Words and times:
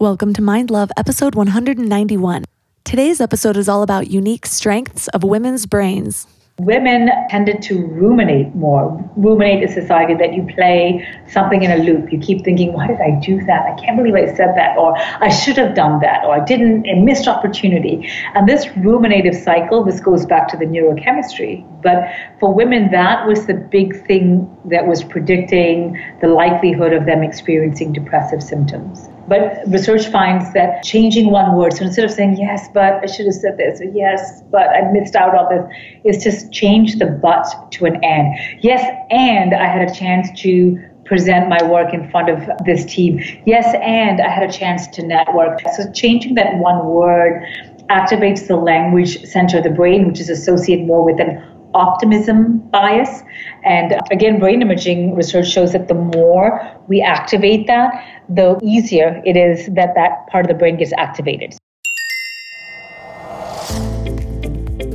Welcome 0.00 0.32
to 0.32 0.40
Mind 0.40 0.70
Love, 0.70 0.90
episode 0.96 1.34
191. 1.34 2.46
Today's 2.84 3.20
episode 3.20 3.58
is 3.58 3.68
all 3.68 3.82
about 3.82 4.10
unique 4.10 4.46
strengths 4.46 5.08
of 5.08 5.22
women's 5.22 5.66
brains 5.66 6.26
women 6.60 7.08
tended 7.30 7.62
to 7.62 7.86
ruminate 7.86 8.54
more. 8.54 9.02
Ruminate 9.16 9.62
is 9.62 9.76
a 9.76 9.80
society 9.80 10.14
that 10.14 10.34
you 10.34 10.46
play 10.54 11.06
something 11.26 11.62
in 11.62 11.70
a 11.70 11.78
loop. 11.78 12.12
You 12.12 12.18
keep 12.18 12.44
thinking, 12.44 12.74
why 12.74 12.86
did 12.86 13.00
I 13.00 13.18
do 13.20 13.42
that? 13.46 13.64
I 13.64 13.80
can't 13.80 13.96
believe 13.96 14.14
I 14.14 14.26
said 14.34 14.54
that, 14.56 14.76
or 14.76 14.94
I 14.98 15.28
should 15.28 15.56
have 15.56 15.74
done 15.74 16.00
that, 16.00 16.24
or 16.24 16.34
I 16.34 16.44
didn't, 16.44 16.86
a 16.86 16.96
missed 16.96 17.26
opportunity. 17.26 18.10
And 18.34 18.46
this 18.48 18.66
ruminative 18.76 19.34
cycle, 19.34 19.84
this 19.84 20.00
goes 20.00 20.26
back 20.26 20.48
to 20.48 20.56
the 20.56 20.66
neurochemistry. 20.66 21.64
But 21.82 22.12
for 22.38 22.52
women, 22.52 22.90
that 22.90 23.26
was 23.26 23.46
the 23.46 23.54
big 23.54 24.06
thing 24.06 24.54
that 24.66 24.86
was 24.86 25.02
predicting 25.02 25.98
the 26.20 26.28
likelihood 26.28 26.92
of 26.92 27.06
them 27.06 27.22
experiencing 27.22 27.92
depressive 27.92 28.42
symptoms. 28.42 29.08
But 29.30 29.62
research 29.68 30.08
finds 30.08 30.52
that 30.54 30.82
changing 30.82 31.30
one 31.30 31.56
word, 31.56 31.72
so 31.74 31.84
instead 31.84 32.04
of 32.04 32.10
saying, 32.10 32.36
yes, 32.36 32.68
but 32.74 32.94
I 32.94 33.06
should 33.06 33.26
have 33.26 33.36
said 33.36 33.56
this, 33.58 33.80
or 33.80 33.84
yes, 33.84 34.42
but 34.50 34.68
I 34.70 34.90
missed 34.90 35.14
out 35.14 35.36
on 35.36 35.46
this, 35.54 36.16
is 36.16 36.24
just 36.24 36.52
change 36.52 36.98
the 36.98 37.06
but 37.06 37.46
to 37.74 37.84
an 37.84 38.02
and. 38.02 38.34
Yes, 38.60 38.82
and 39.10 39.54
I 39.54 39.66
had 39.66 39.88
a 39.88 39.94
chance 39.94 40.26
to 40.42 40.82
present 41.04 41.48
my 41.48 41.62
work 41.62 41.94
in 41.94 42.10
front 42.10 42.28
of 42.28 42.40
this 42.64 42.84
team. 42.84 43.20
Yes, 43.46 43.72
and 43.80 44.20
I 44.20 44.28
had 44.28 44.50
a 44.50 44.52
chance 44.52 44.88
to 44.88 45.06
network. 45.06 45.60
So 45.76 45.90
changing 45.92 46.34
that 46.34 46.56
one 46.56 46.84
word 46.86 47.44
activates 47.88 48.48
the 48.48 48.56
language 48.56 49.24
center 49.26 49.58
of 49.58 49.64
the 49.64 49.70
brain, 49.70 50.08
which 50.08 50.18
is 50.18 50.28
associated 50.28 50.86
more 50.86 51.04
with 51.04 51.20
an 51.20 51.40
optimism 51.74 52.58
bias. 52.70 53.22
And 53.64 53.94
again, 54.10 54.38
brain 54.38 54.62
imaging 54.62 55.14
research 55.14 55.48
shows 55.48 55.72
that 55.72 55.88
the 55.88 55.94
more 55.94 56.60
we 56.88 57.00
activate 57.00 57.66
that, 57.66 58.22
the 58.28 58.58
easier 58.62 59.22
it 59.24 59.36
is 59.36 59.66
that 59.74 59.94
that 59.94 60.26
part 60.28 60.44
of 60.44 60.48
the 60.48 60.54
brain 60.54 60.76
gets 60.76 60.92
activated. 60.96 61.56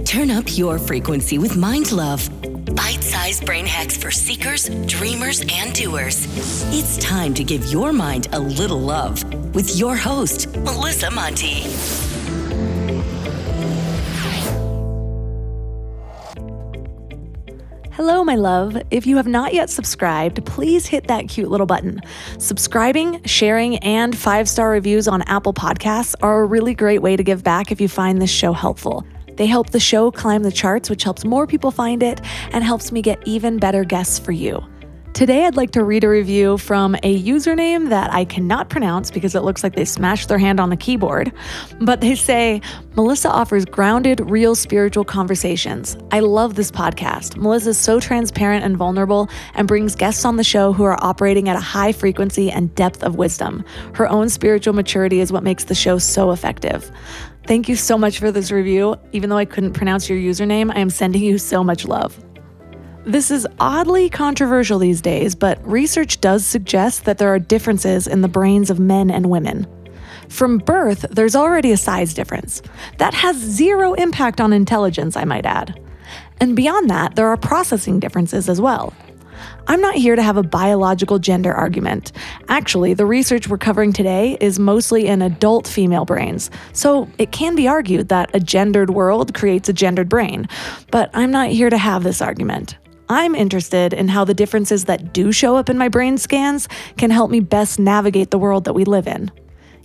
Turn 0.06 0.32
up 0.32 0.58
your 0.58 0.80
frequency 0.80 1.38
with 1.38 1.58
Mind 1.58 1.92
Love. 1.92 2.30
Bite 2.74 3.04
sized 3.04 3.46
brain 3.46 3.66
hacks 3.66 3.98
for 3.98 4.12
seekers, 4.12 4.70
dreamers, 4.86 5.42
and 5.52 5.74
doers. 5.74 6.26
It's 6.74 6.98
time 6.98 7.34
to 7.36 7.44
give 7.44 7.66
your 7.66 7.94
mind 7.94 8.28
a 8.32 8.40
little 8.40 8.80
love 8.80 9.24
with 9.54 9.78
your 9.78 9.96
host, 9.96 10.48
Melissa 10.58 11.12
Monte. 11.12 12.15
Hello, 17.96 18.26
my 18.26 18.36
love. 18.36 18.76
If 18.92 19.08
you 19.08 19.16
have 19.16 19.26
not 19.26 19.54
yet 19.54 19.70
subscribed, 19.70 20.46
please 20.46 20.86
hit 20.86 21.08
that 21.08 21.30
cute 21.30 21.50
little 21.50 21.66
button. 21.66 22.02
Subscribing, 22.40 23.24
sharing, 23.24 23.78
and 23.78 24.18
five 24.18 24.50
star 24.50 24.70
reviews 24.70 25.08
on 25.08 25.22
Apple 25.22 25.54
Podcasts 25.54 26.14
are 26.22 26.42
a 26.42 26.46
really 26.46 26.76
great 26.76 27.02
way 27.02 27.16
to 27.16 27.24
give 27.24 27.42
back 27.42 27.72
if 27.72 27.80
you 27.80 27.88
find 27.88 28.22
this 28.22 28.30
show 28.30 28.52
helpful. 28.52 29.08
They 29.38 29.46
help 29.46 29.70
the 29.70 29.80
show 29.80 30.12
climb 30.12 30.44
the 30.44 30.52
charts, 30.52 30.90
which 30.90 31.06
helps 31.06 31.24
more 31.24 31.48
people 31.48 31.72
find 31.72 32.04
it 32.04 32.20
and 32.52 32.66
helps 32.66 32.92
me 32.92 33.02
get 33.02 33.26
even 33.26 33.60
better 33.60 33.86
guests 33.86 34.20
for 34.20 34.34
you. 34.34 34.62
Today, 35.16 35.46
I'd 35.46 35.56
like 35.56 35.72
to 35.72 35.86
read 35.86 36.04
a 36.04 36.10
review 36.10 36.58
from 36.58 36.96
a 36.96 37.24
username 37.24 37.88
that 37.88 38.14
I 38.14 38.26
cannot 38.26 38.68
pronounce 38.68 39.10
because 39.10 39.34
it 39.34 39.44
looks 39.44 39.64
like 39.64 39.74
they 39.74 39.86
smashed 39.86 40.28
their 40.28 40.38
hand 40.38 40.60
on 40.60 40.70
the 40.70 40.76
keyboard. 40.76 41.32
But 41.80 42.02
they 42.02 42.16
say, 42.16 42.60
Melissa 42.98 43.30
offers 43.30 43.64
grounded, 43.64 44.20
real 44.30 44.56
spiritual 44.56 45.06
conversations. 45.06 45.96
I 46.12 46.20
love 46.20 46.56
this 46.56 46.70
podcast. 46.70 47.38
Melissa 47.38 47.70
is 47.70 47.78
so 47.78 48.02
transparent 48.02 48.66
and 48.66 48.76
vulnerable 48.76 49.30
and 49.54 49.70
brings 49.70 49.96
guests 49.96 50.26
on 50.26 50.36
the 50.36 50.44
show 50.44 50.74
who 50.74 50.84
are 50.84 51.02
operating 51.02 51.48
at 51.48 51.56
a 51.56 51.62
high 51.62 51.94
frequency 51.94 52.52
and 52.52 52.76
depth 52.76 53.02
of 53.02 53.16
wisdom. 53.16 53.64
Her 53.94 54.10
own 54.10 54.28
spiritual 54.28 54.74
maturity 54.74 55.22
is 55.22 55.32
what 55.32 55.44
makes 55.44 55.64
the 55.64 55.76
show 55.76 55.98
so 55.98 56.32
effective. 56.32 56.92
Thank 57.48 57.70
you 57.70 57.78
so 57.78 57.98
much 57.98 58.20
for 58.20 58.34
this 58.34 58.52
review. 58.52 58.98
Even 59.14 59.30
though 59.30 59.38
I 59.38 59.46
couldn't 59.46 59.76
pronounce 59.76 60.10
your 60.10 60.20
username, 60.20 60.76
I 60.76 60.82
am 60.82 60.90
sending 60.90 61.24
you 61.24 61.38
so 61.38 61.64
much 61.64 61.86
love. 61.86 62.25
This 63.06 63.30
is 63.30 63.46
oddly 63.60 64.10
controversial 64.10 64.80
these 64.80 65.00
days, 65.00 65.36
but 65.36 65.64
research 65.64 66.20
does 66.22 66.44
suggest 66.44 67.06
that 67.06 67.20
there 67.20 67.32
are 67.32 67.38
differences 67.38 68.08
in 68.08 68.22
the 68.22 68.28
brains 68.28 68.72
of 68.72 68.80
men 68.80 69.12
and 69.12 69.30
women. 69.30 69.68
From 70.28 70.58
birth, 70.58 71.06
there's 71.12 71.36
already 71.36 71.72
a 71.72 71.78
size 71.78 72.16
difference. 72.16 72.64
That 72.98 73.14
has 73.14 73.38
zero 73.38 73.94
impact 73.94 74.42
on 74.42 74.52
intelligence, 74.54 75.16
I 75.16 75.24
might 75.24 75.46
add. 75.46 75.80
And 76.40 76.56
beyond 76.56 76.90
that, 76.90 77.16
there 77.16 77.28
are 77.28 77.38
processing 77.38 78.00
differences 78.00 78.50
as 78.50 78.60
well. 78.60 78.92
I'm 79.68 79.82
not 79.82 79.94
here 79.94 80.16
to 80.16 80.24
have 80.24 80.38
a 80.38 80.44
biological 80.44 81.20
gender 81.20 81.54
argument. 81.54 82.12
Actually, 82.48 82.96
the 82.96 83.06
research 83.06 83.48
we're 83.48 83.60
covering 83.60 83.94
today 83.94 84.36
is 84.42 84.58
mostly 84.58 85.06
in 85.06 85.22
adult 85.22 85.68
female 85.68 86.06
brains, 86.06 86.50
so 86.74 87.08
it 87.20 87.32
can 87.32 87.56
be 87.56 87.68
argued 87.68 88.10
that 88.10 88.34
a 88.34 88.40
gendered 88.40 88.90
world 88.90 89.36
creates 89.36 89.70
a 89.70 89.74
gendered 89.74 90.10
brain. 90.10 90.48
But 90.90 91.12
I'm 91.14 91.30
not 91.30 91.50
here 91.50 91.70
to 91.70 91.78
have 91.78 92.04
this 92.04 92.20
argument. 92.20 92.78
I'm 93.10 93.36
interested 93.36 93.94
in 93.94 94.08
how 94.08 94.26
the 94.26 94.34
differences 94.34 94.86
that 94.86 95.14
do 95.14 95.32
show 95.32 95.56
up 95.56 95.70
in 95.70 95.78
my 95.78 95.90
brain 95.90 96.18
scans 96.18 96.68
can 96.98 97.12
help 97.12 97.30
me 97.30 97.40
best 97.40 97.80
navigate 97.80 98.32
the 98.32 98.40
world 98.40 98.66
that 98.66 98.74
we 98.74 98.84
live 98.84 99.08
in. 99.08 99.32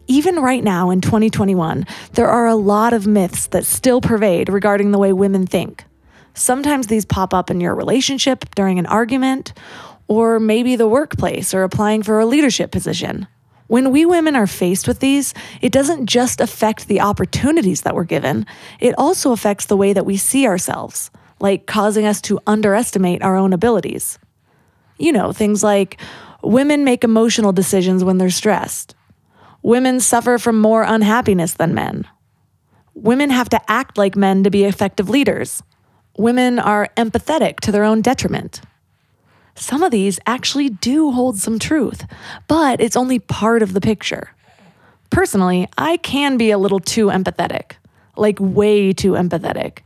Even 0.06 0.36
right 0.36 0.64
now 0.64 0.90
in 0.90 1.00
2021, 1.00 1.86
there 2.14 2.28
are 2.28 2.46
a 2.46 2.54
lot 2.54 2.92
of 2.92 3.06
myths 3.06 3.46
that 3.48 3.66
still 3.66 4.00
pervade 4.00 4.48
regarding 4.48 4.90
the 4.90 4.98
way 4.98 5.12
women 5.12 5.46
think. 5.46 5.84
Sometimes 6.32 6.86
these 6.86 7.04
pop 7.04 7.34
up 7.34 7.50
in 7.50 7.60
your 7.60 7.74
relationship 7.74 8.46
during 8.54 8.78
an 8.78 8.86
argument, 8.86 9.52
or 10.08 10.40
maybe 10.40 10.74
the 10.74 10.88
workplace 10.88 11.52
or 11.52 11.62
applying 11.62 12.02
for 12.02 12.18
a 12.18 12.26
leadership 12.26 12.72
position. 12.72 13.28
When 13.66 13.92
we 13.92 14.04
women 14.04 14.34
are 14.34 14.48
faced 14.48 14.88
with 14.88 14.98
these, 14.98 15.32
it 15.60 15.70
doesn't 15.70 16.06
just 16.06 16.40
affect 16.40 16.88
the 16.88 17.00
opportunities 17.02 17.82
that 17.82 17.94
we're 17.94 18.04
given, 18.04 18.46
it 18.80 18.94
also 18.98 19.30
affects 19.30 19.66
the 19.66 19.76
way 19.76 19.92
that 19.92 20.06
we 20.06 20.16
see 20.16 20.46
ourselves 20.46 21.10
like 21.40 21.66
causing 21.66 22.06
us 22.06 22.20
to 22.22 22.38
underestimate 22.46 23.22
our 23.22 23.36
own 23.36 23.52
abilities. 23.52 24.18
You 24.98 25.12
know, 25.12 25.32
things 25.32 25.62
like 25.62 26.00
women 26.42 26.84
make 26.84 27.04
emotional 27.04 27.52
decisions 27.52 28.04
when 28.04 28.18
they're 28.18 28.30
stressed. 28.30 28.94
Women 29.62 30.00
suffer 30.00 30.38
from 30.38 30.60
more 30.60 30.82
unhappiness 30.82 31.54
than 31.54 31.74
men. 31.74 32.06
Women 32.94 33.30
have 33.30 33.48
to 33.50 33.70
act 33.70 33.98
like 33.98 34.16
men 34.16 34.44
to 34.44 34.50
be 34.50 34.64
effective 34.64 35.08
leaders. 35.08 35.62
Women 36.16 36.58
are 36.58 36.88
empathetic 36.96 37.60
to 37.60 37.72
their 37.72 37.84
own 37.84 38.02
detriment. 38.02 38.60
Some 39.54 39.82
of 39.82 39.90
these 39.90 40.20
actually 40.26 40.68
do 40.68 41.10
hold 41.10 41.38
some 41.38 41.58
truth, 41.58 42.06
but 42.48 42.80
it's 42.80 42.96
only 42.96 43.18
part 43.18 43.62
of 43.62 43.72
the 43.72 43.80
picture. 43.80 44.30
Personally, 45.10 45.68
I 45.76 45.96
can 45.98 46.36
be 46.36 46.50
a 46.50 46.58
little 46.58 46.80
too 46.80 47.06
empathetic 47.06 47.72
like 48.16 48.38
way 48.40 48.92
too 48.92 49.12
empathetic. 49.12 49.78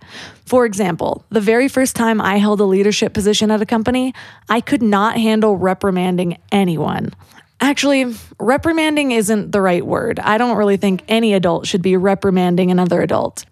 For 0.46 0.66
example, 0.66 1.24
the 1.30 1.40
very 1.40 1.68
first 1.68 1.96
time 1.96 2.20
I 2.20 2.36
held 2.36 2.60
a 2.60 2.64
leadership 2.64 3.14
position 3.14 3.50
at 3.50 3.62
a 3.62 3.66
company, 3.66 4.14
I 4.48 4.60
could 4.60 4.82
not 4.82 5.16
handle 5.16 5.56
reprimanding 5.56 6.38
anyone. 6.52 7.12
Actually, 7.60 8.14
reprimanding 8.38 9.12
isn't 9.12 9.52
the 9.52 9.60
right 9.60 9.86
word. 9.86 10.18
I 10.20 10.38
don't 10.38 10.56
really 10.56 10.76
think 10.76 11.02
any 11.08 11.34
adult 11.34 11.66
should 11.66 11.82
be 11.82 11.96
reprimanding 11.96 12.70
another 12.70 13.00
adult. 13.00 13.44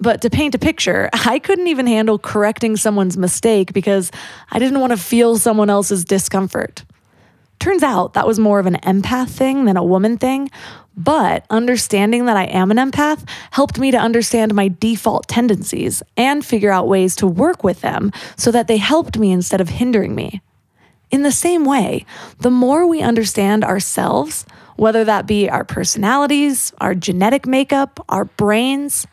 But 0.00 0.22
to 0.22 0.30
paint 0.30 0.54
a 0.54 0.58
picture, 0.58 1.10
I 1.12 1.38
couldn't 1.38 1.68
even 1.68 1.86
handle 1.86 2.18
correcting 2.18 2.76
someone's 2.76 3.16
mistake 3.16 3.72
because 3.72 4.10
I 4.50 4.58
didn't 4.58 4.80
want 4.80 4.92
to 4.92 4.96
feel 4.96 5.38
someone 5.38 5.70
else's 5.70 6.04
discomfort. 6.04 6.84
Turns 7.60 7.82
out 7.82 8.14
that 8.14 8.26
was 8.26 8.38
more 8.38 8.58
of 8.58 8.64
an 8.64 8.78
empath 8.82 9.28
thing 9.28 9.66
than 9.66 9.76
a 9.76 9.84
woman 9.84 10.16
thing, 10.16 10.50
but 10.96 11.44
understanding 11.50 12.24
that 12.24 12.36
I 12.36 12.44
am 12.44 12.70
an 12.70 12.78
empath 12.78 13.28
helped 13.50 13.78
me 13.78 13.90
to 13.90 13.98
understand 13.98 14.54
my 14.54 14.68
default 14.80 15.28
tendencies 15.28 16.02
and 16.16 16.44
figure 16.44 16.70
out 16.70 16.88
ways 16.88 17.14
to 17.16 17.26
work 17.26 17.62
with 17.62 17.82
them 17.82 18.12
so 18.38 18.50
that 18.50 18.66
they 18.66 18.78
helped 18.78 19.18
me 19.18 19.30
instead 19.30 19.60
of 19.60 19.68
hindering 19.68 20.14
me. 20.14 20.40
In 21.10 21.22
the 21.22 21.30
same 21.30 21.66
way, 21.66 22.06
the 22.38 22.50
more 22.50 22.86
we 22.86 23.02
understand 23.02 23.62
ourselves, 23.62 24.46
whether 24.76 25.04
that 25.04 25.26
be 25.26 25.50
our 25.50 25.64
personalities, 25.64 26.72
our 26.80 26.94
genetic 26.94 27.46
makeup, 27.46 28.02
our 28.08 28.24
brains, 28.24 29.06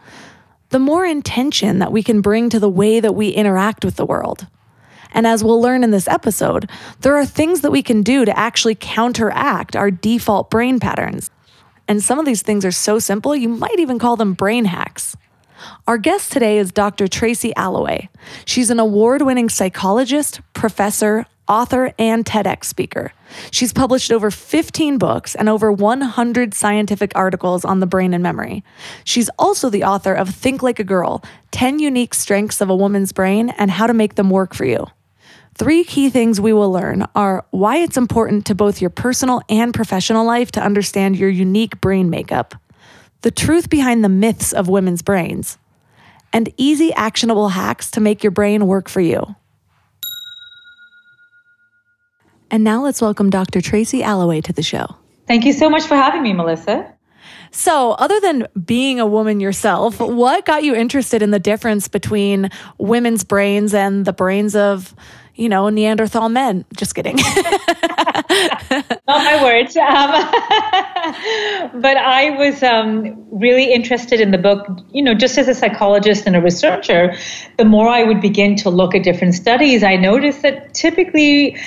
the 0.70 0.80
more 0.80 1.06
intention 1.06 1.80
that 1.80 1.92
we 1.92 2.02
can 2.02 2.22
bring 2.22 2.50
to 2.50 2.62
the 2.62 2.70
way 2.70 3.02
that 3.02 3.14
we 3.14 3.30
interact 3.30 3.84
with 3.84 3.98
the 3.98 4.06
world. 4.06 4.48
And 5.12 5.28
as 5.28 5.44
we'll 5.44 5.62
learn 5.62 5.84
in 5.84 5.92
this 5.92 6.08
episode, 6.08 6.70
there 7.02 7.16
are 7.16 7.26
things 7.26 7.62
that 7.62 7.72
we 7.72 7.82
can 7.82 8.02
do 8.04 8.26
to 8.26 8.38
actually 8.38 8.76
counteract 8.76 9.76
our 9.76 9.92
default 9.92 10.50
brain 10.50 10.80
patterns. 10.80 11.30
And 11.88 12.04
some 12.04 12.20
of 12.20 12.26
these 12.26 12.42
things 12.42 12.66
are 12.66 12.72
so 12.72 13.00
simple, 13.00 13.36
you 13.36 13.50
might 13.50 13.80
even 13.80 14.00
call 14.00 14.16
them 14.16 14.34
brain 14.34 14.66
hacks. 14.66 15.16
Our 15.88 15.98
guest 15.98 16.32
today 16.32 16.58
is 16.58 16.72
Dr. 16.72 17.08
Tracy 17.08 17.54
Alloway. 17.56 18.10
She's 18.46 18.70
an 18.70 18.80
award 18.80 19.22
winning 19.22 19.50
psychologist, 19.50 20.42
professor, 20.54 21.26
author, 21.48 21.94
and 21.98 22.26
TEDx 22.26 22.66
speaker. 22.66 23.14
She's 23.52 23.74
published 23.74 24.12
over 24.12 24.30
15 24.30 24.98
books 24.98 25.36
and 25.36 25.50
over 25.50 25.72
100 25.72 26.54
scientific 26.54 27.12
articles 27.16 27.66
on 27.66 27.80
the 27.80 27.88
brain 27.88 28.14
and 28.14 28.22
memory. 28.22 28.64
She's 29.04 29.30
also 29.40 29.70
the 29.70 29.84
author 29.84 30.14
of 30.14 30.30
Think 30.30 30.62
Like 30.62 30.80
a 30.80 30.84
Girl 30.84 31.24
10 31.52 31.80
Unique 31.80 32.14
Strengths 32.14 32.62
of 32.62 32.70
a 32.70 32.76
Woman's 32.76 33.12
Brain 33.12 33.50
and 33.58 33.72
How 33.72 33.88
to 33.88 33.94
Make 33.94 34.16
Them 34.16 34.30
Work 34.30 34.54
for 34.54 34.66
You. 34.66 34.88
Three 35.58 35.84
key 35.84 36.12
things 36.12 36.40
we 36.40 36.54
will 36.54 36.72
learn 36.72 37.08
are 37.16 37.44
why 37.50 37.78
it's 37.78 37.98
important 37.98 38.46
to 38.46 38.54
both 38.54 38.80
your 38.80 38.92
personal 38.92 39.42
and 39.50 39.74
professional 39.74 40.24
life 40.24 40.52
to 40.52 40.62
understand 40.62 41.18
your 41.18 41.30
unique 41.30 41.82
brain 41.82 42.12
makeup, 42.12 42.54
the 43.22 43.32
truth 43.32 43.68
behind 43.68 44.04
the 44.04 44.10
myths 44.10 44.54
of 44.54 44.68
women's 44.68 45.02
brains, 45.02 45.58
and 46.32 46.54
easy, 46.58 46.94
actionable 46.94 47.50
hacks 47.50 47.90
to 47.92 48.00
make 48.00 48.24
your 48.24 48.30
brain 48.30 48.68
work 48.68 48.88
for 48.88 49.02
you. 49.02 49.36
And 52.52 52.64
now 52.64 52.84
let's 52.84 53.02
welcome 53.02 53.32
Dr. 53.32 53.60
Tracy 53.60 54.04
Alloway 54.04 54.42
to 54.42 54.54
the 54.54 54.62
show. 54.62 54.96
Thank 55.26 55.44
you 55.44 55.54
so 55.54 55.72
much 55.72 55.86
for 55.86 55.96
having 55.96 56.22
me, 56.22 56.34
Melissa. 56.34 56.94
So, 57.52 57.92
other 57.94 58.20
than 58.20 58.48
being 58.64 59.00
a 59.00 59.06
woman 59.06 59.40
yourself, 59.40 60.00
what 60.00 60.46
got 60.46 60.64
you 60.64 60.76
interested 60.76 61.22
in 61.22 61.32
the 61.32 61.40
difference 61.40 61.88
between 61.88 62.50
women's 62.78 63.24
brains 63.24 63.74
and 63.74 64.06
the 64.06 64.14
brains 64.14 64.56
of, 64.56 64.94
you 65.38 65.48
know, 65.48 65.70
Neanderthal 65.70 66.30
men? 66.30 66.66
Just 66.76 66.96
kidding. 66.96 67.16
Not 67.18 68.94
my 69.08 69.44
words. 69.44 69.78
Um, 69.78 70.12
but 71.82 71.96
I 71.98 72.32
was 72.38 72.64
um, 72.64 73.26
really 73.32 73.72
interested 73.72 74.20
in 74.20 74.32
the 74.32 74.38
book, 74.38 74.68
you 74.92 75.04
know, 75.04 75.14
just 75.14 75.38
as 75.38 75.48
a 75.48 75.54
psychologist 75.54 76.26
and 76.26 76.36
a 76.36 76.42
researcher, 76.42 77.16
the 77.58 77.66
more 77.66 77.88
I 77.88 78.04
would 78.04 78.20
begin 78.20 78.56
to 78.58 78.70
look 78.70 78.96
at 78.96 79.04
different 79.04 79.36
studies, 79.36 79.84
I 79.84 79.96
noticed 79.96 80.42
that 80.42 80.74
typically 80.74 81.58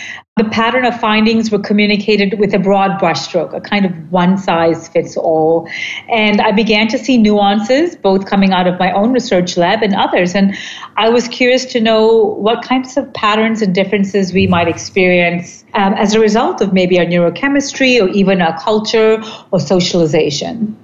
the 0.40 0.48
pattern 0.48 0.86
of 0.86 0.98
findings 0.98 1.50
were 1.50 1.58
communicated 1.58 2.38
with 2.38 2.54
a 2.54 2.58
broad 2.58 2.98
brushstroke, 2.98 3.52
a 3.52 3.60
kind 3.60 3.84
of 3.84 3.92
one 4.10 4.38
size 4.38 4.88
fits 4.88 5.14
all. 5.14 5.68
And 6.08 6.40
I 6.40 6.50
began 6.50 6.88
to 6.88 6.98
see 6.98 7.18
nuances, 7.18 7.94
both 7.94 8.24
coming 8.24 8.50
out 8.50 8.66
of 8.66 8.78
my 8.78 8.90
own 8.92 9.12
research 9.12 9.58
lab 9.58 9.82
and 9.82 9.94
others. 9.94 10.34
And 10.34 10.56
I 10.96 11.10
was 11.10 11.28
curious 11.28 11.66
to 11.66 11.80
know 11.80 12.24
what 12.46 12.64
kinds 12.64 12.96
of 12.96 13.12
patterns 13.12 13.60
and 13.60 13.74
differences 13.74 14.32
we 14.32 14.46
might 14.46 14.66
experience 14.66 15.62
um, 15.74 15.92
as 15.92 16.14
a 16.14 16.20
result 16.20 16.62
of 16.62 16.72
maybe 16.72 16.98
our 16.98 17.04
neurochemistry 17.04 18.00
or 18.00 18.08
even 18.08 18.40
our 18.40 18.58
culture 18.58 19.22
or 19.50 19.60
socialization. 19.60 20.74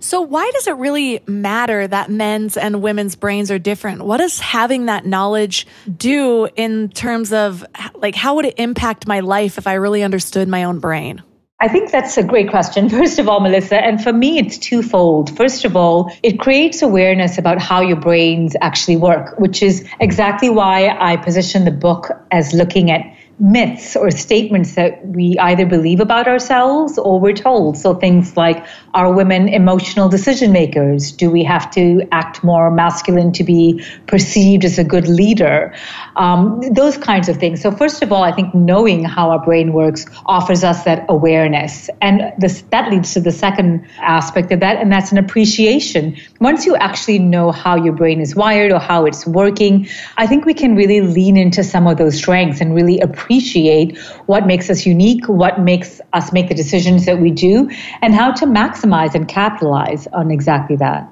So, 0.00 0.20
why 0.20 0.50
does 0.54 0.66
it 0.66 0.76
really 0.76 1.20
matter 1.26 1.86
that 1.86 2.10
men's 2.10 2.56
and 2.56 2.82
women's 2.82 3.16
brains 3.16 3.50
are 3.50 3.58
different? 3.58 4.02
What 4.02 4.18
does 4.18 4.38
having 4.38 4.86
that 4.86 5.06
knowledge 5.06 5.66
do 5.96 6.48
in 6.56 6.90
terms 6.90 7.32
of 7.32 7.64
like 7.94 8.14
how 8.14 8.36
would 8.36 8.44
it 8.44 8.54
impact 8.58 9.06
my 9.06 9.20
life 9.20 9.58
if 9.58 9.66
I 9.66 9.74
really 9.74 10.02
understood 10.02 10.48
my 10.48 10.64
own 10.64 10.78
brain? 10.78 11.22
I 11.58 11.68
think 11.68 11.90
that's 11.90 12.18
a 12.18 12.22
great 12.22 12.50
question. 12.50 12.88
First 12.90 13.18
of 13.18 13.28
all, 13.28 13.40
Melissa, 13.40 13.82
and 13.82 14.02
for 14.02 14.12
me, 14.12 14.38
it's 14.38 14.58
twofold. 14.58 15.34
First 15.36 15.64
of 15.64 15.74
all, 15.74 16.12
it 16.22 16.38
creates 16.38 16.82
awareness 16.82 17.38
about 17.38 17.60
how 17.60 17.80
your 17.80 17.96
brains 17.96 18.54
actually 18.60 18.96
work, 18.96 19.38
which 19.38 19.62
is 19.62 19.88
exactly 19.98 20.50
why 20.50 20.88
I 20.88 21.16
position 21.16 21.64
the 21.64 21.70
book 21.70 22.10
as 22.30 22.52
looking 22.52 22.90
at 22.90 23.15
myths 23.38 23.96
or 23.96 24.10
statements 24.10 24.76
that 24.76 25.06
we 25.06 25.36
either 25.38 25.66
believe 25.66 26.00
about 26.00 26.26
ourselves 26.26 26.96
or 26.96 27.20
we're 27.20 27.34
told. 27.34 27.76
So 27.76 27.94
things 27.94 28.34
like, 28.34 28.64
are 28.94 29.12
women 29.12 29.48
emotional 29.48 30.08
decision 30.08 30.52
makers? 30.52 31.12
Do 31.12 31.30
we 31.30 31.44
have 31.44 31.70
to 31.72 32.08
act 32.12 32.42
more 32.42 32.70
masculine 32.70 33.32
to 33.32 33.44
be 33.44 33.84
perceived 34.06 34.64
as 34.64 34.78
a 34.78 34.84
good 34.84 35.06
leader? 35.06 35.74
Um, 36.16 36.62
those 36.72 36.96
kinds 36.96 37.28
of 37.28 37.36
things. 37.36 37.60
So 37.60 37.70
first 37.70 38.02
of 38.02 38.10
all, 38.10 38.22
I 38.22 38.32
think 38.32 38.54
knowing 38.54 39.04
how 39.04 39.30
our 39.30 39.44
brain 39.44 39.74
works 39.74 40.06
offers 40.24 40.64
us 40.64 40.84
that 40.84 41.04
awareness. 41.10 41.90
And 42.00 42.32
this, 42.38 42.62
that 42.70 42.90
leads 42.90 43.12
to 43.14 43.20
the 43.20 43.32
second 43.32 43.86
aspect 43.98 44.50
of 44.50 44.60
that, 44.60 44.78
and 44.80 44.90
that's 44.90 45.12
an 45.12 45.18
appreciation. 45.18 46.16
Once 46.40 46.64
you 46.64 46.74
actually 46.76 47.18
know 47.18 47.52
how 47.52 47.76
your 47.76 47.92
brain 47.92 48.22
is 48.22 48.34
wired 48.34 48.72
or 48.72 48.78
how 48.78 49.04
it's 49.04 49.26
working, 49.26 49.88
I 50.16 50.26
think 50.26 50.46
we 50.46 50.54
can 50.54 50.74
really 50.74 51.02
lean 51.02 51.36
into 51.36 51.62
some 51.62 51.86
of 51.86 51.98
those 51.98 52.16
strengths 52.16 52.62
and 52.62 52.74
really 52.74 53.00
appreciate 53.00 53.25
appreciate 53.26 53.98
what 54.26 54.46
makes 54.46 54.70
us 54.70 54.86
unique, 54.86 55.28
what 55.28 55.60
makes 55.60 56.00
us 56.12 56.32
make 56.32 56.48
the 56.48 56.54
decisions 56.54 57.06
that 57.06 57.20
we 57.20 57.30
do, 57.30 57.68
and 58.02 58.14
how 58.14 58.30
to 58.32 58.46
maximize 58.46 59.14
and 59.14 59.26
capitalize 59.26 60.06
on 60.08 60.30
exactly 60.30 60.76
that. 60.76 61.08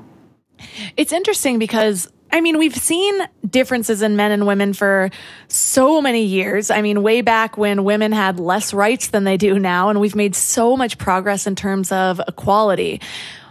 It's 0.97 1.13
interesting 1.13 1.59
because 1.59 2.09
I 2.33 2.41
mean, 2.41 2.59
we've 2.59 2.75
seen 2.75 3.21
differences 3.49 4.03
in 4.03 4.17
men 4.17 4.33
and 4.33 4.45
women 4.45 4.73
for 4.73 5.11
so 5.47 6.03
many 6.03 6.25
years. 6.25 6.69
I 6.69 6.83
mean, 6.83 7.03
way 7.05 7.21
back 7.21 7.57
when 7.57 7.85
women 7.85 8.11
had 8.11 8.41
less 8.41 8.75
rights 8.75 9.09
than 9.09 9.23
they 9.23 9.37
do 9.37 9.57
now, 9.57 9.89
and 9.89 10.01
we've 10.01 10.17
made 10.17 10.35
so 10.35 10.77
much 10.77 10.99
progress 10.99 11.47
in 11.47 11.55
terms 11.55 11.93
of 11.93 12.21
equality. 12.27 13.01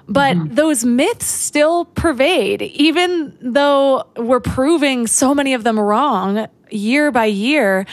But 0.10 0.36
mm-hmm. 0.36 0.56
those 0.56 0.84
myths 0.84 1.28
still 1.28 1.86
pervade, 1.86 2.62
even 2.62 3.38
though 3.40 4.04
we're 4.18 4.42
proving 4.42 5.08
so 5.08 5.34
many 5.34 5.54
of 5.54 5.64
them 5.64 5.80
wrong 5.80 6.48
year 6.70 7.12
by 7.12 7.26
year. 7.26 7.86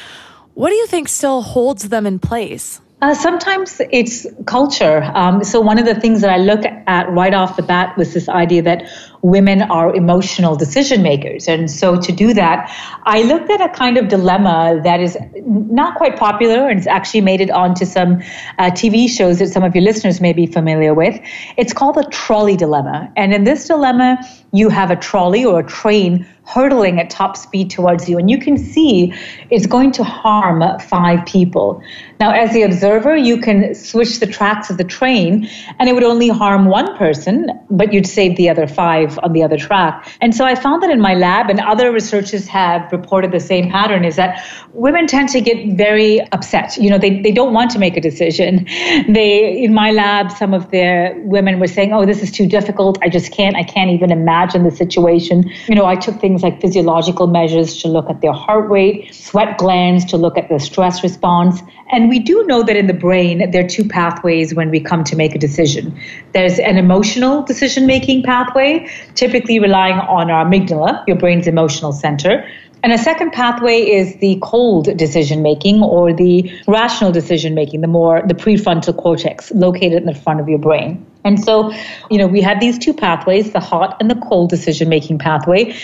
What 0.55 0.70
do 0.70 0.76
you 0.76 0.87
think 0.87 1.08
still 1.08 1.43
holds 1.43 1.88
them 1.88 2.06
in 2.06 2.19
place? 2.19 2.81
Uh, 3.02 3.14
sometimes 3.14 3.81
it's 3.91 4.26
culture. 4.44 5.02
Um, 5.14 5.43
so, 5.43 5.58
one 5.61 5.79
of 5.79 5.87
the 5.87 5.94
things 5.94 6.20
that 6.20 6.29
I 6.29 6.37
look 6.37 6.64
at 6.67 7.08
right 7.11 7.32
off 7.32 7.56
the 7.56 7.62
bat 7.62 7.97
was 7.97 8.12
this 8.12 8.29
idea 8.29 8.61
that 8.62 8.82
women 9.23 9.63
are 9.63 9.95
emotional 9.95 10.57
decision 10.57 11.03
makers. 11.03 11.49
And 11.49 11.71
so, 11.71 12.01
to 12.01 12.13
do 12.13 12.33
that, 12.35 12.71
I 13.05 13.23
looked 13.23 13.51
at 13.51 13.61
a 13.61 13.69
kind 13.69 13.99
of 13.99 14.09
dilemma 14.09 14.81
that 14.85 15.01
is 15.01 15.17
not 15.45 15.97
quite 15.97 16.19
popular 16.19 16.69
and 16.69 16.79
it's 16.79 16.87
actually 16.87 17.21
made 17.21 17.41
it 17.41 17.51
onto 17.51 17.85
some 17.85 18.23
uh, 18.59 18.71
TV 18.71 19.09
shows 19.09 19.39
that 19.39 19.49
some 19.49 19.63
of 19.63 19.75
your 19.75 19.85
listeners 19.85 20.21
may 20.21 20.33
be 20.33 20.47
familiar 20.47 20.95
with. 20.95 21.19
It's 21.57 21.73
called 21.73 21.97
the 21.97 22.05
trolley 22.05 22.57
dilemma. 22.57 23.13
And 23.17 23.35
in 23.35 23.45
this 23.45 23.67
dilemma, 23.67 24.19
you 24.53 24.69
have 24.69 24.91
a 24.91 24.97
trolley 24.97 25.45
or 25.45 25.61
a 25.61 25.67
train 25.67 26.27
hurtling 26.45 26.99
at 26.99 27.11
top 27.11 27.37
speed 27.37 27.71
towards 27.71 28.09
you, 28.09 28.19
and 28.19 28.29
you 28.29 28.39
can 28.39 28.59
see 28.59 29.15
it's 29.51 29.67
going 29.67 29.93
to 29.93 30.03
harm 30.03 30.63
five 30.81 31.25
people. 31.25 31.81
Now, 32.19 32.33
as 32.33 32.53
the 32.53 32.63
observer, 32.63 33.17
you 33.17 33.41
can 33.41 33.75
switch 33.75 34.19
the 34.19 34.27
tracks 34.27 34.69
of 34.69 34.77
the 34.77 34.85
train, 34.85 35.49
and 35.79 35.89
it 35.89 35.93
would 35.93 36.03
only 36.03 36.29
harm 36.29 36.67
one 36.67 36.97
person, 36.97 37.51
but 37.71 37.93
you'd 37.93 38.07
save 38.07 38.37
the 38.37 38.49
other 38.49 38.67
five 38.67 39.10
on 39.19 39.33
the 39.33 39.43
other 39.43 39.57
track. 39.57 40.09
And 40.21 40.35
so 40.35 40.45
I 40.45 40.55
found 40.55 40.83
that 40.83 40.91
in 40.91 41.01
my 41.01 41.15
lab, 41.15 41.51
and 41.51 41.61
other 41.61 41.93
researchers 41.93 42.49
have 42.49 42.91
reported 42.91 43.33
the 43.33 43.41
same 43.41 43.71
pattern, 43.71 44.05
is 44.05 44.17
that 44.17 44.43
women 44.73 45.07
tend 45.07 45.29
to 45.31 45.41
get 45.41 45.77
very 45.77 46.21
upset. 46.33 46.77
You 46.77 46.91
know, 46.91 46.99
they, 46.99 47.21
they 47.21 47.33
don't 47.33 47.53
want 47.53 47.71
to 47.73 47.79
make 47.79 47.97
a 47.97 48.01
decision. 48.01 48.67
They, 49.11 49.65
in 49.65 49.75
my 49.75 49.91
lab, 49.91 50.31
some 50.31 50.55
of 50.55 50.71
the 50.71 51.12
women 51.25 51.59
were 51.59 51.67
saying, 51.67 51.93
oh, 51.93 52.07
this 52.07 52.23
is 52.23 52.31
too 52.31 52.47
difficult. 52.47 52.99
I 53.03 53.09
just 53.09 53.33
can't, 53.33 53.57
I 53.57 53.62
can't 53.62 53.91
even 53.91 54.12
imagine 54.12 54.62
the 54.62 54.71
situation. 54.71 55.51
You 55.69 55.75
know, 55.75 55.87
I 55.87 55.97
took 55.97 56.21
things 56.21 56.41
things 56.41 56.43
like 56.43 56.61
physiological 56.61 57.27
measures 57.27 57.83
to 57.83 57.89
look 57.89 58.09
at 58.09 58.21
their 58.21 58.33
heart 58.33 58.71
rate, 58.71 59.15
sweat 59.15 59.59
glands 59.59 60.05
to 60.07 60.17
look 60.17 60.39
at 60.39 60.49
the 60.49 60.59
stress 60.59 61.03
response. 61.03 61.61
And 61.93 62.09
we 62.09 62.19
do 62.21 62.45
know 62.47 62.62
that 62.62 62.77
in 62.77 62.87
the 62.87 62.95
brain, 62.95 63.51
there 63.51 63.65
are 63.65 63.69
two 63.69 63.85
pathways 63.85 64.55
when 64.55 64.71
we 64.71 64.81
come 64.81 65.05
to 65.05 65.17
make 65.17 65.35
a 65.35 65.39
decision. 65.39 65.99
There's 66.33 66.59
an 66.59 66.77
emotional 66.77 67.43
decision 67.43 67.87
making 67.87 68.23
pathway, 68.23 68.88
typically 69.14 69.59
relying 69.59 69.99
on 69.99 70.30
our 70.30 70.45
amygdala, 70.45 71.04
your 71.07 71.16
brain's 71.16 71.47
emotional 71.47 71.92
center. 71.92 72.47
And 72.83 72.92
a 72.92 72.99
second 72.99 73.33
pathway 73.33 73.83
is 73.83 74.16
the 74.16 74.38
cold 74.42 74.97
decision 74.97 75.42
making 75.42 75.83
or 75.83 76.12
the 76.14 76.50
rational 76.66 77.12
decision 77.12 77.54
making, 77.54 77.83
the 77.83 77.87
more 77.87 78.23
the 78.26 78.35
prefrontal 78.35 78.97
cortex 78.97 79.50
located 79.52 79.95
in 79.95 80.07
the 80.07 80.14
front 80.14 80.40
of 80.40 80.49
your 80.49 80.59
brain. 80.59 81.04
And 81.25 81.43
so, 81.43 81.73
you 82.11 82.19
know, 82.19 82.27
we 82.27 82.41
had 82.41 82.61
these 82.61 82.79
two 82.79 82.95
pathways, 82.95 83.53
the 83.53 83.61
hot 83.61 83.97
and 84.00 84.11
the 84.11 84.15
cold 84.15 84.50
decision 84.50 84.89
making 84.89 85.19
pathway. 85.19 85.77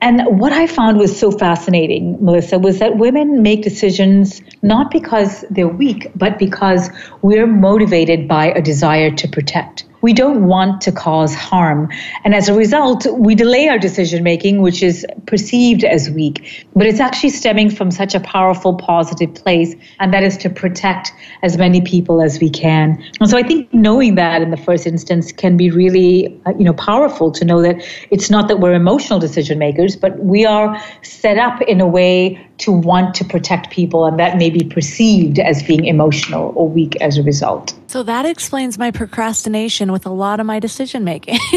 And 0.00 0.22
what 0.38 0.52
I 0.52 0.66
found 0.66 0.98
was 0.98 1.18
so 1.18 1.30
fascinating, 1.30 2.22
Melissa, 2.24 2.58
was 2.58 2.78
that 2.78 2.96
women 2.98 3.42
make 3.42 3.62
decisions 3.62 4.40
not 4.62 4.90
because 4.90 5.44
they're 5.50 5.68
weak, 5.68 6.10
but 6.14 6.38
because 6.38 6.90
we're 7.22 7.46
motivated 7.46 8.28
by 8.28 8.46
a 8.46 8.62
desire 8.62 9.10
to 9.10 9.28
protect 9.28 9.84
we 10.04 10.12
don't 10.12 10.44
want 10.44 10.82
to 10.82 10.92
cause 10.92 11.34
harm. 11.34 11.88
And 12.24 12.34
as 12.34 12.50
a 12.50 12.54
result, 12.54 13.06
we 13.10 13.34
delay 13.34 13.68
our 13.68 13.78
decision 13.78 14.22
making, 14.22 14.60
which 14.60 14.82
is 14.82 15.06
perceived 15.24 15.82
as 15.82 16.10
weak. 16.10 16.66
But 16.76 16.86
it's 16.86 17.00
actually 17.00 17.30
stemming 17.30 17.70
from 17.70 17.90
such 17.90 18.14
a 18.14 18.20
powerful, 18.20 18.74
positive 18.74 19.34
place, 19.34 19.74
and 19.98 20.12
that 20.12 20.22
is 20.22 20.36
to 20.44 20.50
protect 20.50 21.10
as 21.42 21.56
many 21.56 21.80
people 21.80 22.20
as 22.20 22.38
we 22.38 22.50
can. 22.50 23.02
And 23.18 23.30
so 23.30 23.38
I 23.38 23.42
think 23.44 23.72
knowing 23.72 24.16
that 24.16 24.42
in 24.42 24.50
the 24.50 24.58
first 24.58 24.83
instance 24.86 25.32
can 25.32 25.56
be 25.56 25.70
really, 25.70 26.40
uh, 26.46 26.52
you 26.58 26.64
know, 26.64 26.72
powerful 26.72 27.30
to 27.32 27.44
know 27.44 27.62
that 27.62 27.82
it's 28.10 28.30
not 28.30 28.48
that 28.48 28.60
we're 28.60 28.74
emotional 28.74 29.18
decision 29.18 29.58
makers, 29.58 29.96
but 29.96 30.18
we 30.18 30.44
are 30.44 30.80
set 31.02 31.38
up 31.38 31.60
in 31.62 31.80
a 31.80 31.86
way 31.86 32.40
to 32.58 32.72
want 32.72 33.14
to 33.16 33.24
protect 33.24 33.70
people, 33.70 34.06
and 34.06 34.18
that 34.18 34.36
may 34.38 34.50
be 34.50 34.64
perceived 34.64 35.38
as 35.38 35.62
being 35.62 35.86
emotional 35.86 36.52
or 36.54 36.68
weak 36.68 36.96
as 37.00 37.18
a 37.18 37.22
result. 37.22 37.74
So 37.88 38.02
that 38.04 38.26
explains 38.26 38.78
my 38.78 38.90
procrastination 38.90 39.92
with 39.92 40.06
a 40.06 40.10
lot 40.10 40.40
of 40.40 40.46
my 40.46 40.60
decision 40.60 41.04
making. 41.04 41.38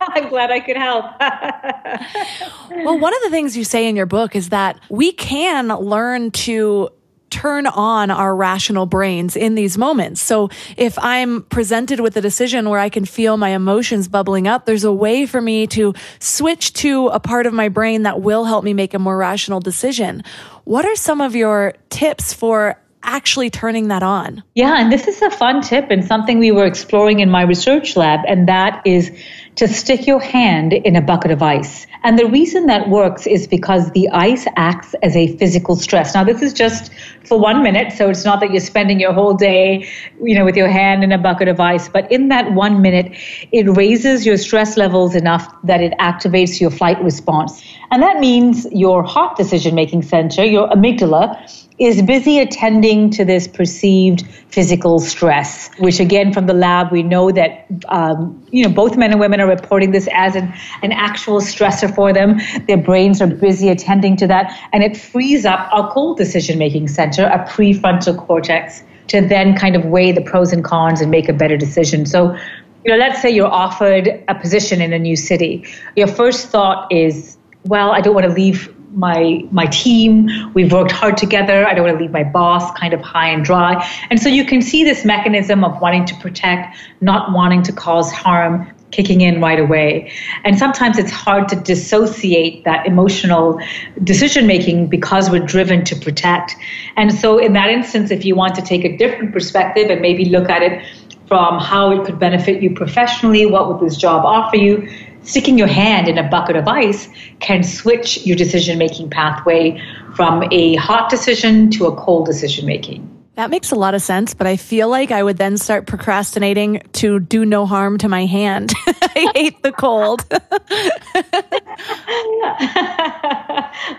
I'm 0.00 0.28
glad 0.28 0.50
I 0.50 0.60
could 0.60 0.76
help. 0.76 1.06
well, 2.84 2.98
one 2.98 3.14
of 3.14 3.22
the 3.22 3.30
things 3.30 3.56
you 3.56 3.64
say 3.64 3.88
in 3.88 3.96
your 3.96 4.06
book 4.06 4.36
is 4.36 4.50
that 4.50 4.78
we 4.88 5.12
can 5.12 5.68
learn 5.68 6.30
to 6.32 6.90
turn 7.34 7.66
on 7.66 8.12
our 8.12 8.34
rational 8.36 8.86
brains 8.86 9.34
in 9.34 9.56
these 9.56 9.76
moments. 9.76 10.20
So 10.20 10.50
if 10.76 10.96
I'm 11.00 11.42
presented 11.42 11.98
with 11.98 12.16
a 12.16 12.20
decision 12.20 12.68
where 12.68 12.78
I 12.78 12.88
can 12.88 13.04
feel 13.04 13.36
my 13.36 13.48
emotions 13.50 14.06
bubbling 14.06 14.46
up, 14.46 14.66
there's 14.66 14.84
a 14.84 14.92
way 14.92 15.26
for 15.26 15.40
me 15.40 15.66
to 15.68 15.94
switch 16.20 16.74
to 16.74 17.08
a 17.08 17.18
part 17.18 17.46
of 17.46 17.52
my 17.52 17.68
brain 17.68 18.04
that 18.04 18.20
will 18.20 18.44
help 18.44 18.62
me 18.62 18.72
make 18.72 18.94
a 18.94 19.00
more 19.00 19.16
rational 19.16 19.58
decision. 19.58 20.22
What 20.62 20.84
are 20.84 20.94
some 20.94 21.20
of 21.20 21.34
your 21.34 21.74
tips 21.90 22.32
for 22.32 22.80
actually 23.02 23.50
turning 23.50 23.88
that 23.88 24.04
on? 24.04 24.44
Yeah, 24.54 24.80
and 24.80 24.92
this 24.92 25.08
is 25.08 25.20
a 25.20 25.30
fun 25.30 25.60
tip 25.60 25.90
and 25.90 26.04
something 26.04 26.38
we 26.38 26.52
were 26.52 26.66
exploring 26.66 27.18
in 27.18 27.30
my 27.30 27.42
research 27.42 27.96
lab, 27.96 28.20
and 28.28 28.48
that 28.48 28.80
is 28.86 29.10
to 29.56 29.68
stick 29.68 30.06
your 30.06 30.20
hand 30.20 30.72
in 30.72 30.96
a 30.96 31.00
bucket 31.00 31.30
of 31.30 31.42
ice. 31.42 31.86
And 32.02 32.18
the 32.18 32.26
reason 32.26 32.66
that 32.66 32.88
works 32.88 33.26
is 33.26 33.46
because 33.46 33.90
the 33.92 34.08
ice 34.10 34.46
acts 34.56 34.94
as 35.02 35.16
a 35.16 35.36
physical 35.36 35.76
stress. 35.76 36.14
Now, 36.14 36.24
this 36.24 36.42
is 36.42 36.52
just 36.52 36.90
for 37.24 37.38
one 37.38 37.62
minute, 37.62 37.92
so 37.92 38.10
it's 38.10 38.24
not 38.24 38.40
that 38.40 38.50
you're 38.50 38.60
spending 38.60 39.00
your 39.00 39.12
whole 39.12 39.34
day, 39.34 39.88
you 40.22 40.34
know, 40.34 40.44
with 40.44 40.56
your 40.56 40.68
hand 40.68 41.04
in 41.04 41.12
a 41.12 41.18
bucket 41.18 41.48
of 41.48 41.60
ice. 41.60 41.88
But 41.88 42.10
in 42.10 42.28
that 42.28 42.52
one 42.52 42.82
minute, 42.82 43.16
it 43.52 43.64
raises 43.68 44.26
your 44.26 44.36
stress 44.36 44.76
levels 44.76 45.14
enough 45.14 45.48
that 45.62 45.80
it 45.80 45.94
activates 45.98 46.60
your 46.60 46.70
flight 46.70 47.02
response. 47.02 47.64
And 47.90 48.02
that 48.02 48.18
means 48.18 48.66
your 48.72 49.02
hot 49.02 49.36
decision 49.36 49.74
making 49.74 50.02
center, 50.02 50.44
your 50.44 50.68
amygdala, 50.68 51.63
is 51.78 52.00
busy 52.02 52.38
attending 52.38 53.10
to 53.10 53.24
this 53.24 53.48
perceived 53.48 54.24
physical 54.48 55.00
stress, 55.00 55.70
which 55.78 55.98
again, 55.98 56.32
from 56.32 56.46
the 56.46 56.54
lab, 56.54 56.92
we 56.92 57.02
know 57.02 57.32
that 57.32 57.66
um, 57.88 58.40
you 58.52 58.62
know 58.62 58.72
both 58.72 58.96
men 58.96 59.10
and 59.10 59.18
women 59.18 59.40
are 59.40 59.48
reporting 59.48 59.90
this 59.90 60.08
as 60.12 60.36
an, 60.36 60.54
an 60.82 60.92
actual 60.92 61.40
stressor 61.40 61.92
for 61.92 62.12
them. 62.12 62.38
Their 62.68 62.76
brains 62.76 63.20
are 63.20 63.26
busy 63.26 63.70
attending 63.70 64.16
to 64.18 64.26
that, 64.28 64.56
and 64.72 64.84
it 64.84 64.96
frees 64.96 65.44
up 65.44 65.68
our 65.72 65.92
cold 65.92 66.16
decision-making 66.16 66.86
center, 66.88 67.24
a 67.24 67.40
prefrontal 67.44 68.16
cortex, 68.24 68.84
to 69.08 69.20
then 69.20 69.56
kind 69.56 69.74
of 69.74 69.84
weigh 69.86 70.12
the 70.12 70.22
pros 70.22 70.52
and 70.52 70.62
cons 70.62 71.00
and 71.00 71.10
make 71.10 71.28
a 71.28 71.32
better 71.32 71.56
decision. 71.56 72.06
So, 72.06 72.36
you 72.84 72.92
know, 72.92 72.96
let's 72.96 73.20
say 73.20 73.30
you're 73.30 73.46
offered 73.46 74.22
a 74.28 74.34
position 74.34 74.80
in 74.80 74.92
a 74.92 74.98
new 74.98 75.16
city. 75.16 75.64
Your 75.96 76.06
first 76.06 76.48
thought 76.48 76.90
is, 76.92 77.36
well, 77.64 77.90
I 77.90 78.00
don't 78.00 78.14
want 78.14 78.26
to 78.26 78.32
leave 78.32 78.73
my 78.94 79.44
my 79.50 79.66
team. 79.66 80.28
We've 80.54 80.72
worked 80.72 80.92
hard 80.92 81.16
together. 81.16 81.66
I 81.66 81.74
don't 81.74 81.84
want 81.84 81.98
to 81.98 82.02
leave 82.02 82.12
my 82.12 82.24
boss 82.24 82.70
kind 82.78 82.94
of 82.94 83.00
high 83.00 83.28
and 83.28 83.44
dry. 83.44 83.84
And 84.10 84.20
so 84.20 84.28
you 84.28 84.44
can 84.44 84.62
see 84.62 84.84
this 84.84 85.04
mechanism 85.04 85.64
of 85.64 85.80
wanting 85.80 86.04
to 86.06 86.14
protect, 86.16 86.76
not 87.00 87.32
wanting 87.32 87.62
to 87.64 87.72
cause 87.72 88.10
harm 88.12 88.70
kicking 88.90 89.22
in 89.22 89.40
right 89.40 89.58
away. 89.58 90.12
And 90.44 90.56
sometimes 90.56 90.98
it's 90.98 91.10
hard 91.10 91.48
to 91.48 91.56
dissociate 91.56 92.64
that 92.64 92.86
emotional 92.86 93.58
decision 94.04 94.46
making 94.46 94.86
because 94.86 95.30
we're 95.30 95.44
driven 95.44 95.84
to 95.86 95.96
protect. 95.96 96.54
And 96.96 97.12
so 97.12 97.38
in 97.38 97.54
that 97.54 97.70
instance 97.70 98.12
if 98.12 98.24
you 98.24 98.36
want 98.36 98.54
to 98.54 98.62
take 98.62 98.84
a 98.84 98.96
different 98.96 99.32
perspective 99.32 99.90
and 99.90 100.00
maybe 100.00 100.26
look 100.26 100.48
at 100.48 100.62
it 100.62 100.86
from 101.26 101.58
how 101.58 101.90
it 101.90 102.04
could 102.04 102.18
benefit 102.18 102.62
you 102.62 102.74
professionally, 102.74 103.46
what 103.46 103.68
would 103.68 103.80
this 103.84 103.96
job 103.96 104.24
offer 104.24 104.56
you? 104.56 104.88
Sticking 105.24 105.58
your 105.58 105.66
hand 105.68 106.08
in 106.08 106.18
a 106.18 106.28
bucket 106.28 106.56
of 106.56 106.68
ice 106.68 107.08
can 107.40 107.62
switch 107.62 108.26
your 108.26 108.36
decision 108.36 108.78
making 108.78 109.10
pathway 109.10 109.80
from 110.14 110.44
a 110.52 110.76
hot 110.76 111.10
decision 111.10 111.70
to 111.70 111.86
a 111.86 111.96
cold 111.96 112.26
decision 112.26 112.66
making. 112.66 113.13
That 113.36 113.50
makes 113.50 113.72
a 113.72 113.74
lot 113.74 113.94
of 113.94 114.02
sense, 114.02 114.32
but 114.32 114.46
I 114.46 114.56
feel 114.56 114.88
like 114.88 115.10
I 115.10 115.22
would 115.22 115.38
then 115.38 115.56
start 115.56 115.86
procrastinating 115.86 116.82
to 116.94 117.18
do 117.18 117.44
no 117.44 117.66
harm 117.66 117.98
to 117.98 118.08
my 118.08 118.26
hand. 118.26 118.72
I 118.86 119.32
hate 119.34 119.62
the 119.62 119.72
cold. 119.72 120.24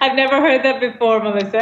I've 0.01 0.15
never 0.15 0.39
heard 0.39 0.63
that 0.63 0.79
before, 0.79 1.21
Melissa. 1.21 1.59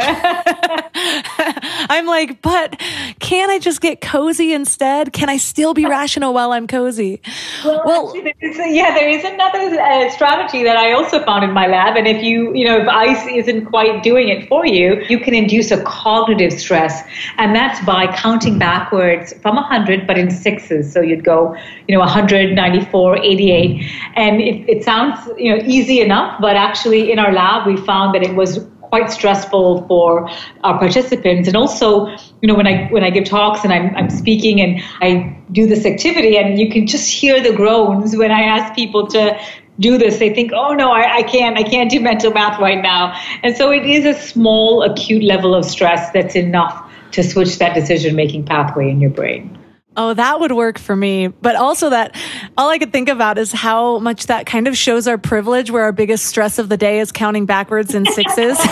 I'm 1.90 2.06
like, 2.06 2.42
but 2.42 2.80
can 3.18 3.50
I 3.50 3.58
just 3.58 3.80
get 3.80 4.00
cozy 4.00 4.52
instead? 4.52 5.12
Can 5.12 5.28
I 5.28 5.38
still 5.38 5.74
be 5.74 5.86
rational 5.86 6.32
while 6.32 6.52
I'm 6.52 6.66
cozy? 6.66 7.20
Well, 7.64 7.82
well 7.84 8.06
actually, 8.08 8.34
there 8.40 8.50
is, 8.50 8.74
yeah, 8.74 8.94
there 8.94 9.08
is 9.08 9.24
another 9.24 9.80
uh, 9.80 10.10
strategy 10.10 10.62
that 10.62 10.76
I 10.76 10.92
also 10.92 11.22
found 11.24 11.44
in 11.44 11.52
my 11.52 11.66
lab. 11.66 11.96
And 11.96 12.06
if 12.06 12.22
you, 12.22 12.54
you 12.54 12.64
know, 12.64 12.78
if 12.78 12.88
ice 12.88 13.26
isn't 13.26 13.66
quite 13.66 14.02
doing 14.02 14.28
it 14.28 14.48
for 14.48 14.66
you, 14.66 15.02
you 15.08 15.18
can 15.18 15.34
induce 15.34 15.70
a 15.70 15.82
cognitive 15.82 16.52
stress. 16.52 17.02
And 17.38 17.54
that 17.56 17.63
that's 17.64 17.84
by 17.84 18.06
counting 18.14 18.58
backwards 18.58 19.32
from 19.40 19.56
100, 19.56 20.06
but 20.06 20.18
in 20.18 20.30
sixes. 20.30 20.92
So 20.92 21.00
you'd 21.00 21.24
go, 21.24 21.56
you 21.88 21.94
know, 21.94 22.00
100, 22.00 22.54
94, 22.54 23.18
88. 23.18 23.90
And 24.16 24.40
it, 24.40 24.68
it 24.68 24.84
sounds, 24.84 25.18
you 25.38 25.50
know, 25.50 25.62
easy 25.64 26.00
enough, 26.00 26.38
but 26.40 26.56
actually 26.56 27.10
in 27.10 27.18
our 27.18 27.32
lab, 27.32 27.66
we 27.66 27.76
found 27.78 28.14
that 28.14 28.22
it 28.22 28.34
was 28.34 28.66
quite 28.82 29.10
stressful 29.10 29.86
for 29.88 30.28
our 30.62 30.78
participants 30.78 31.48
and 31.48 31.56
also 31.56 32.06
you 32.40 32.46
know 32.46 32.54
when 32.54 32.66
i 32.66 32.86
when 32.92 33.02
i 33.02 33.10
give 33.10 33.24
talks 33.24 33.64
and 33.64 33.72
i'm, 33.72 33.96
I'm 33.96 34.08
speaking 34.08 34.60
and 34.60 34.80
i 35.00 35.36
do 35.50 35.66
this 35.66 35.84
activity 35.84 36.36
and 36.36 36.60
you 36.60 36.70
can 36.70 36.86
just 36.86 37.10
hear 37.10 37.42
the 37.42 37.52
groans 37.52 38.14
when 38.14 38.30
i 38.30 38.42
ask 38.42 38.72
people 38.76 39.08
to 39.08 39.36
do 39.80 39.98
this 39.98 40.18
they 40.18 40.32
think 40.32 40.52
oh 40.52 40.74
no 40.74 40.92
I, 40.92 41.16
I 41.16 41.22
can't 41.22 41.58
i 41.58 41.64
can't 41.64 41.90
do 41.90 41.98
mental 41.98 42.30
math 42.30 42.60
right 42.60 42.80
now 42.80 43.18
and 43.42 43.56
so 43.56 43.72
it 43.72 43.84
is 43.84 44.04
a 44.04 44.14
small 44.20 44.84
acute 44.84 45.24
level 45.24 45.56
of 45.56 45.64
stress 45.64 46.12
that's 46.12 46.36
enough 46.36 46.83
to 47.14 47.22
switch 47.22 47.58
that 47.58 47.74
decision 47.74 48.14
making 48.14 48.44
pathway 48.44 48.90
in 48.90 49.00
your 49.00 49.10
brain. 49.10 49.58
Oh, 49.96 50.12
that 50.14 50.40
would 50.40 50.52
work 50.52 50.78
for 50.78 50.96
me. 50.96 51.28
But 51.28 51.54
also, 51.54 51.90
that 51.90 52.16
all 52.58 52.68
I 52.68 52.78
could 52.78 52.92
think 52.92 53.08
about 53.08 53.38
is 53.38 53.52
how 53.52 53.98
much 54.00 54.26
that 54.26 54.44
kind 54.46 54.66
of 54.66 54.76
shows 54.76 55.06
our 55.06 55.18
privilege, 55.18 55.70
where 55.70 55.84
our 55.84 55.92
biggest 55.92 56.26
stress 56.26 56.58
of 56.58 56.68
the 56.68 56.76
day 56.76 56.98
is 56.98 57.12
counting 57.12 57.46
backwards 57.46 57.94
in 57.94 58.04
sixes. 58.06 58.58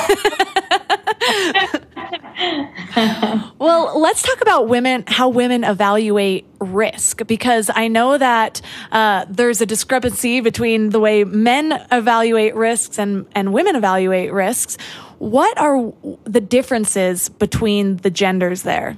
well, 3.58 4.00
let's 4.00 4.22
talk 4.22 4.40
about 4.40 4.68
women, 4.68 5.04
how 5.06 5.28
women 5.28 5.62
evaluate 5.62 6.46
risk, 6.60 7.24
because 7.26 7.70
I 7.72 7.86
know 7.88 8.18
that 8.18 8.60
uh, 8.90 9.26
there's 9.28 9.60
a 9.60 9.66
discrepancy 9.66 10.40
between 10.40 10.90
the 10.90 10.98
way 10.98 11.22
men 11.24 11.72
evaluate 11.92 12.56
risks 12.56 12.98
and, 12.98 13.26
and 13.34 13.52
women 13.52 13.76
evaluate 13.76 14.32
risks. 14.32 14.76
What 15.22 15.56
are 15.56 15.92
the 16.24 16.40
differences 16.40 17.28
between 17.28 17.98
the 17.98 18.10
genders 18.10 18.62
there? 18.62 18.96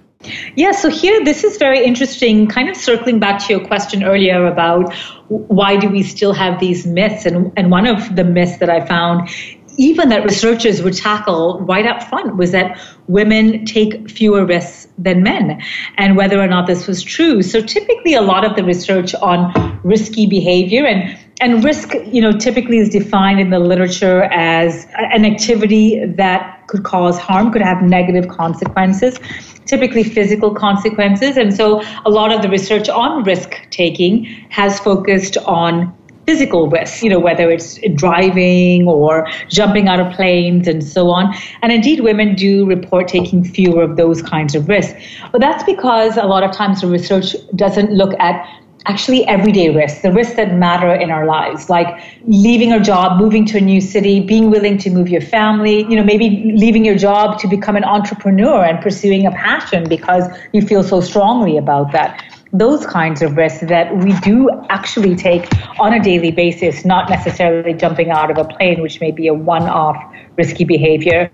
Yeah, 0.56 0.72
so 0.72 0.88
here, 0.88 1.22
this 1.22 1.44
is 1.44 1.58
very 1.58 1.84
interesting, 1.84 2.48
kind 2.48 2.70
of 2.70 2.76
circling 2.76 3.18
back 3.18 3.44
to 3.44 3.52
your 3.52 3.66
question 3.66 4.02
earlier 4.02 4.46
about 4.46 4.94
why 5.28 5.76
do 5.76 5.90
we 5.90 6.02
still 6.02 6.32
have 6.32 6.60
these 6.60 6.86
myths? 6.86 7.26
And, 7.26 7.52
and 7.58 7.70
one 7.70 7.86
of 7.86 8.16
the 8.16 8.24
myths 8.24 8.56
that 8.60 8.70
I 8.70 8.86
found 8.86 9.28
even 9.76 10.08
that 10.08 10.22
researchers 10.24 10.80
would 10.82 10.94
tackle 10.94 11.60
right 11.62 11.84
up 11.84 12.02
front 12.04 12.36
was 12.36 12.52
that 12.52 12.80
women 13.08 13.64
take 13.64 14.08
fewer 14.08 14.46
risks 14.46 14.88
than 14.96 15.22
men 15.22 15.60
and 15.96 16.16
whether 16.16 16.40
or 16.40 16.46
not 16.46 16.68
this 16.68 16.86
was 16.86 17.02
true 17.02 17.42
so 17.42 17.60
typically 17.60 18.14
a 18.14 18.22
lot 18.22 18.44
of 18.44 18.54
the 18.54 18.62
research 18.62 19.14
on 19.16 19.80
risky 19.82 20.26
behavior 20.26 20.86
and 20.86 21.18
and 21.40 21.64
risk 21.64 21.94
you 22.06 22.20
know 22.20 22.32
typically 22.32 22.78
is 22.78 22.88
defined 22.88 23.40
in 23.40 23.50
the 23.50 23.58
literature 23.58 24.24
as 24.24 24.86
an 24.94 25.24
activity 25.24 26.04
that 26.06 26.66
could 26.68 26.84
cause 26.84 27.18
harm 27.18 27.52
could 27.52 27.62
have 27.62 27.82
negative 27.82 28.28
consequences 28.28 29.18
typically 29.66 30.04
physical 30.04 30.54
consequences 30.54 31.36
and 31.36 31.54
so 31.54 31.82
a 32.04 32.10
lot 32.10 32.32
of 32.32 32.42
the 32.42 32.48
research 32.48 32.88
on 32.88 33.24
risk 33.24 33.54
taking 33.70 34.24
has 34.50 34.78
focused 34.80 35.36
on 35.38 35.92
physical 36.26 36.68
risks, 36.68 37.02
you 37.02 37.10
know, 37.10 37.18
whether 37.18 37.50
it's 37.50 37.78
driving 37.94 38.88
or 38.88 39.28
jumping 39.48 39.88
out 39.88 40.00
of 40.00 40.12
planes 40.14 40.66
and 40.66 40.82
so 40.82 41.10
on. 41.10 41.34
And 41.62 41.72
indeed, 41.72 42.00
women 42.00 42.34
do 42.34 42.66
report 42.66 43.08
taking 43.08 43.44
fewer 43.44 43.82
of 43.82 43.96
those 43.96 44.22
kinds 44.22 44.54
of 44.54 44.68
risks. 44.68 44.94
But 45.32 45.40
that's 45.40 45.62
because 45.64 46.16
a 46.16 46.24
lot 46.24 46.42
of 46.42 46.52
times 46.52 46.80
the 46.80 46.86
research 46.86 47.36
doesn't 47.54 47.92
look 47.92 48.18
at 48.18 48.48
actually 48.86 49.26
everyday 49.26 49.70
risks, 49.70 50.02
the 50.02 50.12
risks 50.12 50.36
that 50.36 50.54
matter 50.54 50.94
in 50.94 51.10
our 51.10 51.26
lives, 51.26 51.70
like 51.70 51.88
leaving 52.26 52.72
a 52.72 52.80
job, 52.80 53.18
moving 53.18 53.46
to 53.46 53.58
a 53.58 53.60
new 53.60 53.80
city, 53.80 54.20
being 54.20 54.50
willing 54.50 54.76
to 54.78 54.90
move 54.90 55.08
your 55.08 55.20
family, 55.20 55.80
you 55.88 55.96
know, 55.96 56.04
maybe 56.04 56.52
leaving 56.54 56.84
your 56.84 56.96
job 56.96 57.38
to 57.38 57.48
become 57.48 57.76
an 57.76 57.84
entrepreneur 57.84 58.64
and 58.64 58.80
pursuing 58.82 59.26
a 59.26 59.30
passion 59.30 59.88
because 59.88 60.24
you 60.52 60.60
feel 60.60 60.82
so 60.82 61.00
strongly 61.00 61.56
about 61.56 61.92
that 61.92 62.22
those 62.54 62.86
kinds 62.86 63.20
of 63.20 63.36
risks 63.36 63.62
that 63.62 63.96
we 63.96 64.12
do 64.20 64.48
actually 64.68 65.16
take 65.16 65.48
on 65.80 65.92
a 65.92 66.00
daily 66.00 66.30
basis, 66.30 66.84
not 66.84 67.10
necessarily 67.10 67.74
jumping 67.74 68.10
out 68.10 68.30
of 68.30 68.38
a 68.38 68.44
plane, 68.44 68.80
which 68.80 69.00
may 69.00 69.10
be 69.10 69.26
a 69.26 69.34
one 69.34 69.64
off 69.64 69.96
risky 70.36 70.62
behavior. 70.62 71.28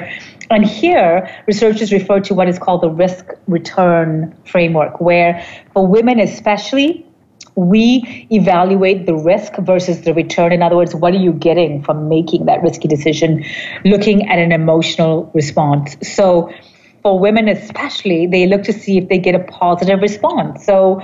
And 0.50 0.64
here, 0.64 1.28
researchers 1.46 1.92
refer 1.92 2.20
to 2.20 2.32
what 2.32 2.48
is 2.48 2.58
called 2.58 2.80
the 2.80 2.88
risk 2.88 3.26
return 3.46 4.34
framework, 4.46 4.98
where 4.98 5.46
for 5.74 5.86
women 5.86 6.18
especially, 6.18 7.06
we 7.56 8.26
evaluate 8.30 9.06
the 9.06 9.14
risk 9.14 9.56
versus 9.58 10.02
the 10.02 10.14
return. 10.14 10.52
In 10.52 10.62
other 10.62 10.76
words, 10.76 10.94
what 10.94 11.14
are 11.14 11.18
you 11.18 11.32
getting 11.32 11.82
from 11.82 12.08
making 12.08 12.46
that 12.46 12.62
risky 12.62 12.88
decision, 12.88 13.44
looking 13.84 14.28
at 14.28 14.38
an 14.38 14.52
emotional 14.52 15.30
response. 15.34 15.96
So, 16.02 16.52
for 17.02 17.18
women 17.18 17.48
especially, 17.48 18.26
they 18.26 18.46
look 18.46 18.62
to 18.64 18.72
see 18.72 18.98
if 18.98 19.08
they 19.08 19.18
get 19.18 19.34
a 19.34 19.38
positive 19.38 20.00
response. 20.00 20.66
So, 20.66 21.00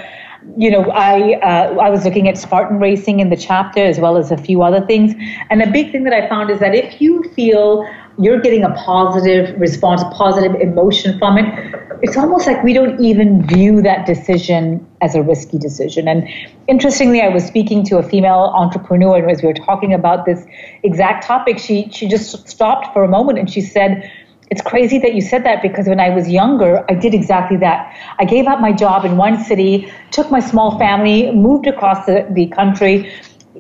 you 0.56 0.70
know, 0.70 0.90
I 0.90 1.34
uh, 1.40 1.74
I 1.80 1.90
was 1.90 2.04
looking 2.04 2.28
at 2.28 2.38
Spartan 2.38 2.78
racing 2.78 3.20
in 3.20 3.30
the 3.30 3.36
chapter 3.36 3.80
as 3.80 3.98
well 3.98 4.16
as 4.16 4.30
a 4.30 4.36
few 4.36 4.62
other 4.62 4.84
things, 4.86 5.14
and 5.50 5.62
a 5.62 5.70
big 5.70 5.92
thing 5.92 6.04
that 6.04 6.12
I 6.12 6.28
found 6.28 6.50
is 6.50 6.60
that 6.60 6.74
if 6.74 7.00
you 7.00 7.22
feel 7.34 7.88
you're 8.18 8.40
getting 8.40 8.64
a 8.64 8.72
positive 8.74 9.58
response, 9.60 10.02
positive 10.12 10.54
emotion 10.60 11.18
from 11.18 11.38
it, 11.38 11.74
it's 12.02 12.16
almost 12.16 12.46
like 12.46 12.62
we 12.62 12.72
don't 12.72 13.00
even 13.00 13.46
view 13.46 13.82
that 13.82 14.06
decision 14.06 14.86
as 15.00 15.14
a 15.14 15.22
risky 15.22 15.58
decision. 15.58 16.08
And 16.08 16.28
interestingly, 16.68 17.20
I 17.22 17.28
was 17.28 17.44
speaking 17.44 17.84
to 17.84 17.98
a 17.98 18.02
female 18.02 18.52
entrepreneur, 18.54 19.16
and 19.16 19.30
as 19.30 19.42
we 19.42 19.48
were 19.48 19.54
talking 19.54 19.92
about 19.92 20.26
this 20.26 20.44
exact 20.82 21.24
topic, 21.26 21.58
she 21.58 21.88
she 21.90 22.08
just 22.08 22.48
stopped 22.48 22.92
for 22.92 23.04
a 23.04 23.08
moment 23.08 23.38
and 23.38 23.50
she 23.50 23.60
said, 23.60 24.10
it's 24.50 24.62
crazy 24.62 24.98
that 24.98 25.14
you 25.14 25.20
said 25.20 25.44
that 25.44 25.60
because 25.60 25.88
when 25.88 25.98
I 25.98 26.10
was 26.10 26.28
younger, 26.30 26.84
I 26.88 26.94
did 26.94 27.14
exactly 27.14 27.56
that. 27.58 27.92
I 28.18 28.24
gave 28.24 28.46
up 28.46 28.60
my 28.60 28.72
job 28.72 29.04
in 29.04 29.16
one 29.16 29.42
city, 29.42 29.92
took 30.12 30.30
my 30.30 30.40
small 30.40 30.78
family, 30.78 31.32
moved 31.32 31.66
across 31.66 32.06
the, 32.06 32.26
the 32.30 32.46
country, 32.46 33.12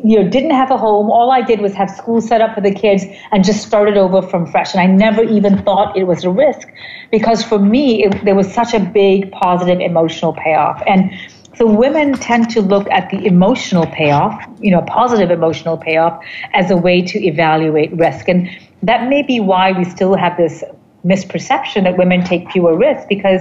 you 0.04 0.20
know, 0.20 0.28
didn't 0.28 0.50
have 0.50 0.70
a 0.70 0.76
home. 0.76 1.10
All 1.10 1.30
I 1.30 1.42
did 1.42 1.60
was 1.60 1.74
have 1.74 1.90
school 1.90 2.20
set 2.20 2.40
up 2.40 2.54
for 2.54 2.60
the 2.60 2.72
kids 2.72 3.04
and 3.32 3.44
just 3.44 3.66
started 3.66 3.96
over 3.96 4.22
from 4.22 4.46
fresh. 4.46 4.74
And 4.74 4.80
I 4.80 4.86
never 4.86 5.22
even 5.22 5.62
thought 5.62 5.96
it 5.96 6.04
was 6.04 6.24
a 6.24 6.30
risk 6.30 6.68
because 7.10 7.42
for 7.42 7.58
me, 7.58 8.04
it, 8.04 8.24
there 8.24 8.34
was 8.34 8.52
such 8.52 8.74
a 8.74 8.80
big 8.80 9.30
positive 9.32 9.80
emotional 9.80 10.32
payoff. 10.32 10.82
And 10.86 11.10
so 11.56 11.66
women 11.66 12.14
tend 12.14 12.50
to 12.50 12.60
look 12.60 12.86
at 12.90 13.10
the 13.10 13.24
emotional 13.24 13.86
payoff, 13.86 14.44
you 14.60 14.70
know, 14.70 14.82
positive 14.82 15.30
emotional 15.30 15.78
payoff 15.78 16.22
as 16.52 16.70
a 16.70 16.76
way 16.76 17.00
to 17.00 17.24
evaluate 17.24 17.92
risk. 17.92 18.28
And 18.28 18.48
that 18.82 19.08
may 19.08 19.22
be 19.22 19.40
why 19.40 19.72
we 19.72 19.84
still 19.84 20.14
have 20.16 20.36
this 20.36 20.62
misperception 21.04 21.84
that 21.84 21.96
women 21.96 22.22
take 22.24 22.50
fewer 22.50 22.76
risks 22.76 23.06
because 23.08 23.40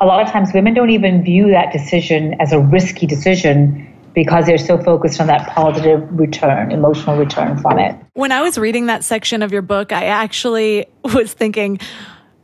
a 0.00 0.06
lot 0.06 0.20
of 0.20 0.30
times 0.30 0.50
women 0.52 0.74
don't 0.74 0.90
even 0.90 1.22
view 1.22 1.48
that 1.50 1.72
decision 1.72 2.34
as 2.40 2.52
a 2.52 2.58
risky 2.58 3.06
decision 3.06 3.83
because 4.14 4.46
they're 4.46 4.58
so 4.58 4.78
focused 4.78 5.20
on 5.20 5.26
that 5.26 5.48
positive 5.48 6.06
return, 6.10 6.70
emotional 6.70 7.16
return 7.16 7.58
from 7.58 7.78
it. 7.78 7.96
When 8.14 8.32
I 8.32 8.42
was 8.42 8.56
reading 8.56 8.86
that 8.86 9.04
section 9.04 9.42
of 9.42 9.52
your 9.52 9.62
book, 9.62 9.92
I 9.92 10.06
actually 10.06 10.86
was 11.04 11.32
thinking, 11.32 11.80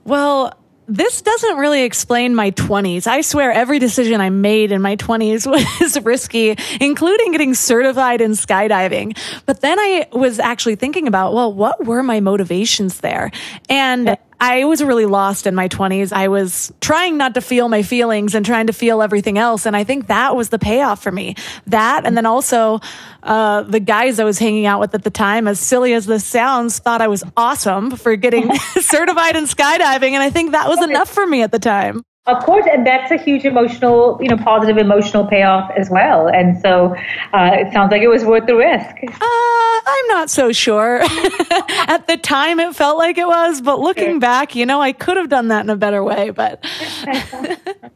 well, 0.04 0.52
this 0.88 1.22
doesn't 1.22 1.56
really 1.56 1.84
explain 1.84 2.34
my 2.34 2.50
20s. 2.50 3.06
I 3.06 3.20
swear 3.20 3.52
every 3.52 3.78
decision 3.78 4.20
I 4.20 4.28
made 4.28 4.72
in 4.72 4.82
my 4.82 4.96
20s 4.96 5.46
was 5.80 6.00
risky, 6.04 6.56
including 6.80 7.30
getting 7.30 7.54
certified 7.54 8.20
in 8.20 8.32
skydiving. 8.32 9.16
But 9.46 9.60
then 9.60 9.78
I 9.78 10.08
was 10.12 10.40
actually 10.40 10.74
thinking 10.74 11.06
about, 11.06 11.32
well, 11.32 11.52
what 11.52 11.86
were 11.86 12.02
my 12.02 12.18
motivations 12.18 13.00
there? 13.00 13.30
And 13.68 14.18
I 14.40 14.64
was 14.64 14.82
really 14.82 15.04
lost 15.04 15.46
in 15.46 15.54
my 15.54 15.68
20s. 15.68 16.12
I 16.12 16.28
was 16.28 16.72
trying 16.80 17.18
not 17.18 17.34
to 17.34 17.42
feel 17.42 17.68
my 17.68 17.82
feelings 17.82 18.34
and 18.34 18.44
trying 18.44 18.68
to 18.68 18.72
feel 18.72 19.02
everything 19.02 19.36
else. 19.36 19.66
And 19.66 19.76
I 19.76 19.84
think 19.84 20.06
that 20.06 20.34
was 20.34 20.48
the 20.48 20.58
payoff 20.58 21.02
for 21.02 21.12
me. 21.12 21.34
That, 21.66 22.06
and 22.06 22.16
then 22.16 22.24
also 22.24 22.80
uh, 23.22 23.62
the 23.62 23.80
guys 23.80 24.18
I 24.18 24.24
was 24.24 24.38
hanging 24.38 24.64
out 24.64 24.80
with 24.80 24.94
at 24.94 25.04
the 25.04 25.10
time, 25.10 25.46
as 25.46 25.60
silly 25.60 25.92
as 25.92 26.06
this 26.06 26.24
sounds, 26.24 26.78
thought 26.78 27.02
I 27.02 27.08
was 27.08 27.22
awesome 27.36 27.90
for 27.92 28.16
getting 28.16 28.54
certified 28.80 29.36
in 29.36 29.44
skydiving. 29.44 30.12
And 30.12 30.22
I 30.22 30.30
think 30.30 30.52
that 30.52 30.68
was 30.68 30.82
enough 30.82 31.10
for 31.10 31.26
me 31.26 31.42
at 31.42 31.52
the 31.52 31.58
time. 31.58 32.02
Of 32.26 32.44
course, 32.44 32.66
and 32.70 32.86
that's 32.86 33.10
a 33.10 33.16
huge 33.16 33.46
emotional, 33.46 34.18
you 34.20 34.28
know, 34.28 34.36
positive 34.36 34.76
emotional 34.76 35.26
payoff 35.26 35.70
as 35.76 35.88
well. 35.88 36.28
And 36.28 36.60
so 36.60 36.94
uh, 37.32 37.50
it 37.54 37.72
sounds 37.72 37.90
like 37.90 38.02
it 38.02 38.08
was 38.08 38.24
worth 38.24 38.46
the 38.46 38.56
risk. 38.56 38.94
Uh, 39.02 39.80
I'm 39.86 40.06
not 40.08 40.28
so 40.28 40.52
sure. 40.52 41.00
At 41.02 42.06
the 42.06 42.18
time, 42.22 42.60
it 42.60 42.76
felt 42.76 42.98
like 42.98 43.16
it 43.16 43.26
was, 43.26 43.62
but 43.62 43.80
looking 43.80 44.12
sure. 44.12 44.20
back, 44.20 44.54
you 44.54 44.66
know, 44.66 44.82
I 44.82 44.92
could 44.92 45.16
have 45.16 45.30
done 45.30 45.48
that 45.48 45.64
in 45.64 45.70
a 45.70 45.76
better 45.76 46.04
way. 46.04 46.28
But. 46.28 46.62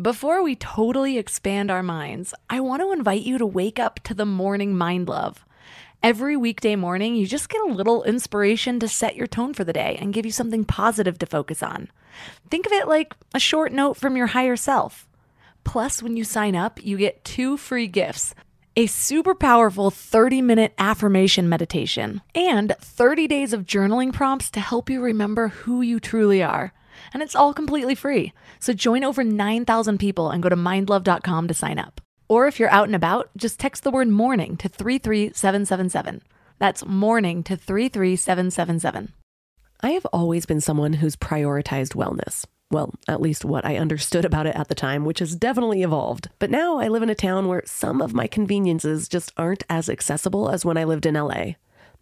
Before 0.00 0.42
we 0.42 0.54
totally 0.54 1.16
expand 1.16 1.70
our 1.70 1.82
minds, 1.82 2.34
I 2.50 2.60
want 2.60 2.82
to 2.82 2.92
invite 2.92 3.22
you 3.22 3.38
to 3.38 3.46
wake 3.46 3.78
up 3.78 4.00
to 4.00 4.12
the 4.12 4.26
morning 4.26 4.76
mind 4.76 5.08
love. 5.08 5.46
Every 6.04 6.36
weekday 6.36 6.76
morning, 6.76 7.16
you 7.16 7.26
just 7.26 7.48
get 7.48 7.62
a 7.62 7.72
little 7.72 8.02
inspiration 8.02 8.78
to 8.80 8.88
set 8.88 9.16
your 9.16 9.26
tone 9.26 9.54
for 9.54 9.64
the 9.64 9.72
day 9.72 9.96
and 9.98 10.12
give 10.12 10.26
you 10.26 10.32
something 10.32 10.62
positive 10.62 11.18
to 11.18 11.24
focus 11.24 11.62
on. 11.62 11.88
Think 12.50 12.66
of 12.66 12.72
it 12.72 12.86
like 12.86 13.14
a 13.34 13.40
short 13.40 13.72
note 13.72 13.96
from 13.96 14.14
your 14.14 14.26
higher 14.26 14.54
self. 14.54 15.08
Plus, 15.64 16.02
when 16.02 16.14
you 16.18 16.22
sign 16.22 16.54
up, 16.54 16.78
you 16.84 16.98
get 16.98 17.24
two 17.24 17.56
free 17.56 17.86
gifts 17.86 18.34
a 18.76 18.84
super 18.84 19.34
powerful 19.34 19.90
30 19.90 20.42
minute 20.42 20.74
affirmation 20.76 21.48
meditation 21.48 22.20
and 22.34 22.76
30 22.82 23.26
days 23.26 23.54
of 23.54 23.64
journaling 23.64 24.12
prompts 24.12 24.50
to 24.50 24.60
help 24.60 24.90
you 24.90 25.00
remember 25.00 25.48
who 25.48 25.80
you 25.80 25.98
truly 25.98 26.42
are. 26.42 26.74
And 27.14 27.22
it's 27.22 27.34
all 27.34 27.54
completely 27.54 27.94
free. 27.94 28.34
So 28.60 28.74
join 28.74 29.04
over 29.04 29.24
9,000 29.24 29.96
people 29.96 30.28
and 30.28 30.42
go 30.42 30.50
to 30.50 30.56
mindlove.com 30.56 31.48
to 31.48 31.54
sign 31.54 31.78
up. 31.78 32.02
Or 32.28 32.46
if 32.46 32.58
you're 32.58 32.70
out 32.70 32.86
and 32.86 32.94
about, 32.94 33.30
just 33.36 33.60
text 33.60 33.84
the 33.84 33.90
word 33.90 34.08
morning 34.08 34.56
to 34.58 34.68
33777. 34.68 36.22
That's 36.58 36.84
morning 36.86 37.42
to 37.44 37.56
33777. 37.56 39.12
I 39.80 39.90
have 39.90 40.06
always 40.06 40.46
been 40.46 40.60
someone 40.60 40.94
who's 40.94 41.16
prioritized 41.16 41.94
wellness. 41.94 42.46
Well, 42.70 42.94
at 43.06 43.20
least 43.20 43.44
what 43.44 43.64
I 43.64 43.76
understood 43.76 44.24
about 44.24 44.46
it 44.46 44.56
at 44.56 44.68
the 44.68 44.74
time, 44.74 45.04
which 45.04 45.18
has 45.18 45.36
definitely 45.36 45.82
evolved. 45.82 46.30
But 46.38 46.50
now 46.50 46.78
I 46.78 46.88
live 46.88 47.02
in 47.02 47.10
a 47.10 47.14
town 47.14 47.46
where 47.46 47.62
some 47.66 48.00
of 48.00 48.14
my 48.14 48.26
conveniences 48.26 49.08
just 49.08 49.32
aren't 49.36 49.64
as 49.68 49.88
accessible 49.88 50.48
as 50.48 50.64
when 50.64 50.76
I 50.76 50.84
lived 50.84 51.06
in 51.06 51.14
LA. 51.14 51.52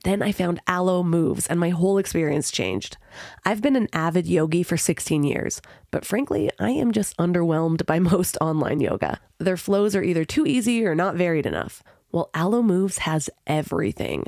Then 0.05 0.21
I 0.21 0.33
found 0.33 0.61
Alo 0.67 1.05
Moves 1.05 1.47
and 1.47 1.61
my 1.61 1.71
whole 1.71 1.97
experience 1.97 2.51
changed. 2.51 2.97
I've 3.45 3.63
been 3.63 3.77
an 3.77 3.89
avid 3.93 4.27
yogi 4.27 4.65
for 4.65 4.77
16 4.77 5.23
years, 5.23 5.63
but 5.93 6.05
frankly, 6.05 6.51
I 6.59 6.71
am 6.71 6.91
just 6.91 7.17
underwhelmed 7.19 7.87
by 7.87 7.99
most 8.13 8.37
online 8.41 8.81
yoga. 8.81 9.21
Their 9.39 9.57
flows 9.57 9.95
are 9.95 10.03
either 10.03 10.25
too 10.25 10.45
easy 10.45 10.85
or 10.85 10.95
not 10.97 11.15
varied 11.15 11.47
enough. 11.47 11.83
Well, 12.11 12.31
Alo 12.35 12.63
Moves 12.63 12.99
has 12.99 13.31
everything. 13.47 14.27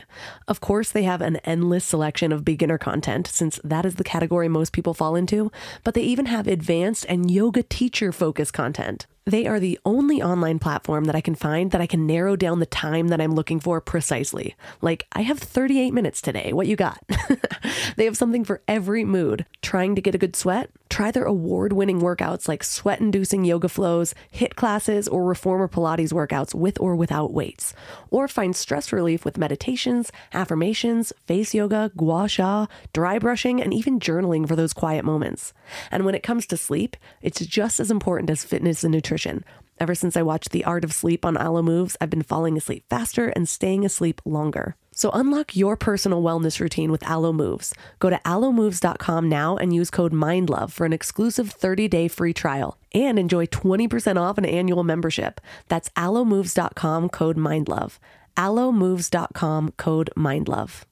Of 0.49 0.61
course, 0.61 0.91
they 0.91 1.03
have 1.03 1.21
an 1.21 1.37
endless 1.39 1.85
selection 1.85 2.33
of 2.33 2.45
beginner 2.45 2.79
content, 2.79 3.27
since 3.27 3.61
that 3.63 3.85
is 3.85 3.97
the 3.97 4.05
category 4.05 4.49
most 4.49 4.73
people 4.73 4.95
fall 4.95 5.15
into, 5.17 5.53
but 5.83 5.93
they 5.93 6.03
even 6.03 6.27
have 6.27 6.47
advanced 6.47 7.05
and 7.11 7.31
yoga 7.31 7.63
teacher 7.63 8.11
focused 8.11 8.55
content. 8.55 9.07
They 9.27 9.47
are 9.47 9.59
the 9.59 9.81
only 9.87 10.21
online 10.21 10.59
platform 10.59 11.05
that 11.05 11.17
I 11.17 11.23
can 11.23 11.35
find 11.35 11.71
that 11.71 11.81
I 11.81 11.87
can 11.87 12.07
narrow 12.07 12.37
down 12.37 12.59
the 12.59 12.67
time 12.67 13.09
that 13.09 13.23
I'm 13.23 13.35
looking 13.35 13.59
for 13.59 13.81
precisely. 13.81 14.55
Like, 14.83 15.07
I 15.13 15.23
have 15.23 15.39
38 15.39 15.95
minutes 15.95 16.21
today. 16.21 16.53
What 16.53 16.67
you 16.67 16.77
got? 16.77 17.03
they 17.97 18.05
have 18.05 18.19
something 18.19 18.45
for 18.45 18.61
every 18.69 19.03
mood. 19.03 19.47
Trying 19.63 19.95
to 19.95 20.03
get 20.03 20.15
a 20.15 20.19
good 20.19 20.37
sweat? 20.37 20.69
Try 20.91 21.11
their 21.11 21.25
award 21.25 21.73
winning 21.73 22.03
workouts 22.03 22.49
like 22.49 22.63
sweat 22.63 23.01
inducing 23.01 23.47
yoga 23.47 23.71
flows, 23.71 24.15
HIIT 24.35 24.57
classes, 24.57 25.09
or 25.09 25.25
reformer 25.25 25.69
Pilates 25.69 26.13
workouts 26.13 26.55
with 26.55 26.79
or 26.79 26.95
without 26.95 27.33
weights. 27.33 27.73
Or 28.11 28.29
find 28.29 28.55
stress 28.55 28.93
relief 28.93 29.25
with 29.25 29.39
meditations, 29.39 30.13
affirmations, 30.35 31.15
face 31.27 31.55
yoga, 31.55 31.91
gua 31.97 32.29
sha, 32.29 32.67
dry 32.93 33.19
brushing, 33.19 33.63
and 33.63 33.73
even 33.73 33.99
journaling 33.99 34.47
for 34.47 34.55
those 34.55 34.75
quiet 34.75 35.05
moments. 35.05 35.55
And 35.91 36.05
when 36.05 36.15
it 36.15 36.23
comes 36.23 36.47
to 36.49 36.59
sleep, 36.59 36.97
it's 37.23 37.41
just 37.41 37.81
as 37.81 37.91
important 37.91 38.29
as 38.29 38.45
fitness 38.45 38.85
and 38.85 38.93
nutrition 38.93 39.14
nutrition. 39.15 39.45
Ever 39.79 39.95
since 39.95 40.17
I 40.17 40.23
watched 40.23 40.51
The 40.51 40.65
Art 40.65 40.85
of 40.85 40.93
Sleep 40.93 41.25
on 41.25 41.37
Alo 41.37 41.63
Moves, 41.63 41.97
I've 42.01 42.11
been 42.11 42.23
falling 42.23 42.57
asleep 42.57 42.85
faster 42.89 43.29
and 43.29 43.49
staying 43.49 43.85
asleep 43.85 44.21
longer. 44.25 44.77
So 44.93 45.11
unlock 45.11 45.57
your 45.57 45.77
personal 45.77 46.23
wellness 46.23 46.61
routine 46.61 46.93
with 46.93 47.09
Alo 47.09 47.33
Moves. 47.33 47.75
Go 47.99 48.11
to 48.11 48.21
alomoves.com 48.25 49.29
now 49.29 49.57
and 49.57 49.75
use 49.75 49.91
code 49.91 50.13
MINDLOVE 50.13 50.71
for 50.71 50.87
an 50.87 50.93
exclusive 50.93 51.53
30-day 51.53 52.09
free 52.09 52.33
trial 52.33 52.79
and 52.93 53.19
enjoy 53.19 53.47
20% 53.47 54.21
off 54.21 54.39
an 54.39 54.45
annual 54.45 54.85
membership. 54.85 55.41
That's 55.69 55.89
alomoves.com 55.91 57.09
code 57.09 57.37
MINDLOVE. 57.37 57.99
alomoves.com 58.37 59.73
code 59.77 60.11
MINDLOVE. 60.17 60.85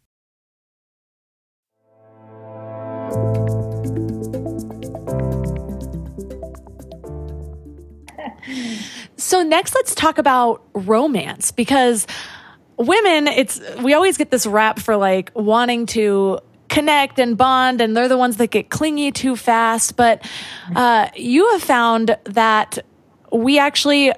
So 9.17 9.43
next 9.43 9.75
let's 9.75 9.95
talk 9.95 10.19
about 10.19 10.63
romance 10.75 11.51
because 11.51 12.07
women 12.77 13.29
it's 13.29 13.61
we 13.83 13.95
always 13.95 14.17
get 14.17 14.31
this 14.31 14.47
rap 14.47 14.79
for 14.79 14.97
like 14.97 15.31
wanting 15.35 15.87
to 15.87 16.39
connect 16.69 17.19
and 17.19 17.37
bond 17.37 17.81
and 17.81 17.97
they're 17.97 18.09
the 18.09 18.17
ones 18.17 18.39
that 18.39 18.51
get 18.51 18.71
clingy 18.71 19.13
too 19.13 19.37
fast. 19.37 19.97
But 19.97 20.27
uh, 20.75 21.09
you 21.15 21.49
have 21.51 21.63
found 21.63 22.17
that 22.25 22.79
we 23.31 23.59
actually 23.59 24.13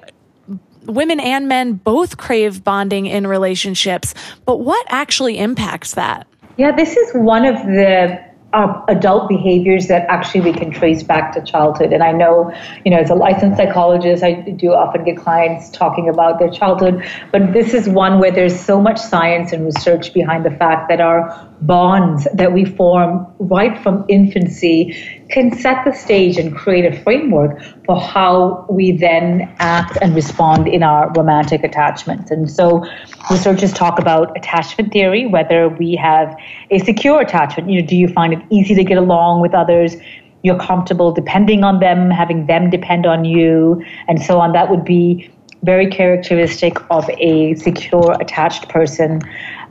women 0.85 1.19
and 1.19 1.47
men 1.47 1.73
both 1.73 2.17
crave 2.17 2.63
bonding 2.63 3.07
in 3.07 3.25
relationships 3.25 4.13
but 4.45 4.57
what 4.57 4.85
actually 4.89 5.37
impacts 5.37 5.95
that? 5.95 6.27
Yeah 6.57 6.71
this 6.75 6.95
is 6.95 7.11
one 7.13 7.45
of 7.45 7.55
the 7.65 8.24
are 8.55 8.85
adult 8.87 9.27
behaviors 9.27 9.87
that 9.87 10.07
actually 10.07 10.39
we 10.39 10.53
can 10.53 10.71
trace 10.71 11.03
back 11.03 11.33
to 11.33 11.41
childhood. 11.41 11.91
And 11.91 12.01
I 12.01 12.13
know, 12.13 12.53
you 12.85 12.91
know, 12.91 12.97
as 12.97 13.09
a 13.09 13.13
licensed 13.13 13.57
psychologist, 13.57 14.23
I 14.23 14.33
do 14.33 14.73
often 14.73 15.03
get 15.03 15.17
clients 15.17 15.69
talking 15.69 16.07
about 16.07 16.39
their 16.39 16.49
childhood, 16.49 17.05
but 17.33 17.51
this 17.51 17.73
is 17.73 17.89
one 17.89 18.19
where 18.19 18.31
there's 18.31 18.57
so 18.57 18.79
much 18.79 18.97
science 18.97 19.51
and 19.51 19.65
research 19.65 20.13
behind 20.13 20.45
the 20.45 20.51
fact 20.51 20.87
that 20.87 21.01
our 21.01 21.45
bonds 21.65 22.27
that 22.33 22.53
we 22.53 22.65
form 22.65 23.25
right 23.39 23.77
from 23.81 24.05
infancy 24.07 24.95
can 25.29 25.55
set 25.57 25.83
the 25.85 25.91
stage 25.91 26.37
and 26.37 26.55
create 26.55 26.85
a 26.85 27.01
framework 27.03 27.61
for 27.85 27.99
how 27.99 28.65
we 28.69 28.91
then 28.91 29.53
act 29.59 29.97
and 30.01 30.15
respond 30.15 30.67
in 30.67 30.83
our 30.83 31.11
romantic 31.13 31.63
attachments. 31.63 32.31
And 32.31 32.49
so 32.49 32.85
researchers 33.29 33.73
talk 33.73 33.99
about 33.99 34.35
attachment 34.37 34.93
theory, 34.93 35.25
whether 35.25 35.69
we 35.69 35.95
have 35.95 36.35
a 36.71 36.79
secure 36.79 37.21
attachment. 37.21 37.69
You 37.69 37.81
know, 37.81 37.87
do 37.87 37.95
you 37.95 38.07
find 38.07 38.33
it 38.33 38.39
easy 38.49 38.75
to 38.75 38.83
get 38.83 38.97
along 38.97 39.41
with 39.41 39.53
others? 39.53 39.95
You're 40.43 40.59
comfortable 40.59 41.11
depending 41.11 41.63
on 41.63 41.79
them, 41.79 42.11
having 42.11 42.45
them 42.45 42.69
depend 42.69 43.05
on 43.05 43.25
you, 43.25 43.83
and 44.07 44.21
so 44.21 44.39
on. 44.39 44.53
That 44.53 44.69
would 44.69 44.85
be 44.85 45.31
very 45.63 45.89
characteristic 45.89 46.77
of 46.91 47.09
a 47.17 47.55
secure 47.55 48.15
attached 48.21 48.69
person. 48.69 49.21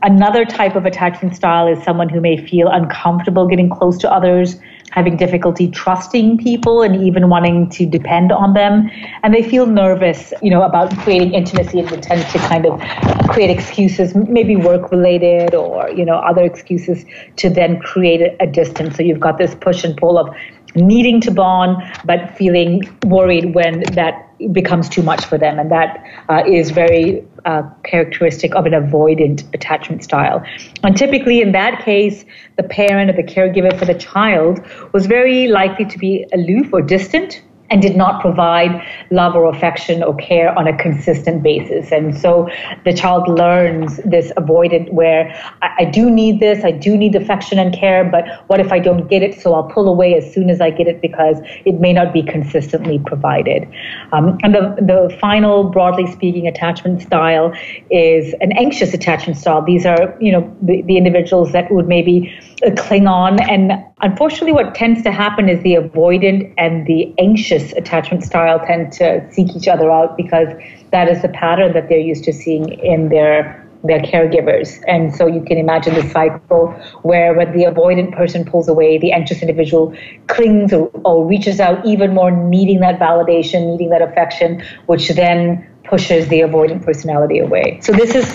Another 0.04 0.44
type 0.44 0.76
of 0.76 0.84
attachment 0.84 1.34
style 1.34 1.66
is 1.66 1.82
someone 1.82 2.10
who 2.10 2.20
may 2.20 2.36
feel 2.36 2.68
uncomfortable 2.68 3.46
getting 3.46 3.70
close 3.70 3.96
to 3.96 4.12
others, 4.12 4.60
having 4.90 5.16
difficulty 5.16 5.70
trusting 5.70 6.36
people 6.36 6.82
and 6.82 7.02
even 7.02 7.30
wanting 7.30 7.70
to 7.70 7.86
depend 7.86 8.30
on 8.30 8.52
them. 8.52 8.90
And 9.22 9.32
they 9.32 9.42
feel 9.42 9.64
nervous, 9.64 10.34
you 10.42 10.50
know, 10.50 10.62
about 10.62 10.94
creating 10.98 11.32
intimacy 11.32 11.78
and 11.78 11.88
they 11.88 12.00
tend 12.02 12.22
to 12.32 12.38
kind 12.40 12.66
of 12.66 12.78
create 13.30 13.48
excuses, 13.48 14.14
maybe 14.14 14.56
work 14.56 14.90
related 14.90 15.54
or, 15.54 15.88
you 15.88 16.04
know, 16.04 16.16
other 16.16 16.44
excuses 16.44 17.06
to 17.36 17.48
then 17.48 17.80
create 17.80 18.36
a 18.40 18.46
distance. 18.46 18.96
So 18.96 19.02
you've 19.02 19.20
got 19.20 19.38
this 19.38 19.54
push 19.54 19.84
and 19.84 19.96
pull 19.96 20.18
of 20.18 20.36
needing 20.74 21.20
to 21.22 21.30
bond, 21.30 21.82
but 22.04 22.36
feeling 22.36 22.82
worried 23.04 23.54
when 23.54 23.82
that 23.92 24.30
becomes 24.52 24.88
too 24.88 25.02
much 25.02 25.24
for 25.24 25.38
them. 25.38 25.58
And 25.58 25.70
that 25.70 26.04
uh, 26.28 26.42
is 26.46 26.70
very 26.70 27.24
uh, 27.44 27.62
characteristic 27.84 28.54
of 28.54 28.66
an 28.66 28.72
avoidant 28.72 29.44
attachment 29.54 30.02
style. 30.02 30.44
And 30.82 30.96
typically, 30.96 31.40
in 31.40 31.52
that 31.52 31.84
case, 31.84 32.24
the 32.56 32.62
parent 32.62 33.10
or 33.10 33.14
the 33.14 33.22
caregiver 33.22 33.78
for 33.78 33.84
the 33.84 33.94
child 33.94 34.60
was 34.92 35.06
very 35.06 35.48
likely 35.48 35.84
to 35.84 35.98
be 35.98 36.26
aloof 36.32 36.72
or 36.72 36.82
distant 36.82 37.42
and 37.70 37.80
did 37.80 37.96
not 37.96 38.20
provide 38.20 38.70
love 39.10 39.34
or 39.34 39.48
affection 39.48 40.02
or 40.02 40.14
care 40.16 40.56
on 40.58 40.66
a 40.66 40.76
consistent 40.76 41.42
basis. 41.42 41.90
And 41.90 42.16
so 42.16 42.48
the 42.84 42.92
child 42.92 43.28
learns 43.28 43.96
this 44.04 44.32
avoidant 44.36 44.92
where 44.92 45.34
I, 45.62 45.74
I, 45.78 45.84
do 45.86 46.10
need 46.10 46.40
this, 46.40 46.62
I 46.64 46.70
do 46.70 46.96
need 46.96 47.14
affection 47.14 47.58
and 47.58 47.74
care, 47.74 48.04
but 48.04 48.24
what 48.48 48.60
if 48.60 48.70
I 48.70 48.78
don't 48.78 49.08
get 49.08 49.22
it? 49.22 49.40
So 49.40 49.54
I'll 49.54 49.70
pull 49.70 49.88
away 49.88 50.14
as 50.14 50.32
soon 50.32 50.50
as 50.50 50.60
I 50.60 50.70
get 50.70 50.86
it 50.86 51.00
because 51.00 51.38
it 51.64 51.80
may 51.80 51.92
not 51.92 52.12
be 52.12 52.22
consistently 52.22 52.98
provided. 52.98 53.66
Um, 54.12 54.38
and 54.42 54.54
the, 54.54 54.76
the 54.78 55.16
final, 55.18 55.64
broadly 55.64 56.06
speaking, 56.12 56.46
attachment 56.46 57.00
style 57.02 57.52
is 57.90 58.34
an 58.40 58.52
anxious 58.52 58.92
attachment 58.92 59.38
style. 59.38 59.62
These 59.62 59.86
are, 59.86 60.16
you 60.20 60.32
know, 60.32 60.56
the, 60.60 60.82
the 60.82 60.96
individuals 60.96 61.52
that 61.52 61.70
would 61.72 61.88
maybe 61.88 62.32
cling 62.76 63.06
on. 63.06 63.40
And 63.42 63.72
unfortunately, 64.00 64.52
what 64.52 64.74
tends 64.74 65.02
to 65.02 65.10
happen 65.10 65.48
is 65.48 65.62
the 65.62 65.74
avoidant 65.74 66.52
and 66.56 66.86
the 66.86 67.12
anxious 67.18 67.72
attachment 67.72 68.24
style 68.24 68.64
tend 68.64 68.92
to 68.94 69.30
seek 69.32 69.54
each 69.56 69.68
other 69.68 69.90
out 69.90 70.16
because 70.16 70.48
that 70.90 71.08
is 71.08 71.22
the 71.22 71.28
pattern 71.28 71.72
that 71.72 71.88
they're 71.88 71.98
used 71.98 72.24
to 72.24 72.32
seeing 72.32 72.68
in 72.80 73.08
their 73.08 73.60
their 73.84 74.00
caregivers. 74.00 74.82
And 74.88 75.14
so 75.14 75.26
you 75.26 75.42
can 75.42 75.58
imagine 75.58 75.94
the 75.94 76.08
cycle 76.08 76.68
where 77.02 77.34
when 77.34 77.52
the 77.52 77.64
avoidant 77.64 78.16
person 78.16 78.44
pulls 78.46 78.66
away, 78.66 78.96
the 78.96 79.12
anxious 79.12 79.42
individual 79.42 79.94
clings 80.26 80.72
or, 80.72 80.90
or 81.04 81.26
reaches 81.26 81.60
out 81.60 81.84
even 81.84 82.14
more, 82.14 82.30
needing 82.30 82.80
that 82.80 82.98
validation, 82.98 83.72
needing 83.72 83.90
that 83.90 84.00
affection, 84.00 84.64
which 84.86 85.10
then 85.10 85.68
pushes 85.84 86.28
the 86.28 86.40
avoidant 86.40 86.82
personality 86.82 87.38
away. 87.38 87.78
So 87.82 87.92
this 87.92 88.14
is, 88.14 88.34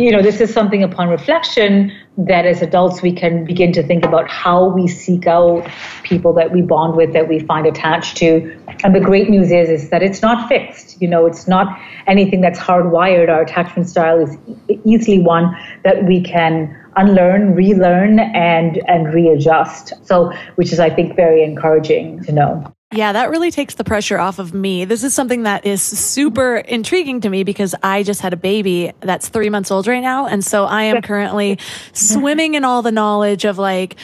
you 0.00 0.10
know, 0.10 0.22
this 0.22 0.40
is 0.40 0.52
something 0.52 0.82
upon 0.82 1.08
reflection 1.08 1.92
that 2.16 2.46
as 2.46 2.62
adults 2.62 3.02
we 3.02 3.12
can 3.12 3.44
begin 3.44 3.72
to 3.72 3.82
think 3.82 4.04
about 4.04 4.28
how 4.28 4.68
we 4.68 4.88
seek 4.88 5.26
out 5.26 5.68
people 6.02 6.32
that 6.34 6.52
we 6.52 6.62
bond 6.62 6.96
with 6.96 7.12
that 7.12 7.28
we 7.28 7.38
find 7.38 7.66
attached 7.66 8.16
to. 8.16 8.56
And 8.82 8.94
the 8.94 9.00
great 9.00 9.28
news 9.28 9.50
is 9.50 9.68
is 9.68 9.90
that 9.90 10.02
it's 10.02 10.22
not 10.22 10.48
fixed. 10.48 11.00
You 11.02 11.08
know 11.08 11.26
it's 11.26 11.46
not 11.46 11.78
anything 12.06 12.40
that's 12.40 12.58
hardwired. 12.58 13.28
Our 13.28 13.42
attachment 13.42 13.88
style 13.88 14.18
is 14.20 14.36
easily 14.84 15.18
one 15.18 15.54
that 15.84 16.04
we 16.04 16.22
can 16.22 16.76
unlearn 16.96 17.54
relearn 17.54 18.18
and 18.18 18.82
and 18.88 19.12
readjust. 19.12 19.92
So 20.06 20.32
which 20.56 20.72
is 20.72 20.80
i 20.80 20.90
think 20.90 21.14
very 21.14 21.44
encouraging 21.44 22.22
to 22.24 22.32
know 22.32 22.74
yeah, 22.92 23.12
that 23.12 23.30
really 23.30 23.52
takes 23.52 23.74
the 23.74 23.84
pressure 23.84 24.18
off 24.18 24.40
of 24.40 24.52
me. 24.52 24.84
This 24.84 25.04
is 25.04 25.14
something 25.14 25.44
that 25.44 25.64
is 25.64 25.80
super 25.80 26.56
intriguing 26.56 27.20
to 27.20 27.28
me 27.28 27.44
because 27.44 27.72
I 27.84 28.02
just 28.02 28.20
had 28.20 28.32
a 28.32 28.36
baby 28.36 28.92
that's 28.98 29.28
three 29.28 29.48
months 29.48 29.70
old 29.70 29.86
right 29.86 30.00
now. 30.00 30.26
And 30.26 30.44
so 30.44 30.64
I 30.64 30.84
am 30.84 31.00
currently 31.00 31.60
swimming 31.92 32.56
in 32.56 32.64
all 32.64 32.82
the 32.82 32.90
knowledge 32.90 33.44
of 33.44 33.58
like, 33.58 33.94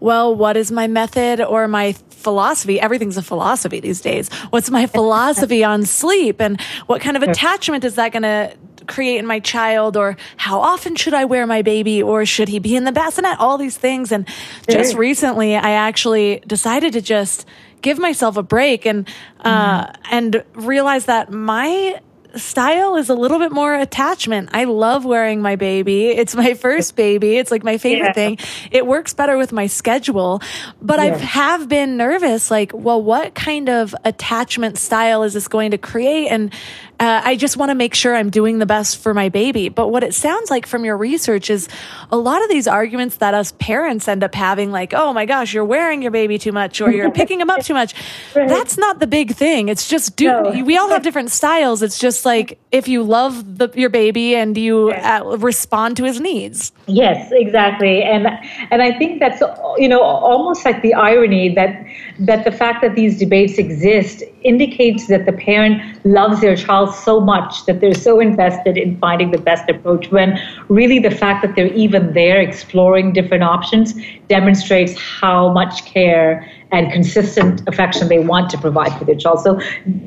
well, 0.00 0.34
what 0.34 0.56
is 0.56 0.72
my 0.72 0.86
method 0.86 1.42
or 1.42 1.68
my 1.68 1.92
philosophy? 2.08 2.80
Everything's 2.80 3.18
a 3.18 3.22
philosophy 3.22 3.78
these 3.78 4.00
days. 4.00 4.32
What's 4.48 4.70
my 4.70 4.86
philosophy 4.86 5.62
on 5.62 5.84
sleep? 5.84 6.40
And 6.40 6.58
what 6.86 7.02
kind 7.02 7.18
of 7.18 7.22
attachment 7.22 7.84
is 7.84 7.96
that 7.96 8.10
going 8.10 8.22
to 8.22 8.56
create 8.86 9.18
in 9.18 9.26
my 9.26 9.40
child? 9.40 9.98
Or 9.98 10.16
how 10.38 10.60
often 10.60 10.96
should 10.96 11.12
I 11.12 11.26
wear 11.26 11.46
my 11.46 11.60
baby? 11.60 12.02
Or 12.02 12.24
should 12.24 12.48
he 12.48 12.58
be 12.58 12.74
in 12.74 12.84
the 12.84 12.92
bassinet? 12.92 13.38
All 13.38 13.58
these 13.58 13.76
things. 13.76 14.10
And 14.10 14.26
just 14.66 14.96
recently, 14.96 15.56
I 15.56 15.72
actually 15.72 16.42
decided 16.46 16.94
to 16.94 17.02
just 17.02 17.46
give 17.82 17.98
myself 17.98 18.36
a 18.36 18.42
break 18.42 18.86
and 18.86 19.08
uh, 19.40 19.86
mm. 19.86 19.96
and 20.10 20.44
realize 20.54 21.06
that 21.06 21.32
my 21.32 22.00
style 22.36 22.96
is 22.96 23.08
a 23.08 23.14
little 23.14 23.38
bit 23.38 23.52
more 23.52 23.74
attachment. 23.74 24.50
I 24.52 24.64
love 24.64 25.04
wearing 25.04 25.42
my 25.42 25.56
baby. 25.56 26.08
It's 26.08 26.34
my 26.34 26.54
first 26.54 26.96
baby. 26.96 27.36
It's 27.36 27.50
like 27.50 27.64
my 27.64 27.78
favorite 27.78 28.08
yeah. 28.08 28.12
thing. 28.12 28.38
It 28.70 28.86
works 28.86 29.14
better 29.14 29.36
with 29.36 29.52
my 29.52 29.66
schedule, 29.66 30.42
but 30.80 30.98
yeah. 30.98 31.14
I 31.14 31.18
have 31.18 31.68
been 31.68 31.96
nervous 31.96 32.50
like, 32.50 32.72
well, 32.74 33.02
what 33.02 33.34
kind 33.34 33.68
of 33.68 33.94
attachment 34.04 34.78
style 34.78 35.22
is 35.22 35.34
this 35.34 35.48
going 35.48 35.72
to 35.72 35.78
create? 35.78 36.28
And 36.28 36.52
uh, 37.00 37.22
I 37.24 37.36
just 37.36 37.56
want 37.56 37.70
to 37.70 37.74
make 37.74 37.94
sure 37.94 38.14
I'm 38.14 38.28
doing 38.28 38.58
the 38.58 38.66
best 38.66 38.98
for 38.98 39.14
my 39.14 39.30
baby. 39.30 39.70
But 39.70 39.88
what 39.88 40.04
it 40.04 40.14
sounds 40.14 40.50
like 40.50 40.66
from 40.66 40.84
your 40.84 40.98
research 40.98 41.48
is 41.48 41.66
a 42.12 42.16
lot 42.18 42.42
of 42.42 42.50
these 42.50 42.68
arguments 42.68 43.16
that 43.16 43.32
us 43.32 43.54
parents 43.58 44.06
end 44.06 44.22
up 44.22 44.34
having, 44.34 44.70
like, 44.70 44.92
oh 44.92 45.14
my 45.14 45.24
gosh, 45.24 45.54
you're 45.54 45.64
wearing 45.64 46.02
your 46.02 46.10
baby 46.10 46.36
too 46.36 46.52
much 46.52 46.82
or 46.82 46.90
you're 46.90 47.10
picking 47.10 47.40
him 47.40 47.48
up 47.48 47.62
too 47.64 47.74
much. 47.74 47.94
Right. 48.34 48.48
That's 48.48 48.76
not 48.78 49.00
the 49.00 49.06
big 49.06 49.34
thing. 49.34 49.68
It's 49.68 49.88
just. 49.88 50.20
No. 50.20 50.50
We 50.64 50.76
all 50.76 50.90
have 50.90 51.02
different 51.02 51.30
styles. 51.30 51.82
It's 51.82 51.98
just 51.98 52.19
like 52.24 52.58
if 52.72 52.88
you 52.88 53.02
love 53.02 53.58
the, 53.58 53.68
your 53.74 53.90
baby 53.90 54.34
and 54.34 54.56
you 54.56 54.90
uh, 54.90 55.36
respond 55.38 55.96
to 55.96 56.04
his 56.04 56.20
needs. 56.20 56.72
Yes, 56.86 57.30
exactly. 57.32 58.02
And 58.02 58.26
and 58.70 58.82
I 58.82 58.96
think 58.98 59.20
that's 59.20 59.40
you 59.78 59.88
know 59.88 60.00
almost 60.00 60.64
like 60.64 60.82
the 60.82 60.94
irony 60.94 61.54
that 61.54 61.84
that 62.18 62.44
the 62.44 62.52
fact 62.52 62.82
that 62.82 62.94
these 62.94 63.18
debates 63.18 63.58
exist 63.58 64.22
indicates 64.42 65.06
that 65.08 65.26
the 65.26 65.32
parent 65.32 65.82
loves 66.04 66.40
their 66.40 66.56
child 66.56 66.94
so 66.94 67.20
much 67.20 67.66
that 67.66 67.80
they're 67.80 67.94
so 67.94 68.20
invested 68.20 68.76
in 68.76 68.96
finding 68.98 69.30
the 69.30 69.38
best 69.38 69.68
approach 69.68 70.10
when 70.10 70.38
really 70.68 70.98
the 70.98 71.10
fact 71.10 71.42
that 71.42 71.54
they're 71.56 71.74
even 71.74 72.12
there 72.14 72.40
exploring 72.40 73.12
different 73.12 73.42
options 73.42 73.94
demonstrates 74.28 74.98
how 74.98 75.52
much 75.52 75.84
care 75.84 76.48
and 76.72 76.92
consistent 76.92 77.66
affection 77.68 78.08
they 78.08 78.18
want 78.18 78.50
to 78.50 78.58
provide 78.58 78.96
for 78.98 79.04
their 79.04 79.16
child. 79.16 79.40
So 79.40 79.60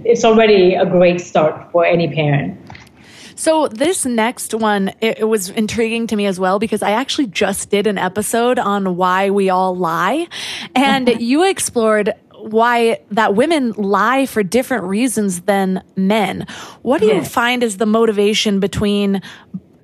it's 0.06 0.24
already 0.24 0.76
a 0.76 0.86
great 0.86 1.20
start 1.20 1.72
for 1.72 1.86
any 1.86 2.14
parent. 2.14 2.60
So 3.36 3.68
this 3.68 4.06
next 4.06 4.54
one, 4.54 4.90
it, 5.02 5.20
it, 5.20 5.28
was 5.28 5.50
intriguing 5.50 6.08
to 6.08 6.16
me 6.16 6.28
as 6.28 6.40
well 6.40 6.60
because 6.60 6.82
I 6.82 6.92
actually 6.92 7.28
just 7.28 7.70
did 7.70 7.88
an 7.88 7.98
episode 7.98 8.60
on 8.60 8.96
why 8.96 9.32
we 9.32 9.50
all 9.50 9.76
lie, 9.76 10.28
and 10.76 11.10
you 11.20 11.44
explored 11.44 12.14
why 12.44 13.00
that 13.12 13.36
women 13.36 13.72
lie 13.72 14.26
for 14.26 14.44
different 14.44 14.84
reasons 14.84 15.42
than 15.42 15.84
men. 15.96 16.46
What 16.82 17.00
do 17.02 17.08
you 17.08 17.24
find 17.24 17.64
is 17.64 17.78
the 17.78 17.86
motivation 17.86 18.60
between 18.60 19.22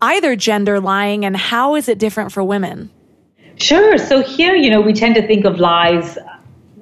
either 0.02 0.36
gender 0.36 0.80
lying 0.80 1.26
and 1.26 1.36
how 1.36 1.76
is 1.76 1.88
it 1.88 1.98
different 2.00 2.32
for 2.32 2.44
women? 2.44 2.89
Sure. 3.56 3.98
So 3.98 4.22
here, 4.22 4.56
you 4.56 4.70
know, 4.70 4.82
we 4.82 4.94
tend 4.94 5.15
to 5.15 5.26
think 5.26 5.46
of 5.46 5.60
lies 5.60 6.18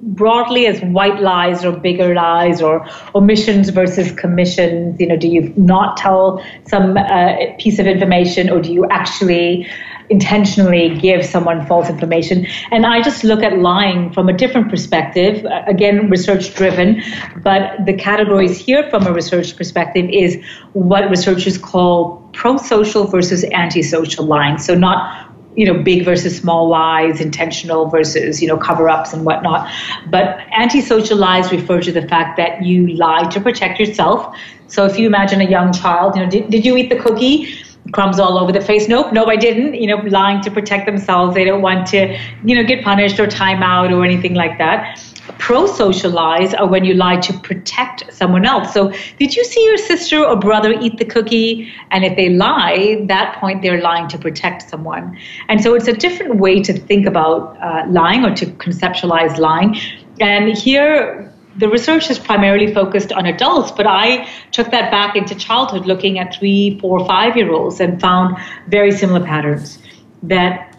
broadly 0.00 0.66
as 0.66 0.80
white 0.80 1.20
lies 1.20 1.64
or 1.64 1.72
bigger 1.72 2.14
lies 2.14 2.62
or 2.62 2.86
omissions 3.14 3.68
versus 3.70 4.12
commissions 4.12 4.98
you 5.00 5.06
know 5.06 5.16
do 5.16 5.28
you 5.28 5.52
not 5.56 5.96
tell 5.96 6.42
some 6.66 6.96
uh, 6.96 7.36
piece 7.58 7.78
of 7.78 7.86
information 7.86 8.48
or 8.48 8.60
do 8.60 8.72
you 8.72 8.86
actually 8.90 9.68
intentionally 10.10 10.96
give 10.98 11.24
someone 11.24 11.64
false 11.66 11.88
information. 11.88 12.46
And 12.70 12.86
I 12.86 13.02
just 13.02 13.24
look 13.24 13.42
at 13.42 13.58
lying 13.58 14.12
from 14.12 14.28
a 14.28 14.32
different 14.32 14.70
perspective, 14.70 15.44
again, 15.66 16.08
research 16.08 16.54
driven. 16.54 17.02
But 17.42 17.84
the 17.84 17.92
categories 17.92 18.58
here 18.58 18.88
from 18.90 19.06
a 19.06 19.12
research 19.12 19.56
perspective 19.56 20.08
is 20.10 20.42
what 20.72 21.08
researchers 21.10 21.58
call 21.58 22.28
pro 22.32 22.56
social 22.56 23.04
versus 23.04 23.44
antisocial 23.52 24.24
lying. 24.24 24.58
So, 24.58 24.74
not 24.74 25.27
you 25.58 25.66
know 25.66 25.82
big 25.82 26.04
versus 26.04 26.36
small 26.38 26.68
lies 26.68 27.20
intentional 27.20 27.86
versus 27.86 28.40
you 28.40 28.48
know 28.48 28.56
cover-ups 28.56 29.12
and 29.12 29.24
whatnot 29.24 29.68
but 30.06 30.38
antisocial 30.52 31.18
lies 31.18 31.50
refer 31.52 31.80
to 31.80 31.92
the 31.92 32.06
fact 32.08 32.36
that 32.36 32.62
you 32.64 32.86
lie 33.04 33.28
to 33.28 33.40
protect 33.40 33.80
yourself 33.80 34.36
so 34.68 34.84
if 34.84 34.98
you 34.98 35.06
imagine 35.06 35.40
a 35.40 35.50
young 35.50 35.72
child 35.72 36.14
you 36.14 36.22
know 36.22 36.30
did, 36.30 36.48
did 36.50 36.64
you 36.64 36.76
eat 36.76 36.88
the 36.88 37.00
cookie 37.00 37.58
crumbs 37.92 38.18
all 38.18 38.38
over 38.38 38.52
the 38.52 38.60
face. 38.60 38.88
Nope, 38.88 39.12
no, 39.12 39.24
I 39.26 39.36
didn't. 39.36 39.74
You 39.74 39.86
know, 39.88 39.96
lying 39.96 40.42
to 40.42 40.50
protect 40.50 40.86
themselves. 40.86 41.34
They 41.34 41.44
don't 41.44 41.62
want 41.62 41.86
to, 41.88 42.18
you 42.44 42.54
know, 42.54 42.62
get 42.62 42.84
punished 42.84 43.18
or 43.18 43.26
time 43.26 43.62
out 43.62 43.92
or 43.92 44.04
anything 44.04 44.34
like 44.34 44.58
that. 44.58 45.00
Pro 45.38 45.66
social 45.66 46.10
lies 46.10 46.54
are 46.54 46.66
when 46.66 46.84
you 46.84 46.94
lie 46.94 47.20
to 47.20 47.32
protect 47.40 48.12
someone 48.12 48.44
else. 48.44 48.72
So, 48.72 48.92
did 49.18 49.36
you 49.36 49.44
see 49.44 49.64
your 49.64 49.76
sister 49.76 50.24
or 50.24 50.36
brother 50.36 50.72
eat 50.72 50.98
the 50.98 51.04
cookie? 51.04 51.72
And 51.90 52.04
if 52.04 52.16
they 52.16 52.30
lie, 52.30 53.04
that 53.08 53.36
point 53.40 53.62
they're 53.62 53.80
lying 53.80 54.08
to 54.08 54.18
protect 54.18 54.68
someone. 54.68 55.18
And 55.48 55.62
so, 55.62 55.74
it's 55.74 55.88
a 55.88 55.92
different 55.92 56.36
way 56.36 56.62
to 56.62 56.72
think 56.72 57.06
about 57.06 57.56
uh, 57.60 57.84
lying 57.88 58.24
or 58.24 58.34
to 58.36 58.46
conceptualize 58.46 59.38
lying. 59.38 59.76
And 60.20 60.56
here, 60.56 61.32
the 61.58 61.68
research 61.68 62.10
is 62.10 62.18
primarily 62.18 62.72
focused 62.72 63.12
on 63.12 63.26
adults, 63.26 63.72
but 63.72 63.86
I 63.86 64.28
took 64.52 64.70
that 64.70 64.90
back 64.90 65.16
into 65.16 65.34
childhood, 65.34 65.86
looking 65.86 66.18
at 66.18 66.34
three, 66.34 66.78
four, 66.80 67.04
five 67.04 67.36
year 67.36 67.52
olds, 67.52 67.80
and 67.80 68.00
found 68.00 68.36
very 68.68 68.92
similar 68.92 69.24
patterns 69.24 69.78
that 70.22 70.76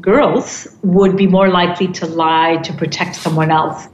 girls 0.00 0.66
would 0.82 1.16
be 1.16 1.26
more 1.26 1.48
likely 1.48 1.88
to 1.88 2.06
lie 2.06 2.56
to 2.56 2.72
protect 2.72 3.16
someone 3.16 3.50
else. 3.50 3.88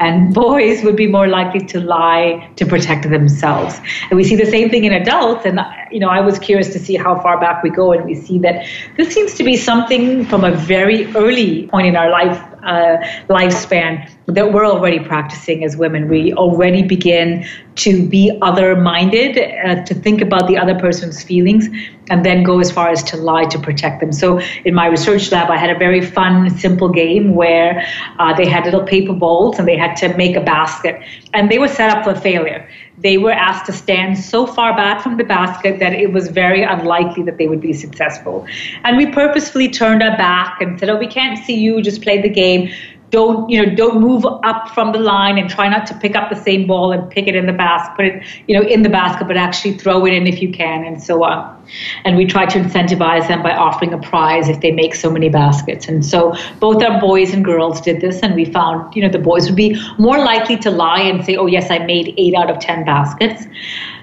And 0.00 0.32
boys 0.34 0.82
would 0.82 0.96
be 0.96 1.06
more 1.06 1.28
likely 1.28 1.60
to 1.66 1.80
lie 1.80 2.50
to 2.56 2.64
protect 2.64 3.08
themselves. 3.08 3.78
And 4.08 4.16
we 4.16 4.24
see 4.24 4.34
the 4.34 4.46
same 4.46 4.70
thing 4.70 4.84
in 4.84 4.92
adults. 4.94 5.44
And, 5.44 5.60
you 5.90 6.00
know, 6.00 6.08
I 6.08 6.20
was 6.22 6.38
curious 6.38 6.72
to 6.72 6.78
see 6.78 6.96
how 6.96 7.20
far 7.20 7.38
back 7.38 7.62
we 7.62 7.68
go. 7.68 7.92
And 7.92 8.06
we 8.06 8.14
see 8.14 8.38
that 8.38 8.66
this 8.96 9.12
seems 9.12 9.34
to 9.34 9.44
be 9.44 9.58
something 9.58 10.24
from 10.24 10.42
a 10.42 10.52
very 10.52 11.06
early 11.14 11.68
point 11.68 11.86
in 11.86 11.96
our 11.96 12.10
life 12.10 12.42
uh, 12.64 12.98
lifespan 13.28 14.10
that 14.26 14.52
we're 14.52 14.66
already 14.66 15.00
practicing 15.00 15.64
as 15.64 15.76
women. 15.76 16.08
We 16.08 16.32
already 16.34 16.82
begin 16.82 17.46
to 17.76 18.06
be 18.08 18.36
other 18.42 18.76
minded, 18.76 19.38
uh, 19.38 19.84
to 19.84 19.94
think 19.94 20.20
about 20.20 20.46
the 20.46 20.58
other 20.58 20.78
person's 20.78 21.22
feelings, 21.22 21.68
and 22.10 22.24
then 22.24 22.42
go 22.42 22.60
as 22.60 22.70
far 22.70 22.90
as 22.90 23.02
to 23.04 23.16
lie 23.16 23.44
to 23.44 23.58
protect 23.58 24.00
them. 24.00 24.12
So, 24.12 24.40
in 24.64 24.74
my 24.74 24.86
research 24.86 25.32
lab, 25.32 25.50
I 25.50 25.56
had 25.56 25.70
a 25.70 25.78
very 25.78 26.04
fun, 26.04 26.50
simple 26.50 26.88
game 26.88 27.34
where 27.34 27.86
uh, 28.18 28.34
they 28.34 28.46
had 28.46 28.64
little 28.64 28.84
paper 28.84 29.12
bowls 29.12 29.58
and 29.58 29.66
they 29.66 29.76
had 29.76 29.94
to 29.96 30.16
make 30.16 30.36
a 30.36 30.40
basket, 30.40 31.00
and 31.32 31.50
they 31.50 31.58
were 31.58 31.68
set 31.68 31.90
up 31.90 32.04
for 32.04 32.14
failure. 32.14 32.68
They 33.00 33.18
were 33.18 33.32
asked 33.32 33.66
to 33.66 33.72
stand 33.72 34.18
so 34.18 34.46
far 34.46 34.76
back 34.76 35.02
from 35.02 35.16
the 35.16 35.24
basket 35.24 35.78
that 35.80 35.92
it 35.92 36.12
was 36.12 36.28
very 36.28 36.62
unlikely 36.62 37.22
that 37.24 37.38
they 37.38 37.48
would 37.48 37.60
be 37.60 37.72
successful. 37.72 38.46
And 38.84 38.96
we 38.96 39.06
purposefully 39.06 39.68
turned 39.68 40.02
our 40.02 40.16
back 40.16 40.60
and 40.60 40.78
said, 40.78 40.90
Oh, 40.90 40.96
we 40.96 41.06
can't 41.06 41.38
see 41.44 41.58
you, 41.58 41.80
just 41.82 42.02
play 42.02 42.20
the 42.20 42.28
game 42.28 42.70
don't 43.10 43.50
you 43.50 43.60
know 43.60 43.74
don't 43.74 44.00
move 44.00 44.24
up 44.44 44.68
from 44.70 44.92
the 44.92 44.98
line 44.98 45.36
and 45.36 45.50
try 45.50 45.68
not 45.68 45.86
to 45.86 45.94
pick 45.94 46.14
up 46.14 46.30
the 46.30 46.36
same 46.36 46.66
ball 46.66 46.92
and 46.92 47.10
pick 47.10 47.26
it 47.26 47.34
in 47.34 47.46
the 47.46 47.52
basket 47.52 47.96
put 47.96 48.06
it 48.06 48.22
you 48.46 48.58
know 48.58 48.66
in 48.66 48.82
the 48.82 48.88
basket 48.88 49.26
but 49.26 49.36
actually 49.36 49.72
throw 49.76 50.06
it 50.06 50.12
in 50.12 50.26
if 50.26 50.40
you 50.40 50.50
can 50.52 50.84
and 50.84 51.02
so 51.02 51.24
on. 51.24 51.56
And 52.04 52.16
we 52.16 52.26
try 52.26 52.46
to 52.46 52.58
incentivize 52.58 53.28
them 53.28 53.44
by 53.44 53.52
offering 53.52 53.92
a 53.92 53.98
prize 53.98 54.48
if 54.48 54.60
they 54.60 54.72
make 54.72 54.96
so 54.96 55.08
many 55.08 55.28
baskets. 55.28 55.86
And 55.86 56.04
so 56.04 56.34
both 56.58 56.82
our 56.82 57.00
boys 57.00 57.32
and 57.32 57.44
girls 57.44 57.80
did 57.80 58.00
this 58.00 58.20
and 58.22 58.34
we 58.34 58.44
found 58.44 58.94
you 58.94 59.02
know 59.02 59.08
the 59.08 59.18
boys 59.18 59.46
would 59.46 59.56
be 59.56 59.80
more 59.98 60.18
likely 60.18 60.56
to 60.58 60.70
lie 60.70 61.00
and 61.00 61.24
say 61.24 61.36
oh 61.36 61.46
yes 61.46 61.70
i 61.70 61.78
made 61.78 62.14
8 62.16 62.34
out 62.34 62.50
of 62.50 62.58
10 62.58 62.84
baskets. 62.84 63.46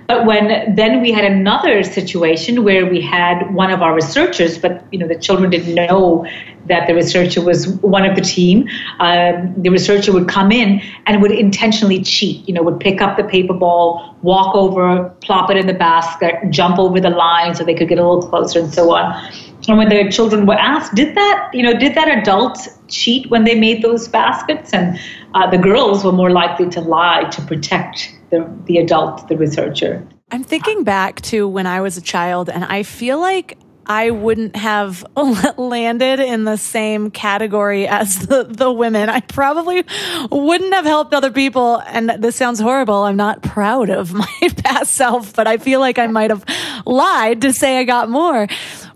But 0.08 0.26
when 0.26 0.74
then 0.74 1.02
we 1.02 1.12
had 1.12 1.26
another 1.26 1.84
situation 1.84 2.64
where 2.64 2.86
we 2.86 3.02
had 3.02 3.54
one 3.54 3.72
of 3.72 3.82
our 3.82 3.94
researchers, 3.94 4.58
but 4.58 4.86
you 4.92 5.00
know 5.00 5.08
the 5.08 5.20
children 5.20 5.50
didn't 5.50 5.76
know 5.76 6.26
that 6.68 6.88
the 6.88 6.94
researcher 6.94 7.42
was 7.42 7.68
one 7.68 8.06
of 8.06 8.16
the 8.16 8.22
team. 8.22 8.68
Um, 9.00 9.54
the 9.58 9.70
researcher 9.70 10.12
would 10.14 10.28
come 10.28 10.52
in 10.52 10.82
and 11.06 11.22
would 11.22 11.32
intentionally 11.32 12.02
cheat. 12.04 12.48
You 12.48 12.54
know, 12.54 12.64
would 12.64 12.80
pick 12.80 13.02
up 13.02 13.18
the 13.18 13.24
paper 13.24 13.54
ball, 13.54 14.16
walk 14.22 14.56
over, 14.56 15.10
plop 15.22 15.50
it 15.50 15.58
in 15.58 15.68
the 15.68 15.74
basket, 15.74 16.36
jump 16.50 16.80
over 16.80 17.00
the 17.00 17.10
line 17.10 17.56
so 17.56 17.64
they 17.64 17.74
could 17.74 17.90
get 17.90 18.00
a 18.00 18.08
little 18.08 18.30
closer, 18.30 18.60
and 18.60 18.74
so 18.74 18.96
on. 18.96 19.32
And 19.68 19.78
when 19.78 19.90
the 19.90 20.10
children 20.10 20.46
were 20.46 20.56
asked, 20.56 20.96
did 20.96 21.16
that, 21.16 21.50
you 21.54 21.64
know, 21.64 21.74
did 21.78 21.96
that 21.96 22.08
adult 22.08 22.58
cheat 22.88 23.30
when 23.30 23.44
they 23.44 23.56
made 23.56 23.82
those 23.82 24.08
baskets? 24.08 24.74
And 24.74 24.98
uh, 25.34 25.50
the 25.50 25.58
girls 25.58 26.06
were 26.06 26.12
more 26.12 26.30
likely 26.30 26.70
to 26.70 26.82
lie 26.82 27.24
to 27.32 27.42
protect 27.42 28.14
the, 28.30 28.50
the 28.66 28.78
adult, 28.78 29.28
the 29.28 29.36
researcher. 29.36 30.08
I'm 30.32 30.44
thinking 30.44 30.84
back 30.84 31.22
to 31.22 31.48
when 31.48 31.66
I 31.66 31.82
was 31.82 31.98
a 31.98 32.02
child, 32.02 32.50
and 32.50 32.66
I 32.66 32.84
feel 32.84 33.20
like 33.20 33.58
I 33.88 34.12
wouldn't 34.12 34.56
have 34.56 35.06
landed 35.58 36.20
in 36.20 36.44
the 36.44 36.58
same 36.58 37.10
category 37.10 37.88
as 37.88 38.20
the, 38.28 38.44
the 38.44 38.72
women. 38.72 39.10
I 39.10 39.22
probably 39.22 39.86
wouldn't 40.30 40.74
have 40.74 40.86
helped 40.86 41.14
other 41.14 41.32
people. 41.32 41.82
And 41.88 42.10
this 42.10 42.36
sounds 42.36 42.60
horrible. 42.60 43.04
I'm 43.04 43.16
not 43.16 43.42
proud 43.42 43.90
of 43.90 44.14
my 44.14 44.50
past 44.58 44.94
self, 44.94 45.34
but 45.34 45.48
I 45.48 45.58
feel 45.58 45.80
like 45.80 45.98
I 45.98 46.08
might 46.08 46.30
have 46.30 46.46
lied 46.86 47.42
to 47.42 47.54
say 47.54 47.80
I 47.80 47.84
got 47.84 48.10
more. 48.10 48.48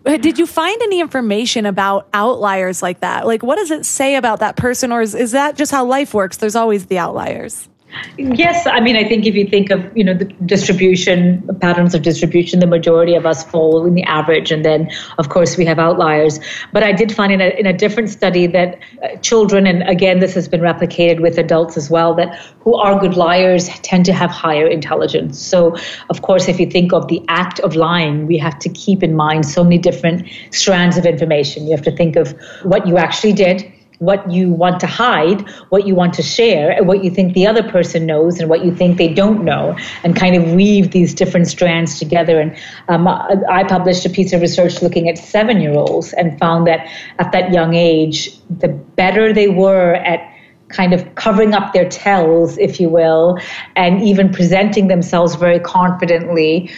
Did 0.03 0.39
you 0.39 0.47
find 0.47 0.81
any 0.81 0.99
information 0.99 1.65
about 1.65 2.09
outliers 2.13 2.81
like 2.81 3.01
that? 3.01 3.27
Like, 3.27 3.43
what 3.43 3.57
does 3.57 3.69
it 3.71 3.85
say 3.85 4.15
about 4.15 4.39
that 4.39 4.57
person? 4.57 4.91
Or 4.91 5.01
is, 5.01 5.13
is 5.13 5.31
that 5.31 5.55
just 5.55 5.71
how 5.71 5.85
life 5.85 6.13
works? 6.13 6.37
There's 6.37 6.55
always 6.55 6.87
the 6.87 6.97
outliers. 6.97 7.69
Yes, 8.17 8.67
I 8.67 8.79
mean, 8.79 8.95
I 8.95 9.07
think 9.07 9.25
if 9.25 9.35
you 9.35 9.45
think 9.45 9.69
of 9.69 9.85
you 9.95 10.03
know 10.03 10.13
the 10.13 10.25
distribution 10.25 11.47
patterns 11.59 11.93
of 11.93 12.01
distribution, 12.01 12.59
the 12.59 12.67
majority 12.67 13.15
of 13.15 13.25
us 13.25 13.43
fall 13.43 13.85
in 13.85 13.95
the 13.95 14.03
average, 14.03 14.51
and 14.51 14.63
then 14.63 14.89
of 15.17 15.29
course 15.29 15.57
we 15.57 15.65
have 15.65 15.79
outliers. 15.79 16.39
But 16.71 16.83
I 16.83 16.91
did 16.93 17.13
find 17.13 17.31
in 17.31 17.41
a 17.41 17.49
in 17.59 17.65
a 17.65 17.73
different 17.73 18.09
study 18.09 18.47
that 18.47 18.79
uh, 19.03 19.15
children, 19.17 19.67
and 19.67 19.83
again 19.83 20.19
this 20.19 20.33
has 20.35 20.47
been 20.47 20.61
replicated 20.61 21.21
with 21.21 21.37
adults 21.37 21.77
as 21.77 21.89
well, 21.89 22.13
that 22.15 22.35
who 22.61 22.75
are 22.75 22.99
good 22.99 23.15
liars 23.17 23.67
tend 23.79 24.05
to 24.05 24.13
have 24.13 24.31
higher 24.31 24.67
intelligence. 24.67 25.39
So 25.39 25.75
of 26.09 26.21
course, 26.21 26.47
if 26.47 26.59
you 26.59 26.67
think 26.67 26.93
of 26.93 27.07
the 27.07 27.21
act 27.27 27.59
of 27.59 27.75
lying, 27.75 28.25
we 28.25 28.37
have 28.37 28.57
to 28.59 28.69
keep 28.69 29.03
in 29.03 29.15
mind 29.15 29.45
so 29.45 29.63
many 29.63 29.77
different 29.77 30.27
strands 30.51 30.97
of 30.97 31.05
information. 31.05 31.65
You 31.65 31.71
have 31.71 31.85
to 31.85 31.95
think 31.95 32.15
of 32.15 32.35
what 32.63 32.87
you 32.87 32.97
actually 32.97 33.33
did 33.33 33.71
what 34.01 34.31
you 34.31 34.49
want 34.49 34.79
to 34.79 34.87
hide, 34.87 35.47
what 35.69 35.85
you 35.85 35.93
want 35.93 36.11
to 36.15 36.23
share, 36.23 36.71
and 36.71 36.87
what 36.87 37.03
you 37.03 37.11
think 37.11 37.35
the 37.35 37.45
other 37.45 37.61
person 37.61 38.07
knows 38.07 38.39
and 38.39 38.49
what 38.49 38.65
you 38.65 38.73
think 38.75 38.97
they 38.97 39.13
don't 39.13 39.43
know, 39.45 39.77
and 40.03 40.15
kind 40.15 40.35
of 40.35 40.53
weave 40.53 40.89
these 40.89 41.13
different 41.13 41.45
strands 41.45 41.99
together. 41.99 42.39
And 42.39 42.57
um, 42.87 43.07
I 43.07 43.63
published 43.63 44.03
a 44.03 44.09
piece 44.09 44.33
of 44.33 44.41
research 44.41 44.81
looking 44.81 45.07
at 45.07 45.19
seven 45.19 45.61
year 45.61 45.73
olds 45.73 46.13
and 46.13 46.37
found 46.39 46.65
that 46.65 46.89
at 47.19 47.31
that 47.31 47.53
young 47.53 47.75
age, 47.75 48.31
the 48.49 48.69
better 48.69 49.33
they 49.33 49.49
were 49.49 49.93
at 49.93 50.27
kind 50.69 50.93
of 50.93 51.13
covering 51.13 51.53
up 51.53 51.73
their 51.73 51.87
tells, 51.87 52.57
if 52.57 52.79
you 52.79 52.89
will, 52.89 53.37
and 53.75 54.01
even 54.01 54.31
presenting 54.31 54.87
themselves 54.87 55.35
very 55.35 55.59
confidently, 55.59 56.71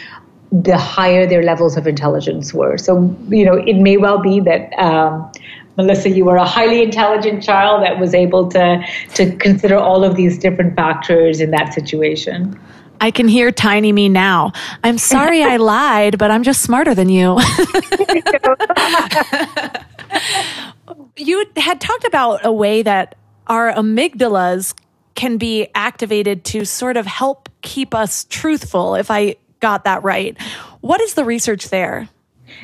the 0.51 0.77
higher 0.77 1.25
their 1.25 1.41
levels 1.41 1.77
of 1.77 1.87
intelligence 1.87 2.53
were. 2.53 2.77
So, 2.77 3.15
you 3.29 3.45
know, 3.45 3.55
it 3.55 3.77
may 3.77 3.97
well 3.97 4.19
be 4.19 4.39
that 4.41 4.73
um, 4.77 5.31
Melissa, 5.77 6.09
you 6.09 6.25
were 6.25 6.35
a 6.35 6.45
highly 6.45 6.83
intelligent 6.83 7.43
child 7.43 7.83
that 7.83 7.99
was 7.99 8.13
able 8.13 8.49
to 8.49 8.85
to 9.15 9.35
consider 9.37 9.77
all 9.77 10.03
of 10.03 10.15
these 10.15 10.37
different 10.37 10.75
factors 10.75 11.39
in 11.39 11.51
that 11.51 11.73
situation. 11.73 12.59
I 13.01 13.11
can 13.11 13.27
hear 13.27 13.51
tiny 13.51 13.91
me 13.91 14.07
now. 14.07 14.53
I'm 14.83 14.97
sorry 14.97 15.43
I 15.43 15.57
lied, 15.73 16.17
but 16.17 16.31
I'm 16.31 16.43
just 16.43 16.61
smarter 16.61 16.95
than 16.95 17.09
you. 17.09 17.37
you 21.17 21.45
had 21.57 21.81
talked 21.81 22.05
about 22.05 22.45
a 22.45 22.51
way 22.51 22.81
that 22.81 23.15
our 23.47 23.73
amygdalas 23.73 24.73
can 25.15 25.37
be 25.37 25.67
activated 25.75 26.45
to 26.45 26.65
sort 26.65 26.97
of 26.97 27.05
help 27.05 27.49
keep 27.61 27.93
us 27.93 28.25
truthful, 28.29 28.95
if 28.95 29.11
I 29.11 29.35
got 29.59 29.83
that 29.83 30.03
right. 30.03 30.39
What 30.81 31.01
is 31.01 31.13
the 31.13 31.25
research 31.25 31.69
there? 31.69 32.09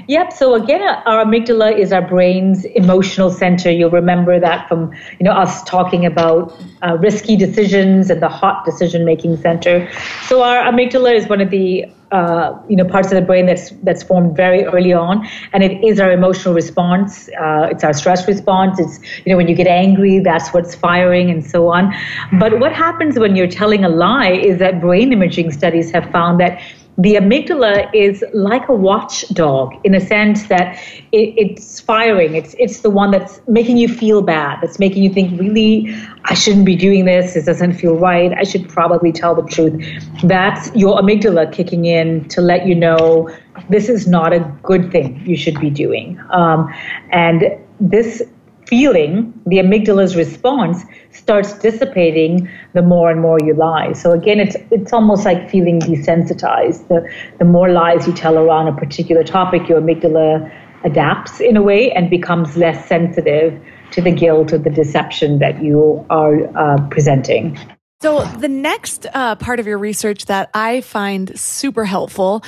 Yep. 0.08 0.34
So 0.34 0.56
again, 0.56 0.82
our 0.82 1.23
amygdala 1.25 1.78
is 1.78 1.91
our 1.91 2.02
brain's 2.02 2.65
emotional 2.65 3.30
center. 3.30 3.71
You'll 3.71 3.91
remember 3.91 4.39
that 4.39 4.67
from 4.67 4.91
you 5.19 5.23
know 5.23 5.32
us 5.34 5.63
talking 5.63 6.06
about 6.06 6.54
uh, 6.82 6.97
risky 6.97 7.36
decisions 7.36 8.10
and 8.10 8.21
the 8.21 8.30
hot 8.30 8.65
decision-making 8.65 9.38
center. 9.38 9.89
So 10.23 10.41
our 10.41 10.58
amygdala 10.71 11.13
is 11.15 11.28
one 11.28 11.41
of 11.41 11.49
the 11.49 11.86
uh, 12.12 12.60
you 12.67 12.75
know 12.75 12.86
parts 12.86 13.10
of 13.12 13.15
the 13.15 13.21
brain 13.21 13.45
that's 13.45 13.69
that's 13.84 14.02
formed 14.02 14.36
very 14.36 14.65
early 14.65 14.93
on, 14.93 15.28
and 15.54 15.63
it 15.63 15.84
is 15.84 15.99
our 15.99 16.12
emotional 16.12 16.54
response. 16.54 17.30
Uh, 17.39 17.67
it's 17.69 17.84
our 17.84 17.93
stress 17.93 18.28
response. 18.28 18.80
It's 18.80 18.99
you 19.25 19.32
know 19.32 19.38
when 19.38 19.47
you 19.47 19.56
get 19.56 19.67
angry, 19.67 20.19
that's 20.19 20.49
what's 20.54 20.73
firing, 20.73 21.30
and 21.30 21.45
so 21.45 21.69
on. 21.69 21.93
But 22.39 22.60
what 22.60 22.71
happens 22.73 23.19
when 23.19 23.36
you're 23.36 23.47
telling 23.47 23.84
a 23.84 23.89
lie 23.89 24.32
is 24.32 24.58
that 24.60 24.82
brain 24.82 25.13
imaging 25.13 25.52
studies 25.52 25.91
have 25.91 26.10
found 26.12 26.39
that 26.39 26.60
the 26.99 27.15
amygdala 27.15 27.89
is 27.93 28.25
like 28.33 28.67
a 28.67 28.73
watchdog 28.73 29.73
in 29.85 29.95
a 29.95 30.01
sense 30.01 30.47
that 30.47 30.77
it, 31.13 31.33
it's 31.38 31.79
firing. 31.79 32.35
It's 32.35 32.53
it's 32.59 32.81
the 32.81 32.89
one 32.89 33.12
that's 33.12 33.39
making 33.47 33.77
you 33.77 33.88
feel 33.88 34.21
bad. 34.21 34.59
That's 34.62 34.79
making 34.79 35.03
you 35.03 35.13
think, 35.13 35.39
really, 35.39 35.95
I 36.25 36.33
shouldn't 36.33 36.65
be 36.65 36.75
doing 36.75 37.05
this. 37.05 37.35
This 37.35 37.45
doesn't 37.45 37.75
feel 37.75 37.95
right. 37.95 38.33
I 38.38 38.43
should 38.43 38.67
probably 38.67 39.13
tell 39.13 39.33
the 39.33 39.43
truth. 39.43 39.81
That's 40.23 40.75
your 40.75 40.99
amygdala 40.99 41.53
kicking 41.53 41.85
in 41.85 42.27
to 42.29 42.41
let 42.41 42.67
you 42.67 42.75
know 42.75 43.29
this 43.69 43.88
is 43.88 44.05
not 44.05 44.33
a 44.33 44.41
good 44.62 44.91
thing 44.91 45.23
you 45.25 45.38
should 45.38 45.57
be 45.62 45.69
doing. 45.69 46.19
Um, 46.31 46.69
and 47.12 47.57
this 47.79 48.21
feeling, 48.69 49.34
the 49.47 49.58
amygdala's 49.58 50.15
response 50.15 50.84
starts 51.12 51.58
dissipating 51.58 52.47
the 52.73 52.84
more 52.84 53.10
and 53.10 53.19
more 53.19 53.39
you 53.43 53.55
lie. 53.55 53.93
So 53.93 54.12
again, 54.12 54.39
it's 54.39 54.55
it's 54.69 54.93
almost 54.93 55.25
like 55.25 55.49
feeling 55.49 55.79
desensitized. 55.79 56.88
The 56.88 56.99
the 57.39 57.45
more 57.45 57.69
lies 57.69 58.08
you 58.08 58.13
tell 58.13 58.38
around 58.38 58.67
a 58.67 58.75
particular 58.75 59.23
topic, 59.23 59.67
your 59.67 59.82
amygdala 59.82 60.51
adapts 60.84 61.41
in 61.41 61.58
a 61.58 61.62
way 61.62 61.91
and 61.91 62.10
becomes 62.10 62.55
less 62.55 62.88
sensitive 62.88 63.60
to 63.91 64.01
the 64.01 64.12
guilt 64.12 64.53
or 64.53 64.60
the 64.60 64.69
deception 64.69 65.39
that 65.39 65.63
you 65.63 66.05
are 66.10 66.36
uh, 66.55 66.88
presenting. 66.89 67.58
So, 68.01 68.23
the 68.38 68.47
next 68.47 69.08
uh, 69.13 69.36
part 69.36 69.60
of 69.60 69.67
your 69.67 69.77
research 69.77 70.27
that 70.27 70.49
I 70.53 70.82
find 70.82 71.38
super 71.38 71.86
helpful 71.86 72.43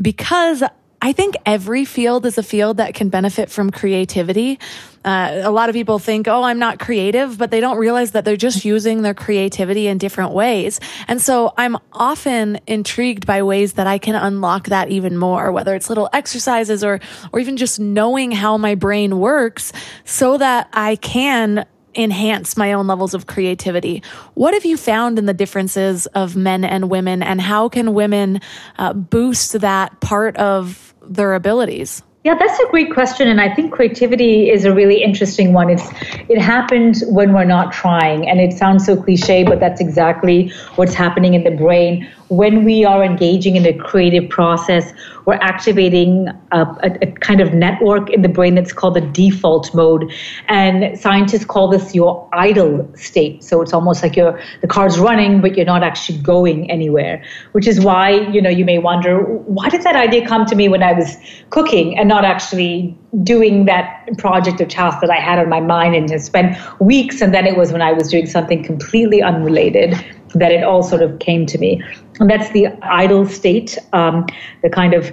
because 0.00 0.62
I 1.04 1.12
think 1.12 1.36
every 1.44 1.84
field 1.84 2.24
is 2.24 2.38
a 2.38 2.42
field 2.42 2.78
that 2.78 2.94
can 2.94 3.10
benefit 3.10 3.50
from 3.50 3.70
creativity. 3.70 4.58
Uh, 5.04 5.42
a 5.44 5.50
lot 5.50 5.68
of 5.68 5.74
people 5.74 5.98
think, 5.98 6.26
oh, 6.28 6.42
I'm 6.42 6.58
not 6.58 6.78
creative, 6.78 7.36
but 7.36 7.50
they 7.50 7.60
don't 7.60 7.76
realize 7.76 8.12
that 8.12 8.24
they're 8.24 8.38
just 8.38 8.64
using 8.64 9.02
their 9.02 9.12
creativity 9.12 9.86
in 9.86 9.98
different 9.98 10.32
ways. 10.32 10.80
And 11.06 11.20
so 11.20 11.52
I'm 11.58 11.76
often 11.92 12.58
intrigued 12.66 13.26
by 13.26 13.42
ways 13.42 13.74
that 13.74 13.86
I 13.86 13.98
can 13.98 14.14
unlock 14.14 14.68
that 14.68 14.88
even 14.88 15.18
more, 15.18 15.52
whether 15.52 15.74
it's 15.74 15.90
little 15.90 16.08
exercises 16.14 16.82
or, 16.82 17.00
or 17.34 17.38
even 17.38 17.58
just 17.58 17.78
knowing 17.78 18.30
how 18.32 18.56
my 18.56 18.74
brain 18.74 19.18
works 19.18 19.74
so 20.06 20.38
that 20.38 20.70
I 20.72 20.96
can 20.96 21.66
enhance 21.94 22.56
my 22.56 22.72
own 22.72 22.86
levels 22.86 23.12
of 23.12 23.26
creativity. 23.26 24.02
What 24.32 24.54
have 24.54 24.64
you 24.64 24.78
found 24.78 25.18
in 25.18 25.26
the 25.26 25.34
differences 25.34 26.06
of 26.06 26.34
men 26.34 26.64
and 26.64 26.88
women, 26.88 27.22
and 27.22 27.42
how 27.42 27.68
can 27.68 27.92
women 27.92 28.40
uh, 28.78 28.94
boost 28.94 29.60
that 29.60 30.00
part 30.00 30.36
of 30.38 30.83
their 31.08 31.34
abilities? 31.34 32.02
Yeah, 32.24 32.36
that's 32.38 32.58
a 32.58 32.66
great 32.70 32.90
question, 32.90 33.28
and 33.28 33.38
I 33.38 33.54
think 33.54 33.70
creativity 33.70 34.48
is 34.48 34.64
a 34.64 34.72
really 34.72 35.02
interesting 35.02 35.52
one. 35.52 35.68
It's 35.68 35.86
it 36.30 36.40
happens 36.40 37.04
when 37.08 37.34
we're 37.34 37.44
not 37.44 37.70
trying, 37.70 38.26
and 38.26 38.40
it 38.40 38.54
sounds 38.54 38.86
so 38.86 38.96
cliche, 38.96 39.44
but 39.44 39.60
that's 39.60 39.78
exactly 39.78 40.50
what's 40.76 40.94
happening 40.94 41.34
in 41.34 41.44
the 41.44 41.50
brain 41.50 42.10
when 42.28 42.64
we 42.64 42.84
are 42.84 43.04
engaging 43.04 43.56
in 43.56 43.66
a 43.66 43.72
creative 43.72 44.28
process, 44.30 44.92
we're 45.26 45.34
activating 45.34 46.28
a, 46.52 46.60
a, 46.60 46.98
a, 47.02 47.12
kind 47.12 47.40
of 47.40 47.54
network 47.54 48.10
in 48.10 48.22
the 48.22 48.28
brain 48.28 48.54
that's 48.54 48.72
called 48.72 48.94
the 48.94 49.00
default 49.00 49.74
mode. 49.74 50.12
And 50.48 50.98
scientists 50.98 51.44
call 51.44 51.68
this 51.68 51.94
your 51.94 52.28
idle 52.32 52.90
state. 52.94 53.42
So 53.42 53.62
it's 53.62 53.72
almost 53.72 54.02
like 54.02 54.16
you're, 54.16 54.40
the 54.60 54.66
car's 54.66 54.98
running, 54.98 55.40
but 55.40 55.56
you're 55.56 55.66
not 55.66 55.82
actually 55.82 56.18
going 56.18 56.70
anywhere, 56.70 57.22
which 57.52 57.66
is 57.66 57.80
why, 57.80 58.10
you 58.10 58.40
know, 58.40 58.50
you 58.50 58.64
may 58.64 58.78
wonder, 58.78 59.22
why 59.22 59.68
did 59.68 59.82
that 59.82 59.96
idea 59.96 60.26
come 60.26 60.44
to 60.46 60.54
me 60.54 60.68
when 60.68 60.82
I 60.82 60.92
was 60.92 61.16
cooking 61.50 61.98
and 61.98 62.08
not 62.08 62.24
actually 62.24 62.96
doing 63.22 63.64
that 63.66 64.08
project 64.18 64.60
or 64.60 64.66
task 64.66 65.00
that 65.00 65.10
I 65.10 65.20
had 65.20 65.38
on 65.38 65.48
my 65.48 65.60
mind 65.60 65.94
and 65.94 66.10
has 66.10 66.24
spent 66.24 66.56
weeks. 66.80 67.20
And 67.20 67.32
then 67.32 67.46
it 67.46 67.56
was 67.56 67.72
when 67.72 67.82
I 67.82 67.92
was 67.92 68.08
doing 68.08 68.26
something 68.26 68.62
completely 68.62 69.22
unrelated 69.22 69.94
that 70.34 70.52
it 70.52 70.62
all 70.64 70.82
sort 70.82 71.02
of 71.02 71.18
came 71.18 71.46
to 71.46 71.58
me. 71.58 71.82
And 72.20 72.30
that's 72.30 72.50
the 72.50 72.68
idle 72.82 73.26
state, 73.26 73.78
um, 73.92 74.26
the 74.62 74.70
kind 74.70 74.94
of 74.94 75.12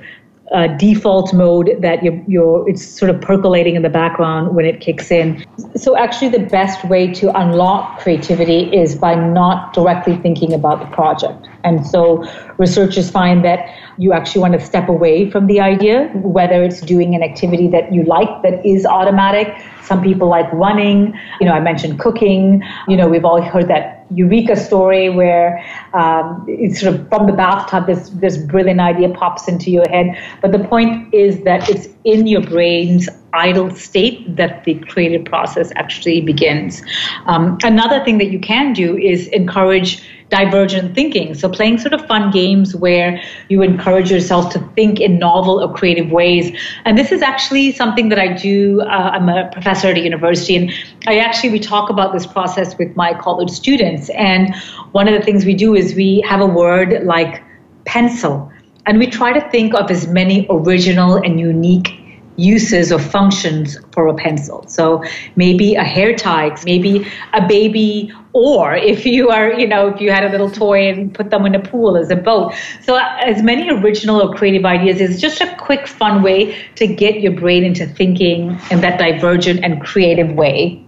uh, 0.51 0.67
default 0.77 1.33
mode 1.33 1.77
that 1.79 2.03
you're, 2.03 2.21
you're, 2.27 2.69
it's 2.69 2.85
sort 2.85 3.09
of 3.09 3.21
percolating 3.21 3.75
in 3.75 3.83
the 3.83 3.89
background 3.89 4.53
when 4.55 4.65
it 4.65 4.81
kicks 4.81 5.09
in. 5.09 5.45
So 5.75 5.97
actually 5.97 6.29
the 6.29 6.45
best 6.45 6.83
way 6.85 7.07
to 7.13 7.35
unlock 7.39 7.99
creativity 7.99 8.63
is 8.75 8.95
by 8.95 9.15
not 9.15 9.73
directly 9.73 10.17
thinking 10.17 10.53
about 10.53 10.79
the 10.79 10.93
project. 10.93 11.47
And 11.63 11.85
so 11.85 12.25
researchers 12.57 13.09
find 13.09 13.43
that 13.45 13.69
you 13.97 14.13
actually 14.13 14.41
want 14.41 14.53
to 14.53 14.59
step 14.59 14.89
away 14.89 15.29
from 15.29 15.47
the 15.47 15.59
idea, 15.59 16.07
whether 16.15 16.63
it's 16.63 16.81
doing 16.81 17.15
an 17.15 17.23
activity 17.23 17.67
that 17.69 17.93
you 17.93 18.03
like 18.03 18.41
that 18.43 18.65
is 18.65 18.85
automatic. 18.85 19.53
Some 19.83 20.01
people 20.01 20.27
like 20.27 20.51
running. 20.53 21.13
You 21.39 21.47
know, 21.47 21.53
I 21.53 21.59
mentioned 21.59 21.99
cooking. 21.99 22.63
You 22.87 22.97
know, 22.97 23.07
we've 23.07 23.25
all 23.25 23.41
heard 23.41 23.67
that 23.67 24.01
eureka 24.13 24.55
story 24.55 25.09
where 25.09 25.63
um, 25.93 26.45
it's 26.47 26.81
sort 26.81 26.93
of 26.93 27.07
from 27.09 27.27
the 27.27 27.33
bathtub 27.33 27.87
this 27.87 28.09
this 28.09 28.37
brilliant 28.37 28.79
idea 28.79 29.09
pops 29.09 29.47
into 29.47 29.71
your 29.71 29.87
head 29.89 30.17
but 30.41 30.51
the 30.51 30.59
point 30.59 31.13
is 31.13 31.43
that 31.43 31.69
it's 31.69 31.87
in 32.03 32.27
your 32.27 32.41
brain's 32.41 33.07
idle 33.33 33.73
state 33.73 34.35
that 34.35 34.63
the 34.65 34.75
creative 34.89 35.23
process 35.25 35.71
actually 35.75 36.21
begins 36.21 36.81
um, 37.25 37.57
another 37.63 38.03
thing 38.03 38.17
that 38.17 38.31
you 38.31 38.39
can 38.39 38.73
do 38.73 38.97
is 38.97 39.27
encourage 39.29 40.03
divergent 40.31 40.95
thinking. 40.95 41.35
So 41.35 41.49
playing 41.49 41.77
sort 41.77 41.93
of 41.93 42.05
fun 42.07 42.31
games 42.31 42.73
where 42.73 43.21
you 43.49 43.61
encourage 43.61 44.09
yourself 44.09 44.51
to 44.53 44.59
think 44.75 45.01
in 45.01 45.19
novel 45.19 45.61
or 45.61 45.71
creative 45.73 46.09
ways. 46.09 46.57
And 46.85 46.97
this 46.97 47.11
is 47.11 47.21
actually 47.21 47.73
something 47.73 48.07
that 48.09 48.17
I 48.17 48.33
do. 48.33 48.81
Uh, 48.81 48.85
I'm 48.85 49.27
a 49.27 49.49
professor 49.51 49.89
at 49.89 49.97
a 49.97 49.99
university, 49.99 50.55
and 50.55 50.71
I 51.05 51.19
actually 51.19 51.51
we 51.51 51.59
talk 51.59 51.89
about 51.89 52.13
this 52.13 52.25
process 52.25 52.77
with 52.77 52.95
my 52.95 53.13
college 53.13 53.51
students. 53.51 54.09
And 54.11 54.55
one 54.93 55.07
of 55.07 55.13
the 55.13 55.21
things 55.21 55.45
we 55.45 55.53
do 55.53 55.75
is 55.75 55.93
we 55.95 56.23
have 56.27 56.39
a 56.39 56.47
word 56.47 57.03
like 57.03 57.43
pencil. 57.85 58.49
And 58.85 58.97
we 58.97 59.07
try 59.07 59.33
to 59.33 59.49
think 59.51 59.75
of 59.75 59.91
as 59.91 60.07
many 60.07 60.47
original 60.49 61.17
and 61.17 61.39
unique 61.39 61.89
uses 62.37 62.91
or 62.91 62.99
functions 62.99 63.77
for 63.91 64.07
a 64.07 64.15
pencil. 64.15 64.65
So 64.67 65.03
maybe 65.35 65.75
a 65.75 65.83
hair 65.83 66.15
tie, 66.15 66.57
maybe 66.65 67.05
a 67.33 67.45
baby, 67.45 68.11
or 68.33 68.75
if 68.75 69.05
you 69.05 69.29
are, 69.29 69.51
you 69.53 69.67
know, 69.67 69.87
if 69.87 69.99
you 69.99 70.11
had 70.11 70.23
a 70.23 70.29
little 70.29 70.49
toy 70.49 70.89
and 70.89 71.13
put 71.13 71.29
them 71.29 71.45
in 71.45 71.55
a 71.55 71.59
pool 71.59 71.97
as 71.97 72.09
a 72.09 72.15
boat. 72.15 72.53
So 72.81 72.95
as 72.95 73.41
many 73.43 73.69
original 73.69 74.21
or 74.21 74.33
creative 74.33 74.65
ideas 74.65 75.01
is 75.01 75.19
just 75.19 75.41
a 75.41 75.55
quick, 75.57 75.87
fun 75.87 76.23
way 76.23 76.55
to 76.75 76.87
get 76.87 77.21
your 77.21 77.33
brain 77.33 77.63
into 77.63 77.85
thinking 77.85 78.57
in 78.69 78.81
that 78.81 78.99
divergent 78.99 79.63
and 79.63 79.81
creative 79.81 80.33
way. 80.33 80.85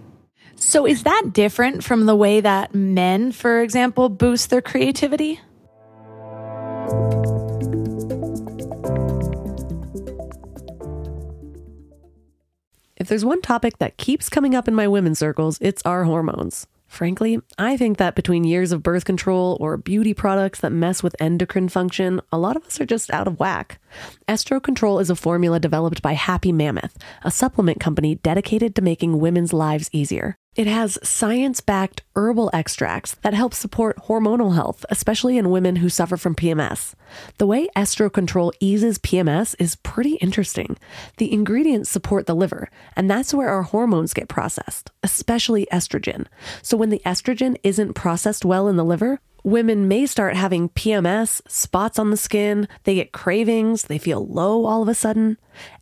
So 0.56 0.86
is 0.88 1.04
that 1.04 1.32
different 1.34 1.84
from 1.84 2.06
the 2.06 2.16
way 2.16 2.40
that 2.40 2.74
men, 2.74 3.32
for 3.32 3.62
example, 3.62 4.08
boost 4.10 4.50
their 4.50 4.62
creativity? 4.62 5.42
If 12.96 13.10
there's 13.10 13.26
one 13.26 13.42
topic 13.42 13.80
that 13.80 13.98
keeps 13.98 14.30
coming 14.30 14.56
up 14.56 14.70
in 14.70 14.74
my 14.74 14.88
women's 14.88 15.20
circles, 15.20 15.58
it's 15.60 15.82
our 15.84 16.06
hormones. 16.06 16.68
Frankly, 16.94 17.42
I 17.58 17.76
think 17.76 17.98
that 17.98 18.14
between 18.14 18.44
years 18.44 18.72
of 18.72 18.84
birth 18.84 19.04
control 19.04 19.58
or 19.60 19.78
beauty 19.78 20.14
products 20.14 20.60
that 20.60 20.72
mess 20.72 21.02
with 21.02 21.16
endocrine 21.20 21.68
function, 21.68 22.22
a 22.32 22.38
lot 22.38 22.56
of 22.56 22.64
us 22.66 22.80
are 22.80 22.86
just 22.86 23.12
out 23.12 23.28
of 23.28 23.40
whack. 23.40 23.82
Estro 24.28 24.62
Control 24.62 25.00
is 25.00 25.10
a 25.10 25.16
formula 25.16 25.60
developed 25.60 26.04
by 26.04 26.14
Happy 26.14 26.52
Mammoth, 26.52 26.96
a 27.24 27.32
supplement 27.32 27.80
company 27.80 28.14
dedicated 28.14 28.76
to 28.76 28.84
making 28.84 29.20
women's 29.20 29.54
lives 29.54 29.90
easier. 29.92 30.38
It 30.56 30.68
has 30.68 31.00
science 31.02 31.62
backed 31.62 32.04
herbal 32.16 32.52
extracts 32.54 33.16
that 33.24 33.34
help 33.34 33.56
support 33.56 33.98
hormonal 34.06 34.54
health, 34.54 34.86
especially 34.92 35.40
in 35.40 35.50
women 35.50 35.78
who 35.78 35.90
suffer 35.90 36.16
from 36.16 36.36
PMS. 36.36 36.94
The 37.40 37.48
way 37.48 37.70
Estro 37.76 38.14
Control 38.14 38.54
eases 38.60 39.00
PMS 39.00 39.56
is 39.58 39.78
pretty 39.78 40.14
interesting. 40.18 40.78
The 41.18 41.34
ingredients 41.34 41.90
support 41.90 42.28
the 42.28 42.36
liver, 42.36 42.70
and 42.96 43.10
that's 43.10 43.34
where 43.34 43.50
our 43.50 43.64
hormones 43.64 44.14
get 44.14 44.28
processed, 44.28 44.92
especially 45.02 45.68
estrogen. 45.72 46.28
So 46.62 46.78
when 46.78 46.92
the 46.92 47.02
estrogen 47.04 47.58
isn't 47.64 47.96
processed 47.96 48.46
well 48.46 48.68
in 48.68 48.76
the 48.76 48.86
liver, 48.86 49.20
women 49.44 49.88
may 49.88 50.06
start 50.06 50.36
having 50.36 50.70
PMS, 50.70 51.42
spots 51.50 51.98
on 52.00 52.12
the 52.12 52.18
skin, 52.18 52.68
they 52.84 52.96
get 52.96 53.12
cravings, 53.12 53.84
they 53.84 53.98
feel 53.98 54.26
low 54.28 54.66
all 54.66 54.84
of 54.84 54.88
a 54.88 54.94
sudden. 54.94 55.38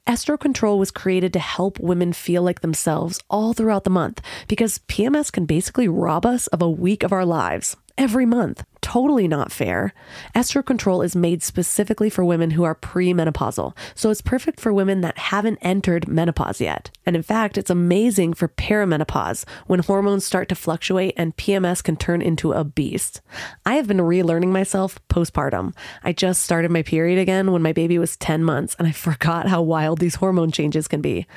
Estro 0.07 0.39
Control 0.39 0.79
was 0.79 0.89
created 0.89 1.31
to 1.33 1.39
help 1.39 1.79
women 1.79 2.11
feel 2.11 2.41
like 2.41 2.61
themselves 2.61 3.19
all 3.29 3.53
throughout 3.53 3.83
the 3.83 3.89
month 3.91 4.19
because 4.47 4.79
PMS 4.87 5.31
can 5.31 5.45
basically 5.45 5.87
rob 5.87 6.25
us 6.25 6.47
of 6.47 6.61
a 6.61 6.69
week 6.69 7.03
of 7.03 7.13
our 7.13 7.25
lives 7.25 7.77
every 7.97 8.25
month. 8.25 8.63
Totally 8.81 9.27
not 9.27 9.51
fair. 9.51 9.93
Estro 10.35 10.65
Control 10.65 11.03
is 11.03 11.15
made 11.15 11.43
specifically 11.43 12.09
for 12.09 12.25
women 12.25 12.51
who 12.51 12.63
are 12.63 12.73
premenopausal, 12.73 13.77
so 13.93 14.09
it's 14.09 14.21
perfect 14.21 14.59
for 14.59 14.73
women 14.73 15.01
that 15.01 15.17
haven't 15.17 15.59
entered 15.61 16.07
menopause 16.07 16.59
yet. 16.59 16.89
And 17.05 17.15
in 17.15 17.21
fact, 17.21 17.59
it's 17.59 17.69
amazing 17.69 18.33
for 18.33 18.47
perimenopause 18.47 19.45
when 19.67 19.81
hormones 19.81 20.25
start 20.25 20.49
to 20.49 20.55
fluctuate 20.55 21.13
and 21.15 21.37
PMS 21.37 21.83
can 21.83 21.95
turn 21.95 22.23
into 22.23 22.53
a 22.53 22.63
beast. 22.63 23.21
I 23.65 23.75
have 23.75 23.87
been 23.87 23.97
relearning 23.97 24.49
myself 24.49 24.99
postpartum. 25.09 25.75
I 26.03 26.11
just 26.11 26.41
started 26.41 26.71
my 26.71 26.81
period 26.81 27.19
again 27.19 27.51
when 27.51 27.61
my 27.61 27.73
baby 27.73 27.99
was 27.99 28.17
10 28.17 28.43
months, 28.43 28.75
and 28.79 28.87
I 28.87 28.91
forgot 29.11 29.47
how 29.47 29.61
wild 29.61 29.99
these 29.99 30.15
hormone 30.15 30.51
changes 30.51 30.87
can 30.87 31.01
be. 31.01 31.27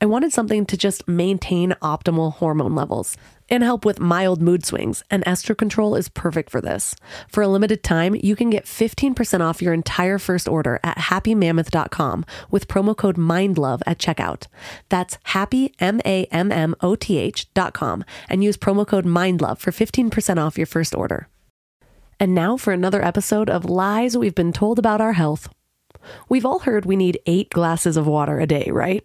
I 0.00 0.06
wanted 0.06 0.32
something 0.32 0.64
to 0.66 0.76
just 0.76 1.06
maintain 1.06 1.76
optimal 1.82 2.32
hormone 2.32 2.74
levels 2.74 3.16
and 3.48 3.62
help 3.62 3.84
with 3.84 4.00
mild 4.00 4.40
mood 4.40 4.64
swings, 4.64 5.02
and 5.10 5.24
Estro 5.24 5.56
Control 5.56 5.94
is 5.94 6.08
perfect 6.08 6.50
for 6.50 6.60
this. 6.60 6.94
For 7.28 7.42
a 7.42 7.48
limited 7.48 7.82
time, 7.82 8.14
you 8.14 8.36
can 8.36 8.50
get 8.50 8.64
15% 8.64 9.40
off 9.40 9.62
your 9.62 9.72
entire 9.72 10.18
first 10.18 10.48
order 10.48 10.80
at 10.82 10.98
happymammoth.com 10.98 12.24
with 12.50 12.68
promo 12.68 12.96
code 12.96 13.16
MINDLOVE 13.16 13.82
at 13.86 13.98
checkout. 13.98 14.46
That's 14.88 15.18
happy, 15.24 15.74
and 15.78 16.02
use 18.44 18.56
promo 18.56 18.86
code 18.86 19.04
MINDLOVE 19.04 19.58
for 19.58 19.70
15% 19.70 20.38
off 20.38 20.56
your 20.58 20.66
first 20.66 20.94
order. 20.94 21.28
And 22.20 22.34
now 22.34 22.56
for 22.56 22.72
another 22.72 23.04
episode 23.04 23.50
of 23.50 23.64
Lies 23.64 24.16
We've 24.16 24.34
Been 24.34 24.52
Told 24.52 24.78
About 24.78 25.00
Our 25.00 25.14
Health. 25.14 25.48
We've 26.28 26.46
all 26.46 26.60
heard 26.60 26.84
we 26.84 26.96
need 26.96 27.18
eight 27.26 27.50
glasses 27.50 27.96
of 27.96 28.06
water 28.06 28.38
a 28.40 28.46
day, 28.46 28.68
right? 28.70 29.04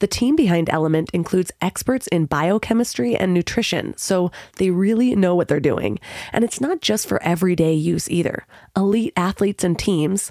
The 0.00 0.06
team 0.06 0.36
behind 0.36 0.68
Element 0.70 1.10
includes 1.12 1.52
experts 1.60 2.06
in 2.08 2.26
biochemistry 2.26 3.16
and 3.16 3.32
nutrition, 3.32 3.96
so 3.96 4.30
they 4.56 4.70
really 4.70 5.14
know 5.14 5.34
what 5.34 5.48
they're 5.48 5.60
doing. 5.60 5.98
And 6.32 6.44
it's 6.44 6.60
not 6.60 6.80
just 6.80 7.06
for 7.06 7.22
everyday 7.22 7.74
use 7.74 8.10
either. 8.10 8.46
Elite 8.76 9.12
athletes 9.16 9.64
and 9.64 9.78
teams, 9.78 10.30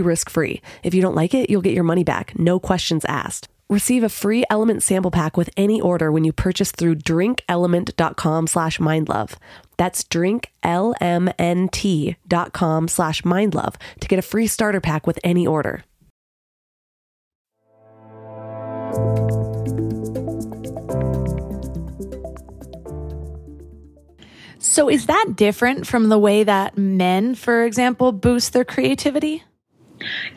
risk 0.00 0.30
free. 0.30 0.62
If 0.82 0.94
you 0.94 1.02
don't 1.02 1.14
like 1.14 1.34
it, 1.34 1.50
you'll 1.50 1.62
get 1.62 1.74
your 1.74 1.84
money 1.84 2.04
back, 2.04 2.38
no 2.38 2.58
questions 2.58 3.04
asked. 3.06 3.48
Receive 3.70 4.02
a 4.02 4.08
free 4.08 4.44
Element 4.48 4.82
sample 4.82 5.10
pack 5.10 5.36
with 5.36 5.50
any 5.56 5.78
order 5.78 6.10
when 6.10 6.24
you 6.24 6.32
purchase 6.32 6.72
through 6.72 6.94
drinkelement.com 6.94 8.46
slash 8.46 8.78
mindlove. 8.78 9.34
That's 9.76 10.02
drinklmnt.com 10.04 12.88
slash 12.88 13.22
mindlove 13.22 13.74
to 14.00 14.08
get 14.08 14.18
a 14.18 14.22
free 14.22 14.46
starter 14.46 14.80
pack 14.80 15.06
with 15.06 15.18
any 15.22 15.46
order. 15.46 15.84
So, 24.60 24.88
is 24.88 25.06
that 25.06 25.34
different 25.36 25.86
from 25.86 26.08
the 26.08 26.18
way 26.18 26.44
that 26.44 26.78
men, 26.78 27.34
for 27.34 27.64
example, 27.64 28.12
boost 28.12 28.52
their 28.52 28.64
creativity? 28.64 29.42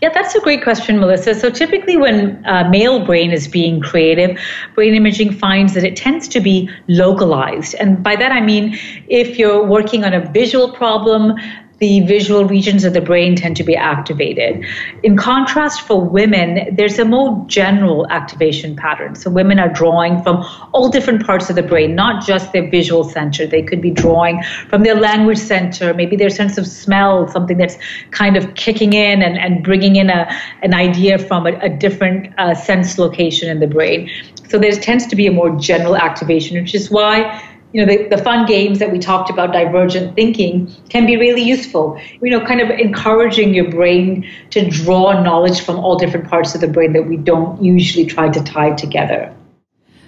Yeah, 0.01 0.09
that's 0.13 0.33
a 0.35 0.39
great 0.39 0.63
question, 0.63 0.99
Melissa. 0.99 1.35
So 1.35 1.49
typically, 1.49 1.97
when 1.97 2.43
uh, 2.45 2.67
male 2.69 3.05
brain 3.05 3.31
is 3.31 3.47
being 3.47 3.79
creative, 3.79 4.37
brain 4.75 4.95
imaging 4.95 5.33
finds 5.33 5.73
that 5.75 5.83
it 5.83 5.95
tends 5.95 6.27
to 6.29 6.39
be 6.39 6.69
localized. 6.87 7.75
And 7.79 8.01
by 8.03 8.15
that, 8.15 8.31
I 8.31 8.41
mean 8.41 8.77
if 9.07 9.37
you're 9.37 9.63
working 9.63 10.03
on 10.03 10.13
a 10.13 10.21
visual 10.31 10.71
problem, 10.71 11.35
the 11.81 12.01
visual 12.01 12.45
regions 12.45 12.83
of 12.83 12.93
the 12.93 13.01
brain 13.01 13.35
tend 13.35 13.57
to 13.57 13.63
be 13.63 13.75
activated. 13.75 14.63
In 15.01 15.17
contrast, 15.17 15.81
for 15.81 15.99
women, 15.99 16.75
there's 16.75 16.99
a 16.99 17.05
more 17.05 17.43
general 17.47 18.07
activation 18.11 18.75
pattern. 18.75 19.15
So 19.15 19.31
women 19.31 19.59
are 19.59 19.67
drawing 19.67 20.21
from 20.21 20.45
all 20.73 20.89
different 20.89 21.25
parts 21.25 21.49
of 21.49 21.55
the 21.55 21.63
brain, 21.63 21.95
not 21.95 22.23
just 22.23 22.53
their 22.53 22.69
visual 22.69 23.03
center. 23.03 23.47
They 23.47 23.63
could 23.63 23.81
be 23.81 23.89
drawing 23.89 24.43
from 24.69 24.83
their 24.83 24.93
language 24.93 25.39
center, 25.39 25.91
maybe 25.95 26.15
their 26.15 26.29
sense 26.29 26.59
of 26.59 26.67
smell, 26.67 27.27
something 27.29 27.57
that's 27.57 27.77
kind 28.11 28.37
of 28.37 28.53
kicking 28.53 28.93
in 28.93 29.23
and, 29.23 29.35
and 29.39 29.63
bringing 29.63 29.95
in 29.95 30.11
a, 30.11 30.31
an 30.61 30.75
idea 30.75 31.17
from 31.17 31.47
a, 31.47 31.57
a 31.61 31.69
different 31.69 32.31
uh, 32.37 32.53
sense 32.53 32.99
location 32.99 33.49
in 33.49 33.59
the 33.59 33.65
brain. 33.65 34.07
So 34.49 34.59
there 34.59 34.71
tends 34.73 35.07
to 35.07 35.15
be 35.15 35.25
a 35.25 35.31
more 35.31 35.49
general 35.57 35.97
activation, 35.97 36.61
which 36.61 36.75
is 36.75 36.91
why 36.91 37.41
you 37.73 37.85
know, 37.85 37.91
the, 37.91 38.07
the 38.09 38.17
fun 38.17 38.45
games 38.45 38.79
that 38.79 38.91
we 38.91 38.99
talked 38.99 39.29
about, 39.29 39.53
divergent 39.53 40.15
thinking, 40.15 40.73
can 40.89 41.05
be 41.05 41.17
really 41.17 41.41
useful. 41.41 41.99
You 42.21 42.31
know, 42.31 42.45
kind 42.45 42.61
of 42.61 42.69
encouraging 42.69 43.53
your 43.53 43.69
brain 43.69 44.29
to 44.51 44.69
draw 44.69 45.21
knowledge 45.21 45.61
from 45.61 45.79
all 45.79 45.97
different 45.97 46.29
parts 46.29 46.53
of 46.55 46.61
the 46.61 46.67
brain 46.67 46.93
that 46.93 47.03
we 47.03 47.17
don't 47.17 47.63
usually 47.63 48.05
try 48.05 48.29
to 48.29 48.43
tie 48.43 48.71
together. 48.71 49.33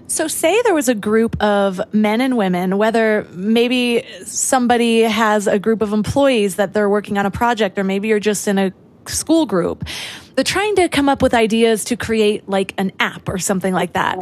So, 0.07 0.27
say 0.27 0.61
there 0.63 0.73
was 0.73 0.89
a 0.89 0.95
group 0.95 1.41
of 1.41 1.81
men 1.93 2.19
and 2.19 2.35
women, 2.35 2.77
whether 2.77 3.25
maybe 3.31 4.03
somebody 4.25 5.01
has 5.01 5.47
a 5.47 5.57
group 5.57 5.81
of 5.81 5.93
employees 5.93 6.57
that 6.57 6.73
they're 6.73 6.89
working 6.89 7.17
on 7.17 7.25
a 7.25 7.31
project, 7.31 7.79
or 7.79 7.83
maybe 7.83 8.09
you're 8.09 8.19
just 8.19 8.47
in 8.47 8.57
a 8.59 8.73
school 9.09 9.45
group. 9.45 9.85
They're 10.35 10.43
trying 10.43 10.75
to 10.77 10.89
come 10.89 11.09
up 11.09 11.21
with 11.21 11.33
ideas 11.33 11.85
to 11.85 11.95
create 11.95 12.49
like 12.49 12.73
an 12.77 12.91
app 12.99 13.29
or 13.29 13.37
something 13.37 13.73
like 13.73 13.93
that. 13.93 14.17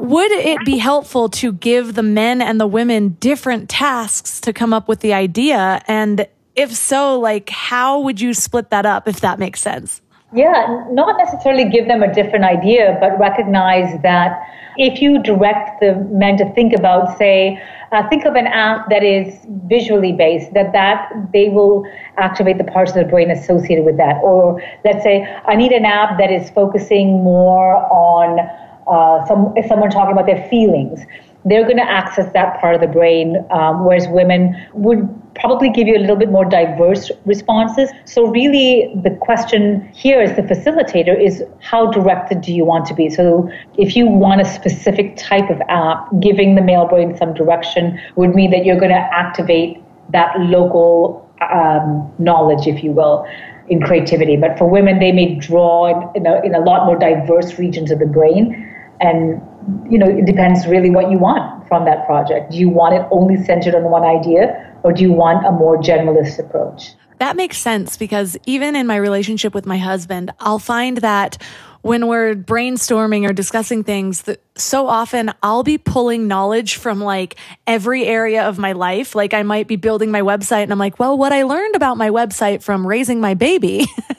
Would 0.00 0.30
it 0.30 0.64
be 0.64 0.78
helpful 0.78 1.28
to 1.30 1.52
give 1.52 1.94
the 1.94 2.02
men 2.02 2.42
and 2.42 2.60
the 2.60 2.66
women 2.66 3.16
different 3.20 3.68
tasks 3.68 4.40
to 4.42 4.52
come 4.52 4.72
up 4.72 4.88
with 4.88 5.00
the 5.00 5.14
idea? 5.14 5.82
And 5.88 6.26
if 6.54 6.74
so, 6.74 7.18
like 7.18 7.48
how 7.48 8.00
would 8.00 8.20
you 8.20 8.34
split 8.34 8.70
that 8.70 8.86
up 8.86 9.08
if 9.08 9.20
that 9.20 9.38
makes 9.38 9.60
sense? 9.60 10.02
Yeah, 10.32 10.84
not 10.90 11.16
necessarily 11.18 11.68
give 11.70 11.86
them 11.86 12.02
a 12.02 12.12
different 12.12 12.44
idea, 12.44 12.98
but 13.00 13.18
recognize 13.18 14.00
that 14.02 14.42
if 14.76 15.00
you 15.00 15.22
direct 15.22 15.80
the 15.80 15.94
men 16.10 16.36
to 16.38 16.52
think 16.52 16.74
about, 16.74 17.16
say, 17.16 17.62
uh, 17.92 18.06
think 18.08 18.24
of 18.24 18.34
an 18.34 18.48
app 18.48 18.90
that 18.90 19.04
is 19.04 19.38
visually 19.68 20.12
based, 20.12 20.52
that 20.52 20.72
that 20.72 21.12
they 21.32 21.48
will 21.48 21.86
activate 22.16 22.58
the 22.58 22.64
parts 22.64 22.90
of 22.90 22.96
the 22.96 23.04
brain 23.04 23.30
associated 23.30 23.84
with 23.84 23.96
that. 23.98 24.20
Or 24.22 24.60
let's 24.84 25.04
say 25.04 25.24
I 25.46 25.54
need 25.54 25.70
an 25.70 25.84
app 25.84 26.18
that 26.18 26.32
is 26.32 26.50
focusing 26.50 27.22
more 27.22 27.76
on 27.92 28.40
uh, 28.88 29.26
some 29.26 29.54
someone 29.68 29.90
talking 29.90 30.12
about 30.12 30.26
their 30.26 30.48
feelings 30.48 31.00
they're 31.46 31.64
going 31.64 31.76
to 31.76 31.90
access 31.90 32.30
that 32.32 32.60
part 32.60 32.74
of 32.74 32.80
the 32.80 32.88
brain, 32.88 33.36
um, 33.50 33.84
whereas 33.84 34.06
women 34.08 34.54
would 34.74 35.08
probably 35.36 35.70
give 35.70 35.86
you 35.86 35.96
a 35.96 36.00
little 36.00 36.16
bit 36.16 36.30
more 36.30 36.44
diverse 36.44 37.10
responses. 37.24 37.88
So, 38.04 38.26
really, 38.26 38.92
the 39.02 39.10
question 39.10 39.88
here 39.94 40.20
as 40.20 40.34
the 40.34 40.42
facilitator 40.42 41.18
is 41.18 41.44
how 41.60 41.90
directed 41.90 42.40
do 42.40 42.52
you 42.52 42.64
want 42.64 42.84
to 42.86 42.94
be? 42.94 43.08
So, 43.08 43.48
if 43.78 43.94
you 43.94 44.06
want 44.06 44.40
a 44.40 44.44
specific 44.44 45.16
type 45.16 45.48
of 45.48 45.60
app, 45.68 46.08
giving 46.20 46.56
the 46.56 46.62
male 46.62 46.86
brain 46.86 47.16
some 47.16 47.32
direction 47.32 47.98
would 48.16 48.34
mean 48.34 48.50
that 48.50 48.64
you're 48.64 48.80
going 48.80 48.90
to 48.90 49.08
activate 49.12 49.80
that 50.10 50.38
local 50.40 51.28
um, 51.52 52.12
knowledge, 52.18 52.66
if 52.66 52.82
you 52.82 52.90
will 52.90 53.26
in 53.68 53.80
creativity. 53.80 54.36
But 54.36 54.58
for 54.58 54.68
women, 54.68 54.98
they 54.98 55.12
may 55.12 55.34
draw 55.34 56.12
in 56.14 56.26
a, 56.26 56.40
in 56.42 56.54
a 56.54 56.60
lot 56.60 56.86
more 56.86 56.98
diverse 56.98 57.58
regions 57.58 57.90
of 57.90 57.98
the 57.98 58.06
brain. 58.06 58.72
And 59.00 59.42
you 59.90 59.98
know, 59.98 60.06
it 60.06 60.26
depends 60.26 60.66
really 60.66 60.90
what 60.90 61.10
you 61.10 61.18
want 61.18 61.66
from 61.68 61.84
that 61.84 62.06
project. 62.06 62.52
Do 62.52 62.58
you 62.58 62.68
want 62.68 62.94
it 62.94 63.06
only 63.10 63.42
centered 63.44 63.74
on 63.74 63.84
one 63.84 64.04
idea 64.04 64.74
or 64.82 64.92
do 64.92 65.02
you 65.02 65.12
want 65.12 65.44
a 65.46 65.50
more 65.50 65.80
generalist 65.80 66.38
approach? 66.38 66.92
That 67.18 67.36
makes 67.36 67.58
sense 67.58 67.96
because 67.96 68.36
even 68.46 68.76
in 68.76 68.86
my 68.86 68.96
relationship 68.96 69.54
with 69.54 69.66
my 69.66 69.78
husband, 69.78 70.30
I'll 70.38 70.58
find 70.58 70.98
that 70.98 71.42
when 71.82 72.06
we're 72.06 72.34
brainstorming 72.34 73.28
or 73.28 73.32
discussing 73.32 73.82
things 73.82 74.22
that 74.22 74.42
so 74.56 74.88
often 74.88 75.32
I'll 75.42 75.62
be 75.62 75.78
pulling 75.78 76.28
knowledge 76.28 76.76
from 76.76 77.00
like 77.00 77.36
every 77.66 78.04
area 78.04 78.48
of 78.48 78.58
my 78.58 78.72
life. 78.72 79.14
Like 79.14 79.34
I 79.34 79.42
might 79.42 79.66
be 79.66 79.76
building 79.76 80.10
my 80.10 80.22
website 80.22 80.62
and 80.64 80.72
I'm 80.72 80.78
like, 80.78 80.98
well, 80.98 81.16
what 81.16 81.32
I 81.32 81.42
learned 81.42 81.74
about 81.74 81.96
my 81.96 82.10
website 82.10 82.62
from 82.62 82.86
raising 82.86 83.20
my 83.20 83.34
baby. 83.34 83.86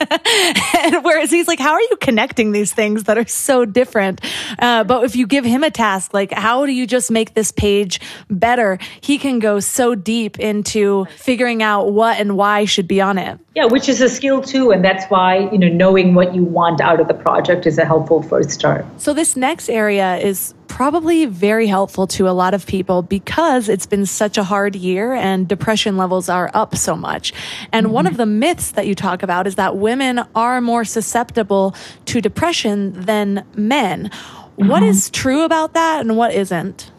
and 0.78 1.04
whereas 1.04 1.30
he's 1.30 1.48
like, 1.48 1.58
how 1.58 1.72
are 1.72 1.80
you 1.80 1.96
connecting 2.00 2.52
these 2.52 2.72
things 2.72 3.04
that 3.04 3.18
are 3.18 3.26
so 3.26 3.64
different? 3.64 4.20
Uh, 4.58 4.84
but 4.84 5.04
if 5.04 5.16
you 5.16 5.26
give 5.26 5.44
him 5.44 5.64
a 5.64 5.70
task, 5.70 6.14
like 6.14 6.32
how 6.32 6.66
do 6.66 6.72
you 6.72 6.86
just 6.86 7.10
make 7.10 7.34
this 7.34 7.50
page 7.50 8.00
better? 8.30 8.78
He 9.00 9.18
can 9.18 9.38
go 9.38 9.60
so 9.60 9.94
deep 9.94 10.38
into 10.38 11.06
figuring 11.16 11.62
out 11.62 11.92
what 11.92 12.18
and 12.18 12.36
why 12.36 12.64
should 12.64 12.88
be 12.88 13.00
on 13.00 13.18
it. 13.18 13.38
Yeah, 13.54 13.64
which 13.64 13.88
is 13.88 14.00
a 14.00 14.08
skill 14.08 14.40
too. 14.40 14.70
And 14.70 14.84
that's 14.84 15.06
why, 15.06 15.50
you 15.50 15.58
know, 15.58 15.68
knowing 15.68 16.14
what 16.14 16.32
you 16.32 16.44
want 16.44 16.80
out 16.80 17.00
of 17.00 17.08
the 17.08 17.14
project 17.14 17.66
is 17.66 17.76
a 17.76 17.84
helpful 17.84 18.22
first 18.22 18.50
start. 18.50 18.86
So 18.98 19.12
this 19.12 19.34
next 19.34 19.68
area 19.68 20.16
is 20.28 20.54
probably 20.68 21.26
very 21.26 21.66
helpful 21.66 22.06
to 22.06 22.28
a 22.28 22.30
lot 22.30 22.54
of 22.54 22.66
people 22.66 23.02
because 23.02 23.68
it's 23.68 23.86
been 23.86 24.06
such 24.06 24.38
a 24.38 24.44
hard 24.44 24.76
year 24.76 25.12
and 25.12 25.48
depression 25.48 25.96
levels 25.96 26.28
are 26.28 26.50
up 26.54 26.76
so 26.76 26.94
much. 26.94 27.32
And 27.72 27.86
mm-hmm. 27.86 27.94
one 27.94 28.06
of 28.06 28.16
the 28.16 28.26
myths 28.26 28.70
that 28.72 28.86
you 28.86 28.94
talk 28.94 29.22
about 29.22 29.46
is 29.46 29.56
that 29.56 29.76
women 29.76 30.20
are 30.34 30.60
more 30.60 30.84
susceptible 30.84 31.74
to 32.04 32.20
depression 32.20 32.92
than 32.92 33.44
men. 33.56 34.10
Mm-hmm. 34.10 34.68
What 34.68 34.82
is 34.82 35.10
true 35.10 35.42
about 35.42 35.74
that 35.74 36.02
and 36.02 36.16
what 36.16 36.32
isn't? 36.34 36.92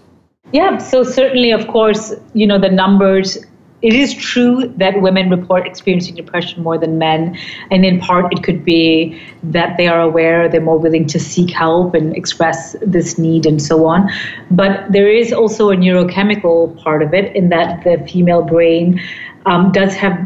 Yeah, 0.51 0.77
so 0.77 1.03
certainly, 1.03 1.51
of 1.51 1.67
course, 1.67 2.13
you 2.33 2.47
know, 2.47 2.59
the 2.59 2.69
numbers 2.69 3.37
it 3.81 3.93
is 3.93 4.13
true 4.13 4.67
that 4.77 5.01
women 5.01 5.29
report 5.29 5.65
experiencing 5.65 6.15
depression 6.15 6.63
more 6.63 6.77
than 6.77 6.97
men. 6.97 7.37
And 7.71 7.85
in 7.85 7.99
part, 7.99 8.33
it 8.33 8.43
could 8.43 8.65
be 8.65 9.21
that 9.43 9.77
they 9.77 9.87
are 9.87 10.01
aware, 10.01 10.49
they're 10.49 10.59
more 10.59 10.77
willing 10.77 11.07
to 11.07 11.19
seek 11.19 11.49
help 11.49 11.93
and 11.93 12.15
express 12.15 12.75
this 12.81 13.17
need 13.17 13.45
and 13.45 13.61
so 13.61 13.85
on. 13.85 14.09
But 14.51 14.91
there 14.91 15.09
is 15.09 15.31
also 15.31 15.69
a 15.69 15.75
neurochemical 15.75 16.81
part 16.83 17.01
of 17.01 17.13
it 17.13 17.33
in 17.35 17.49
that 17.49 17.83
the 17.83 18.05
female 18.11 18.41
brain 18.41 19.01
um, 19.45 19.71
does 19.71 19.95
have 19.95 20.17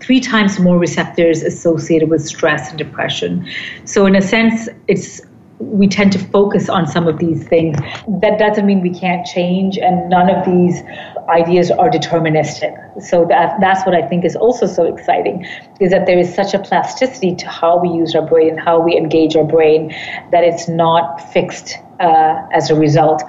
three 0.00 0.20
times 0.20 0.58
more 0.58 0.78
receptors 0.78 1.42
associated 1.42 2.08
with 2.08 2.24
stress 2.24 2.70
and 2.70 2.78
depression. 2.78 3.46
So, 3.84 4.06
in 4.06 4.16
a 4.16 4.22
sense, 4.22 4.68
it's 4.88 5.20
we 5.58 5.86
tend 5.86 6.12
to 6.12 6.18
focus 6.18 6.68
on 6.68 6.86
some 6.86 7.06
of 7.06 7.18
these 7.18 7.46
things. 7.46 7.78
That 8.20 8.38
doesn't 8.38 8.66
mean 8.66 8.80
we 8.80 8.92
can't 8.98 9.24
change, 9.26 9.78
and 9.78 10.08
none 10.10 10.28
of 10.28 10.44
these 10.44 10.82
ideas 11.28 11.70
are 11.70 11.90
deterministic. 11.90 12.74
So 13.02 13.24
that 13.26 13.60
that's 13.60 13.84
what 13.86 13.94
I 13.94 14.06
think 14.06 14.24
is 14.24 14.36
also 14.36 14.66
so 14.66 14.84
exciting, 14.84 15.46
is 15.80 15.90
that 15.90 16.06
there 16.06 16.18
is 16.18 16.34
such 16.34 16.54
a 16.54 16.58
plasticity 16.58 17.34
to 17.36 17.48
how 17.48 17.78
we 17.78 17.88
use 17.88 18.14
our 18.14 18.26
brain, 18.26 18.56
how 18.56 18.80
we 18.80 18.96
engage 18.96 19.36
our 19.36 19.44
brain, 19.44 19.94
that 20.30 20.44
it's 20.44 20.68
not 20.68 21.20
fixed 21.32 21.78
uh, 22.00 22.46
as 22.52 22.70
a 22.70 22.74
result. 22.74 23.22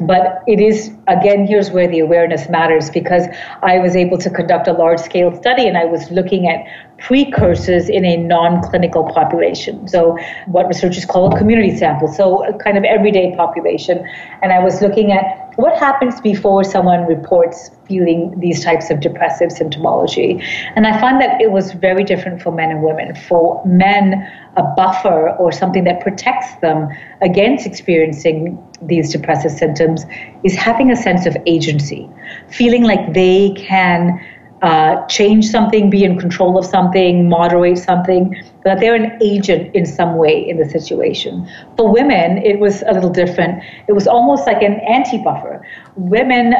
But 0.00 0.42
it 0.46 0.60
is, 0.60 0.90
again, 1.08 1.46
here's 1.46 1.70
where 1.70 1.86
the 1.86 1.98
awareness 1.98 2.48
matters 2.48 2.88
because 2.88 3.24
I 3.62 3.78
was 3.78 3.94
able 3.94 4.16
to 4.18 4.30
conduct 4.30 4.66
a 4.66 4.72
large 4.72 5.00
scale 5.00 5.36
study 5.36 5.68
and 5.68 5.76
I 5.76 5.84
was 5.84 6.10
looking 6.10 6.48
at 6.48 6.64
precursors 6.98 7.90
in 7.90 8.06
a 8.06 8.16
non 8.16 8.62
clinical 8.62 9.04
population. 9.12 9.86
So, 9.88 10.16
what 10.46 10.68
researchers 10.68 11.04
call 11.04 11.34
a 11.34 11.38
community 11.38 11.76
sample, 11.76 12.08
so 12.08 12.44
a 12.44 12.56
kind 12.56 12.78
of 12.78 12.84
everyday 12.84 13.36
population. 13.36 14.06
And 14.42 14.52
I 14.52 14.60
was 14.60 14.80
looking 14.80 15.12
at 15.12 15.49
what 15.60 15.76
happens 15.76 16.20
before 16.20 16.64
someone 16.64 17.06
reports 17.06 17.70
feeling 17.86 18.38
these 18.38 18.64
types 18.64 18.90
of 18.90 19.00
depressive 19.00 19.50
symptomology. 19.50 20.42
And 20.74 20.86
I 20.86 21.00
find 21.00 21.20
that 21.20 21.40
it 21.40 21.50
was 21.50 21.72
very 21.72 22.04
different 22.04 22.42
for 22.42 22.50
men 22.52 22.70
and 22.70 22.82
women. 22.82 23.14
For 23.14 23.62
men, 23.64 24.26
a 24.56 24.62
buffer 24.76 25.30
or 25.36 25.52
something 25.52 25.84
that 25.84 26.00
protects 26.00 26.54
them 26.60 26.88
against 27.20 27.66
experiencing 27.66 28.58
these 28.82 29.12
depressive 29.12 29.52
symptoms 29.52 30.04
is 30.44 30.54
having 30.54 30.90
a 30.90 30.96
sense 30.96 31.26
of 31.26 31.36
agency, 31.46 32.08
feeling 32.48 32.82
like 32.82 33.12
they 33.12 33.50
can 33.56 34.20
uh, 34.62 35.06
change 35.06 35.46
something, 35.46 35.88
be 35.88 36.04
in 36.04 36.18
control 36.18 36.58
of 36.58 36.66
something, 36.66 37.28
moderate 37.28 37.78
something, 37.78 38.36
that 38.64 38.80
they're 38.80 38.94
an 38.94 39.18
agent 39.22 39.74
in 39.74 39.86
some 39.86 40.16
way 40.16 40.48
in 40.48 40.58
the 40.58 40.68
situation. 40.68 41.48
For 41.76 41.92
women, 41.92 42.38
it 42.38 42.58
was 42.58 42.82
a 42.82 42.92
little 42.92 43.10
different. 43.10 43.62
It 43.88 43.92
was 43.92 44.06
almost 44.06 44.46
like 44.46 44.62
an 44.62 44.74
anti 44.80 45.18
buffer. 45.22 45.66
Women 45.96 46.54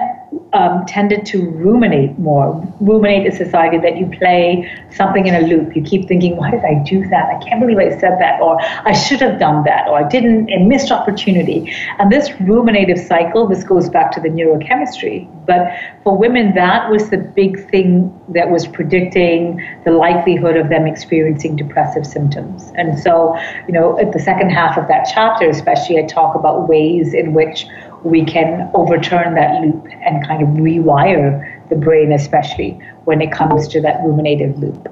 um, 0.52 0.84
tended 0.86 1.26
to 1.26 1.50
ruminate 1.50 2.18
more. 2.18 2.62
Ruminate 2.80 3.26
is 3.26 3.38
this 3.38 3.54
idea 3.54 3.80
that 3.80 3.96
you 3.96 4.06
play 4.06 4.70
something 4.92 5.26
in 5.26 5.34
a 5.34 5.46
loop. 5.46 5.74
You 5.74 5.82
keep 5.82 6.06
thinking, 6.08 6.36
why 6.36 6.50
did 6.50 6.64
I 6.64 6.82
do 6.84 7.06
that? 7.08 7.26
I 7.26 7.44
can't 7.44 7.60
believe 7.60 7.78
I 7.78 7.90
said 7.98 8.18
that, 8.20 8.40
or 8.40 8.60
I 8.60 8.92
should 8.92 9.20
have 9.20 9.38
done 9.38 9.64
that, 9.64 9.88
or 9.88 9.98
I 9.98 10.08
didn't, 10.08 10.50
and 10.50 10.68
missed 10.68 10.90
opportunity. 10.90 11.74
And 11.98 12.10
this 12.10 12.30
ruminative 12.40 12.98
cycle, 12.98 13.46
this 13.46 13.64
goes 13.64 13.88
back 13.88 14.12
to 14.12 14.20
the 14.20 14.28
neurochemistry. 14.28 15.28
But 15.46 15.72
for 16.04 16.16
women, 16.16 16.54
that 16.54 16.90
was 16.90 17.10
the 17.10 17.18
big 17.18 17.68
thing 17.70 18.19
that 18.30 18.50
was 18.50 18.66
predicting 18.66 19.60
the 19.84 19.90
likelihood 19.90 20.56
of 20.56 20.68
them 20.68 20.86
experiencing 20.86 21.56
depressive 21.56 22.06
symptoms. 22.06 22.72
And 22.76 22.98
so, 22.98 23.36
you 23.66 23.72
know, 23.72 23.98
at 23.98 24.12
the 24.12 24.18
second 24.18 24.50
half 24.50 24.78
of 24.78 24.88
that 24.88 25.08
chapter, 25.12 25.48
especially, 25.48 25.98
I 25.98 26.06
talk 26.06 26.34
about 26.34 26.68
ways 26.68 27.12
in 27.12 27.34
which 27.34 27.66
we 28.04 28.24
can 28.24 28.70
overturn 28.74 29.34
that 29.34 29.60
loop 29.60 29.86
and 30.04 30.26
kind 30.26 30.42
of 30.42 30.48
rewire 30.50 31.68
the 31.68 31.76
brain, 31.76 32.12
especially 32.12 32.80
when 33.04 33.20
it 33.20 33.32
comes 33.32 33.68
to 33.68 33.80
that 33.80 34.00
ruminative 34.04 34.58
loop. 34.58 34.88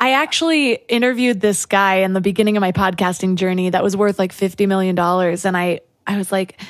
I 0.00 0.12
actually 0.12 0.74
interviewed 0.88 1.40
this 1.40 1.66
guy 1.66 1.96
in 1.96 2.14
the 2.14 2.22
beginning 2.22 2.56
of 2.56 2.62
my 2.62 2.72
podcasting 2.72 3.36
journey 3.36 3.68
that 3.70 3.82
was 3.82 3.96
worth 3.96 4.18
like 4.18 4.32
$50 4.32 4.66
million. 4.66 4.98
And 4.98 5.56
I, 5.56 5.80
I 6.06 6.16
was 6.16 6.32
like, 6.32 6.60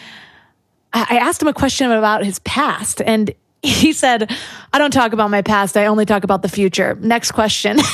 I 0.93 1.19
asked 1.19 1.41
him 1.41 1.47
a 1.47 1.55
question 1.55 1.93
about 1.93 2.25
his 2.25 2.41
past, 2.41 3.01
and 3.01 3.33
he 3.63 3.93
said, 3.93 4.31
I 4.73 4.79
don't 4.79 4.91
talk 4.91 5.13
about 5.13 5.31
my 5.31 5.43
past. 5.43 5.77
I 5.77 5.87
only 5.87 6.07
talk 6.07 6.25
about 6.25 6.43
the 6.43 6.49
future. 6.49 6.95
Next 6.95 7.33
question. 7.33 7.77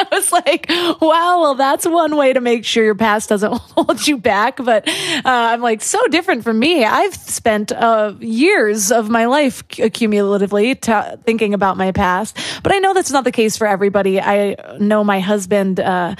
I 0.00 0.06
was 0.12 0.32
like, 0.32 0.66
wow, 0.68 1.40
well, 1.40 1.54
that's 1.54 1.86
one 1.86 2.16
way 2.16 2.32
to 2.32 2.40
make 2.40 2.64
sure 2.64 2.84
your 2.84 2.94
past 2.94 3.28
doesn't 3.28 3.52
hold 3.76 4.06
you 4.06 4.16
back. 4.16 4.56
But 4.56 4.88
uh, 4.88 5.22
I'm 5.24 5.60
like, 5.60 5.82
so 5.82 6.06
different 6.06 6.44
from 6.44 6.58
me. 6.58 6.84
I've 6.84 7.14
spent 7.14 7.72
uh, 7.72 8.14
years 8.20 8.90
of 8.90 9.10
my 9.10 9.26
life 9.26 9.66
accumulatively 9.68 10.80
t- 10.80 11.22
thinking 11.24 11.52
about 11.52 11.76
my 11.76 11.92
past. 11.92 12.38
But 12.62 12.72
I 12.72 12.78
know 12.78 12.94
that's 12.94 13.10
not 13.10 13.24
the 13.24 13.32
case 13.32 13.56
for 13.56 13.66
everybody. 13.66 14.20
I 14.20 14.56
know 14.78 15.04
my 15.04 15.20
husband, 15.20 15.80
uh, 15.80 16.14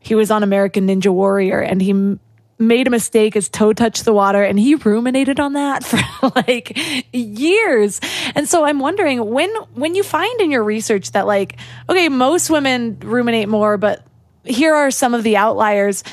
he 0.00 0.14
was 0.14 0.30
on 0.30 0.42
American 0.42 0.88
Ninja 0.88 1.12
Warrior 1.12 1.60
and 1.60 1.80
he 1.80 2.18
made 2.60 2.86
a 2.86 2.90
mistake, 2.90 3.34
his 3.34 3.48
toe 3.48 3.72
touched 3.72 4.04
the 4.04 4.12
water, 4.12 4.42
and 4.42 4.58
he 4.58 4.74
ruminated 4.74 5.40
on 5.40 5.54
that 5.54 5.82
for 5.84 5.98
like 6.36 6.78
years. 7.12 8.00
And 8.34 8.48
so 8.48 8.64
I'm 8.64 8.78
wondering 8.78 9.24
when 9.30 9.50
when 9.74 9.94
you 9.94 10.02
find 10.02 10.40
in 10.40 10.50
your 10.50 10.62
research 10.62 11.12
that 11.12 11.26
like, 11.26 11.56
okay, 11.88 12.08
most 12.08 12.50
women 12.50 12.98
ruminate 13.00 13.48
more, 13.48 13.76
but 13.76 14.04
here 14.44 14.74
are 14.74 14.90
some 14.90 15.14
of 15.14 15.22
the 15.22 15.36
outliers. 15.36 16.04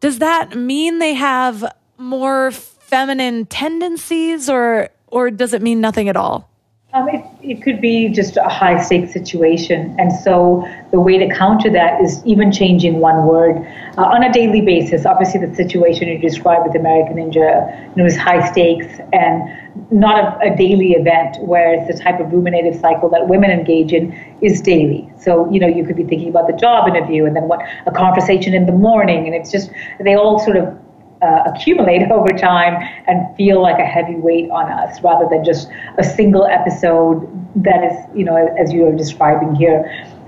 Does 0.00 0.20
that 0.20 0.54
mean 0.54 0.98
they 0.98 1.14
have 1.14 1.64
more 1.98 2.50
feminine 2.52 3.46
tendencies 3.46 4.48
or 4.48 4.90
or 5.08 5.30
does 5.30 5.52
it 5.52 5.62
mean 5.62 5.80
nothing 5.80 6.08
at 6.08 6.16
all? 6.16 6.50
Um, 6.96 7.10
it, 7.10 7.22
it 7.42 7.62
could 7.62 7.82
be 7.82 8.08
just 8.08 8.38
a 8.38 8.48
high 8.48 8.82
stakes 8.82 9.12
situation. 9.12 9.94
And 9.98 10.10
so 10.10 10.66
the 10.92 11.00
way 11.00 11.18
to 11.18 11.28
counter 11.34 11.68
that 11.68 12.00
is 12.00 12.24
even 12.24 12.50
changing 12.50 13.00
one 13.00 13.26
word 13.26 13.58
uh, 13.98 14.02
on 14.02 14.24
a 14.24 14.32
daily 14.32 14.62
basis. 14.62 15.04
Obviously, 15.04 15.44
the 15.44 15.54
situation 15.54 16.08
you 16.08 16.18
described 16.18 16.66
with 16.66 16.74
American 16.74 17.16
Ninja 17.16 17.90
you 17.90 17.96
know, 17.96 18.06
is 18.06 18.16
high 18.16 18.50
stakes 18.50 18.86
and 19.12 19.46
not 19.90 20.42
a, 20.42 20.52
a, 20.52 20.56
daily 20.56 20.92
event, 20.92 21.36
whereas 21.40 21.86
the 21.86 22.02
type 22.02 22.18
of 22.18 22.32
ruminative 22.32 22.80
cycle 22.80 23.10
that 23.10 23.28
women 23.28 23.50
engage 23.50 23.92
in 23.92 24.14
is 24.40 24.62
daily. 24.62 25.06
So, 25.18 25.50
you 25.50 25.60
know, 25.60 25.68
you 25.68 25.84
could 25.84 25.96
be 25.96 26.04
thinking 26.04 26.30
about 26.30 26.46
the 26.46 26.56
job 26.56 26.88
interview 26.88 27.26
and 27.26 27.36
then 27.36 27.46
what 27.46 27.60
a 27.84 27.90
conversation 27.90 28.54
in 28.54 28.64
the 28.64 28.72
morning. 28.72 29.26
And 29.26 29.34
it's 29.34 29.52
just, 29.52 29.70
they 30.00 30.14
all 30.14 30.38
sort 30.38 30.56
of 30.56 30.78
uh, 31.26 31.50
accumulate 31.52 32.10
over 32.10 32.28
time 32.28 32.74
and 33.06 33.36
feel 33.36 33.60
like 33.60 33.78
a 33.78 33.84
heavy 33.84 34.16
weight 34.16 34.50
on 34.50 34.70
us 34.70 35.02
rather 35.02 35.26
than 35.28 35.44
just 35.44 35.68
a 35.98 36.04
single 36.04 36.46
episode 36.46 37.28
that 37.56 37.82
is, 37.84 38.16
you 38.16 38.24
know, 38.24 38.36
as 38.58 38.72
you 38.72 38.86
are 38.86 38.94
describing 38.94 39.54
here. 39.54 39.84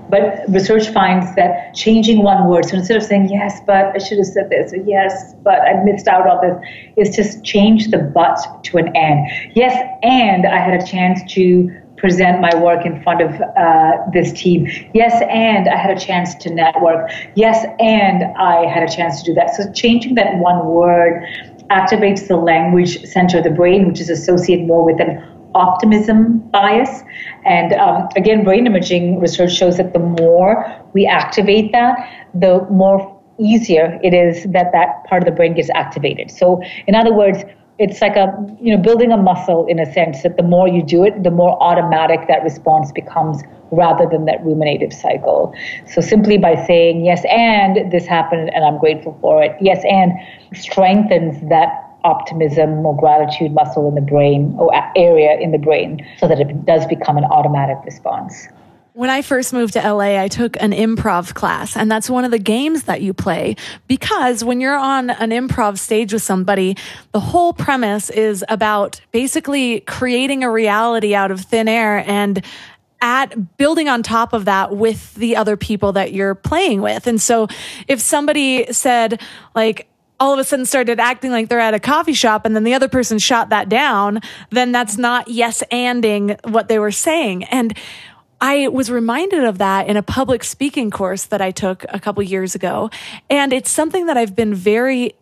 But 0.09 0.43
research 0.49 0.89
finds 0.89 1.35
that 1.35 1.75
changing 1.75 2.23
one 2.23 2.47
word, 2.47 2.65
so 2.65 2.77
instead 2.77 2.97
of 2.97 3.03
saying, 3.03 3.29
yes, 3.29 3.61
but 3.67 3.93
I 3.93 3.99
should 3.99 4.17
have 4.17 4.25
said 4.25 4.49
this, 4.49 4.73
or 4.73 4.77
yes, 4.77 5.35
but 5.43 5.61
I 5.61 5.83
missed 5.83 6.07
out 6.07 6.27
on 6.27 6.39
this, 6.41 7.09
is 7.09 7.15
just 7.15 7.43
change 7.43 7.91
the 7.91 7.99
but 7.99 8.39
to 8.63 8.77
an 8.77 8.95
and. 8.95 9.27
Yes, 9.55 9.75
and 10.01 10.47
I 10.47 10.57
had 10.57 10.81
a 10.81 10.83
chance 10.83 11.21
to 11.33 11.69
present 11.99 12.41
my 12.41 12.55
work 12.59 12.85
in 12.85 13.01
front 13.03 13.21
of 13.21 13.41
uh, 13.41 13.91
this 14.13 14.31
team. 14.33 14.67
Yes, 14.93 15.21
and 15.29 15.67
I 15.67 15.75
had 15.75 15.95
a 15.95 15.99
chance 15.99 16.33
to 16.35 16.53
network. 16.53 17.11
Yes, 17.35 17.65
and 17.79 18.23
I 18.37 18.65
had 18.65 18.83
a 18.83 18.91
chance 18.91 19.21
to 19.21 19.31
do 19.31 19.33
that. 19.35 19.55
So 19.55 19.71
changing 19.73 20.15
that 20.15 20.37
one 20.37 20.65
word 20.65 21.23
activates 21.69 22.27
the 22.27 22.37
language 22.37 23.03
center 23.05 23.37
of 23.39 23.43
the 23.43 23.51
brain, 23.51 23.87
which 23.87 23.99
is 23.99 24.09
associated 24.09 24.65
more 24.65 24.83
with 24.83 24.99
an 24.99 25.23
optimism 25.55 26.39
bias. 26.51 27.01
And 27.45 27.73
um, 27.73 28.07
again, 28.15 28.43
brain 28.43 28.65
imaging 28.65 29.19
research 29.19 29.53
shows 29.53 29.77
that 29.77 29.93
the 29.93 29.99
more 29.99 30.65
we 30.93 31.05
activate 31.05 31.71
that, 31.73 31.97
the 32.33 32.65
more 32.69 33.19
easier 33.39 33.99
it 34.03 34.13
is 34.13 34.43
that 34.51 34.71
that 34.73 35.03
part 35.05 35.23
of 35.23 35.25
the 35.25 35.31
brain 35.31 35.53
gets 35.53 35.69
activated. 35.73 36.29
So, 36.29 36.61
in 36.87 36.95
other 36.95 37.13
words, 37.13 37.43
it's 37.79 38.01
like 38.01 38.17
a 38.17 38.27
you 38.61 38.75
know 38.75 38.81
building 38.81 39.11
a 39.11 39.17
muscle 39.17 39.65
in 39.67 39.79
a 39.79 39.91
sense 39.93 40.21
that 40.23 40.35
the 40.35 40.43
more 40.43 40.67
you 40.67 40.83
do 40.83 41.03
it 41.05 41.23
the 41.23 41.31
more 41.31 41.61
automatic 41.63 42.27
that 42.27 42.43
response 42.43 42.91
becomes 42.91 43.41
rather 43.71 44.07
than 44.09 44.25
that 44.25 44.43
ruminative 44.43 44.91
cycle. 44.91 45.53
So 45.85 46.01
simply 46.01 46.39
by 46.39 46.55
saying 46.65 47.05
yes 47.05 47.23
and 47.29 47.91
this 47.91 48.05
happened 48.05 48.51
and 48.53 48.65
i'm 48.65 48.77
grateful 48.77 49.17
for 49.21 49.43
it 49.43 49.55
yes 49.61 49.83
and 49.89 50.11
strengthens 50.53 51.49
that 51.49 51.85
optimism 52.03 52.85
or 52.85 52.95
gratitude 52.95 53.53
muscle 53.53 53.87
in 53.87 53.95
the 53.95 54.01
brain 54.01 54.55
or 54.57 54.71
area 54.95 55.37
in 55.39 55.51
the 55.51 55.57
brain 55.57 56.05
so 56.17 56.27
that 56.27 56.39
it 56.39 56.65
does 56.65 56.85
become 56.87 57.17
an 57.17 57.25
automatic 57.25 57.77
response 57.85 58.47
when 58.99 59.09
I 59.09 59.21
first 59.21 59.53
moved 59.53 59.73
to 59.73 59.93
LA, 59.93 60.21
I 60.21 60.27
took 60.27 60.61
an 60.61 60.73
improv 60.73 61.33
class, 61.33 61.77
and 61.77 61.89
that's 61.89 62.09
one 62.09 62.25
of 62.25 62.31
the 62.31 62.37
games 62.37 62.83
that 62.83 63.01
you 63.01 63.13
play 63.13 63.55
because 63.87 64.43
when 64.43 64.59
you're 64.59 64.75
on 64.75 65.09
an 65.09 65.29
improv 65.29 65.77
stage 65.77 66.11
with 66.11 66.21
somebody, 66.21 66.75
the 67.13 67.21
whole 67.21 67.53
premise 67.53 68.09
is 68.09 68.43
about 68.49 68.99
basically 69.13 69.79
creating 69.79 70.43
a 70.43 70.51
reality 70.51 71.15
out 71.15 71.31
of 71.31 71.39
thin 71.39 71.69
air 71.69 72.03
and 72.05 72.43
at 72.99 73.55
building 73.55 73.87
on 73.87 74.03
top 74.03 74.33
of 74.33 74.43
that 74.43 74.75
with 74.75 75.15
the 75.15 75.37
other 75.37 75.55
people 75.55 75.93
that 75.93 76.11
you're 76.11 76.35
playing 76.35 76.81
with. 76.81 77.07
And 77.07 77.21
so 77.21 77.47
if 77.87 78.01
somebody 78.01 78.73
said, 78.73 79.21
like, 79.55 79.87
all 80.19 80.33
of 80.33 80.39
a 80.39 80.43
sudden 80.43 80.65
started 80.65 80.99
acting 80.99 81.31
like 81.31 81.47
they're 81.47 81.59
at 81.59 81.73
a 81.73 81.79
coffee 81.79 82.13
shop 82.13 82.45
and 82.45 82.55
then 82.55 82.65
the 82.65 82.73
other 82.73 82.89
person 82.89 83.17
shot 83.17 83.49
that 83.49 83.69
down, 83.69 84.19
then 84.49 84.71
that's 84.71 84.97
not 84.97 85.29
yes 85.29 85.63
anding 85.71 86.37
what 86.51 86.67
they 86.67 86.77
were 86.77 86.91
saying. 86.91 87.45
And 87.45 87.77
I 88.41 88.67
was 88.69 88.89
reminded 88.89 89.43
of 89.43 89.57
that 89.57 89.87
in 89.87 89.97
a 89.97 90.03
public 90.03 90.43
speaking 90.43 90.91
course 90.91 91.25
that 91.25 91.41
I 91.41 91.51
took 91.51 91.85
a 91.89 91.99
couple 91.99 92.23
years 92.23 92.55
ago. 92.55 92.89
And 93.29 93.51
it's 93.51 93.69
something 93.69 94.05
that 94.05 94.17
I've 94.17 94.35
been 94.35 94.55
very 94.55 95.13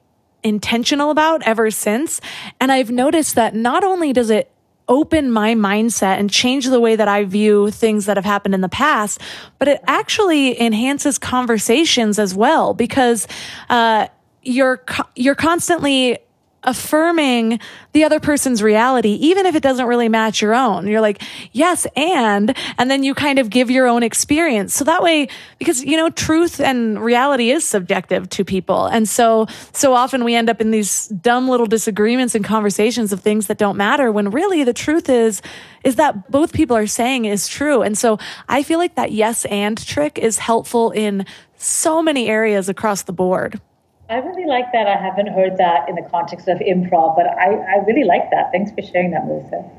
intentional 0.43 1.09
about 1.09 1.41
ever 1.43 1.71
since. 1.71 2.21
And 2.59 2.71
I've 2.71 2.91
noticed 2.91 3.35
that 3.35 3.55
not 3.55 3.83
only 3.83 4.13
does 4.13 4.29
it 4.29 4.51
open 4.87 5.31
my 5.31 5.53
mindset 5.53 6.17
and 6.17 6.29
change 6.29 6.67
the 6.67 6.79
way 6.79 6.95
that 6.95 7.07
I 7.07 7.25
view 7.25 7.71
things 7.71 8.05
that 8.05 8.15
have 8.17 8.25
happened 8.25 8.55
in 8.55 8.61
the 8.61 8.69
past, 8.69 9.19
but 9.59 9.67
it 9.67 9.81
actually 9.85 10.59
enhances 10.61 11.17
conversations 11.17 12.19
as 12.19 12.33
well 12.33 12.73
because 12.73 13.27
uh, 13.69 14.07
you're 14.43 14.81
you're 15.15 15.35
constantly 15.35 16.19
affirming 16.63 17.59
the 17.93 18.03
other 18.03 18.19
person's 18.19 18.61
reality, 18.61 19.13
even 19.13 19.45
if 19.45 19.55
it 19.55 19.63
doesn't 19.63 19.85
really 19.85 20.09
match 20.09 20.41
your 20.41 20.53
own. 20.53 20.87
You're 20.87 21.01
like, 21.01 21.21
yes, 21.51 21.87
and, 21.95 22.55
and 22.77 22.91
then 22.91 23.03
you 23.03 23.13
kind 23.13 23.39
of 23.39 23.49
give 23.49 23.71
your 23.71 23.87
own 23.87 24.03
experience. 24.03 24.73
So 24.73 24.83
that 24.83 25.01
way, 25.01 25.27
because, 25.59 25.83
you 25.83 25.95
know, 25.95 26.09
truth 26.09 26.59
and 26.59 26.99
reality 26.99 27.51
is 27.51 27.63
subjective 27.63 28.27
to 28.29 28.43
people. 28.43 28.87
And 28.87 29.07
so, 29.07 29.47
so 29.71 29.93
often 29.93 30.23
we 30.23 30.35
end 30.35 30.49
up 30.49 30.59
in 30.59 30.71
these 30.71 31.07
dumb 31.07 31.47
little 31.47 31.67
disagreements 31.67 32.35
and 32.35 32.43
conversations 32.43 33.13
of 33.13 33.21
things 33.21 33.47
that 33.47 33.57
don't 33.57 33.77
matter 33.77 34.11
when 34.11 34.29
really 34.31 34.63
the 34.63 34.73
truth 34.73 35.09
is, 35.09 35.41
is 35.83 35.95
that 35.95 36.29
both 36.29 36.53
people 36.53 36.75
are 36.75 36.87
saying 36.87 37.25
is 37.25 37.47
true. 37.47 37.81
And 37.81 37.97
so 37.97 38.17
I 38.49 38.63
feel 38.63 38.79
like 38.79 38.95
that 38.95 39.11
yes 39.11 39.45
and 39.45 39.77
trick 39.85 40.17
is 40.17 40.37
helpful 40.39 40.91
in 40.91 41.25
so 41.55 42.01
many 42.01 42.27
areas 42.27 42.67
across 42.67 43.03
the 43.03 43.13
board. 43.13 43.61
I 44.09 44.19
really 44.19 44.45
like 44.45 44.71
that. 44.71 44.87
I 44.87 44.95
haven't 44.95 45.27
heard 45.27 45.57
that 45.57 45.89
in 45.89 45.95
the 45.95 46.01
context 46.09 46.47
of 46.47 46.59
improv, 46.59 47.15
but 47.17 47.27
I, 47.27 47.55
I 47.55 47.85
really 47.85 48.05
like 48.05 48.31
that. 48.31 48.51
Thanks 48.53 48.71
for 48.71 48.81
sharing 48.81 49.11
that, 49.11 49.25
Melissa. 49.25 49.69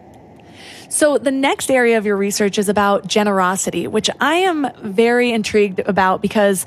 So, 0.91 1.17
the 1.19 1.31
next 1.31 1.71
area 1.71 1.97
of 1.97 2.05
your 2.05 2.17
research 2.17 2.59
is 2.59 2.69
about 2.69 3.07
generosity, 3.07 3.87
which 3.87 4.11
I 4.21 4.37
am 4.37 4.71
very 4.83 5.31
intrigued 5.31 5.81
about 5.81 6.21
because 6.21 6.67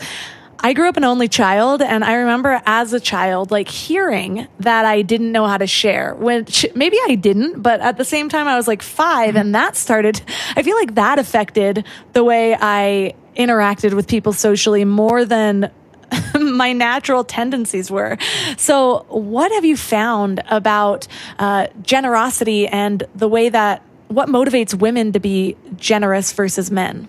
I 0.59 0.73
grew 0.73 0.87
up 0.87 0.97
an 0.97 1.03
only 1.03 1.27
child, 1.27 1.81
and 1.81 2.03
I 2.03 2.13
remember 2.13 2.61
as 2.65 2.93
a 2.93 2.99
child, 2.99 3.49
like 3.49 3.67
hearing 3.67 4.47
that 4.59 4.85
I 4.85 5.01
didn't 5.01 5.31
know 5.31 5.47
how 5.47 5.57
to 5.57 5.65
share. 5.65 6.13
Which 6.15 6.65
maybe 6.75 6.97
I 7.07 7.15
didn't, 7.15 7.61
but 7.61 7.79
at 7.81 7.97
the 7.97 8.05
same 8.05 8.29
time, 8.29 8.47
I 8.47 8.55
was 8.57 8.67
like 8.67 8.83
five, 8.83 9.35
and 9.35 9.53
that 9.53 9.75
started, 9.75 10.21
I 10.55 10.63
feel 10.63 10.75
like 10.77 10.95
that 10.95 11.17
affected 11.17 11.85
the 12.13 12.23
way 12.23 12.55
I 12.59 13.13
interacted 13.35 13.93
with 13.93 14.07
people 14.07 14.33
socially 14.33 14.85
more 14.85 15.25
than 15.25 15.71
my 16.61 16.73
natural 16.73 17.23
tendencies 17.23 17.89
were. 17.89 18.17
So, 18.55 19.05
what 19.09 19.51
have 19.51 19.65
you 19.65 19.75
found 19.75 20.43
about 20.47 21.07
uh, 21.39 21.65
generosity 21.81 22.67
and 22.67 23.03
the 23.15 23.27
way 23.27 23.49
that 23.49 23.81
what 24.09 24.29
motivates 24.29 24.71
women 24.75 25.11
to 25.13 25.19
be 25.19 25.57
generous 25.77 26.31
versus 26.33 26.69
men? 26.69 27.07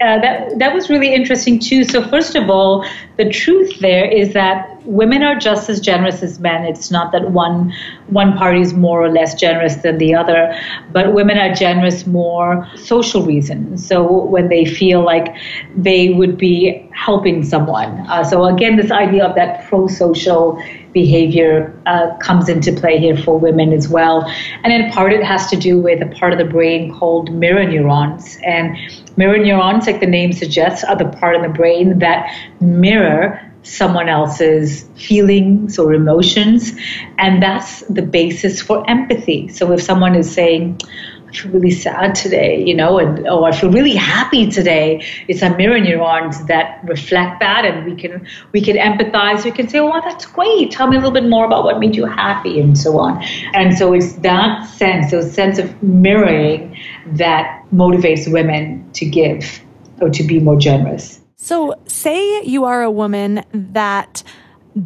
Uh, 0.00 0.18
that 0.18 0.58
that 0.58 0.74
was 0.74 0.90
really 0.90 1.14
interesting 1.14 1.56
too. 1.56 1.84
So 1.84 2.02
first 2.08 2.34
of 2.34 2.50
all, 2.50 2.84
the 3.16 3.30
truth 3.30 3.78
there 3.78 4.04
is 4.04 4.32
that 4.32 4.82
women 4.84 5.22
are 5.22 5.36
just 5.36 5.70
as 5.70 5.78
generous 5.78 6.20
as 6.20 6.40
men. 6.40 6.64
It's 6.64 6.90
not 6.90 7.12
that 7.12 7.30
one 7.30 7.72
one 8.08 8.36
party 8.36 8.60
is 8.60 8.74
more 8.74 9.04
or 9.04 9.08
less 9.08 9.36
generous 9.36 9.76
than 9.76 9.98
the 9.98 10.12
other, 10.12 10.52
but 10.92 11.14
women 11.14 11.38
are 11.38 11.54
generous 11.54 12.08
more 12.08 12.68
social 12.74 13.24
reasons. 13.24 13.86
So 13.86 14.24
when 14.24 14.48
they 14.48 14.64
feel 14.64 15.04
like 15.04 15.32
they 15.76 16.08
would 16.08 16.36
be 16.38 16.90
helping 16.92 17.44
someone. 17.44 18.00
Uh, 18.08 18.24
so 18.24 18.46
again, 18.46 18.74
this 18.74 18.90
idea 18.90 19.24
of 19.24 19.36
that 19.36 19.64
pro-social 19.68 20.60
behavior 20.92 21.80
uh, 21.86 22.16
comes 22.16 22.48
into 22.48 22.72
play 22.72 22.98
here 22.98 23.16
for 23.16 23.38
women 23.38 23.72
as 23.72 23.88
well. 23.88 24.24
And 24.64 24.72
in 24.72 24.90
part, 24.90 25.12
it 25.12 25.22
has 25.22 25.48
to 25.50 25.56
do 25.56 25.80
with 25.80 26.02
a 26.02 26.06
part 26.16 26.32
of 26.32 26.38
the 26.38 26.44
brain 26.44 26.92
called 26.92 27.32
mirror 27.32 27.64
neurons. 27.64 28.38
And 28.44 28.76
mirror 29.16 29.38
neurons, 29.38 29.86
like 29.86 30.00
the 30.00 30.06
name 30.06 30.32
suggests, 30.32 30.84
are 30.84 30.96
the 30.96 31.06
part 31.06 31.36
of 31.36 31.42
the 31.42 31.48
brain 31.48 31.98
that 32.00 32.30
mirror 32.60 33.40
someone 33.64 34.08
else's 34.08 34.84
feelings 34.96 35.78
or 35.78 35.94
emotions. 35.94 36.72
And 37.18 37.42
that's 37.42 37.80
the 37.86 38.02
basis 38.02 38.60
for 38.60 38.88
empathy. 38.88 39.48
So 39.48 39.72
if 39.72 39.82
someone 39.82 40.14
is 40.14 40.30
saying, 40.30 40.80
I 41.26 41.36
feel 41.36 41.50
really 41.50 41.70
sad 41.70 42.14
today, 42.14 42.62
you 42.62 42.74
know, 42.74 42.98
and 42.98 43.26
oh, 43.26 43.44
I 43.44 43.52
feel 43.52 43.70
really 43.72 43.96
happy 43.96 44.50
today. 44.50 45.04
It's 45.26 45.42
our 45.42 45.56
mirror 45.56 45.80
neurons 45.80 46.44
that 46.46 46.80
reflect 46.84 47.40
that, 47.40 47.64
and 47.64 47.84
we 47.86 47.96
can 47.96 48.24
we 48.52 48.60
can 48.60 48.76
empathize. 48.76 49.44
We 49.44 49.50
can 49.50 49.66
say, 49.68 49.80
oh, 49.80 50.00
that's 50.04 50.26
great. 50.26 50.70
Tell 50.70 50.86
me 50.86 50.96
a 50.96 51.00
little 51.00 51.10
bit 51.10 51.28
more 51.28 51.44
about 51.44 51.64
what 51.64 51.80
made 51.80 51.96
you 51.96 52.04
happy, 52.04 52.60
and 52.60 52.78
so 52.78 53.00
on. 53.00 53.20
And 53.52 53.76
so 53.76 53.92
it's 53.94 54.12
that 54.18 54.64
sense, 54.68 55.10
so 55.10 55.22
sense 55.22 55.58
of 55.58 55.82
mirroring, 55.82 56.78
that 57.06 57.63
motivates 57.74 58.30
women 58.30 58.88
to 58.92 59.04
give 59.04 59.60
or 60.00 60.08
to 60.10 60.22
be 60.22 60.38
more 60.40 60.58
generous. 60.58 61.20
So, 61.36 61.74
say 61.86 62.42
you 62.44 62.64
are 62.64 62.82
a 62.82 62.90
woman 62.90 63.44
that 63.52 64.22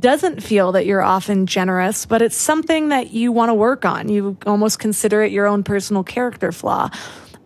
doesn't 0.01 0.43
feel 0.43 0.73
that 0.73 0.87
you're 0.87 1.03
often 1.03 1.47
generous, 1.47 2.05
but 2.05 2.21
it's 2.21 2.37
something 2.37 2.89
that 2.89 3.13
you 3.13 3.33
want 3.33 3.51
to 3.51 3.55
work 3.55 3.85
on. 3.85 4.09
You 4.09 4.37
almost 4.47 4.79
consider 4.79 5.23
it 5.23 5.33
your 5.33 5.47
own 5.47 5.63
personal 5.63 6.03
character 6.03 6.53
flaw. 6.53 6.91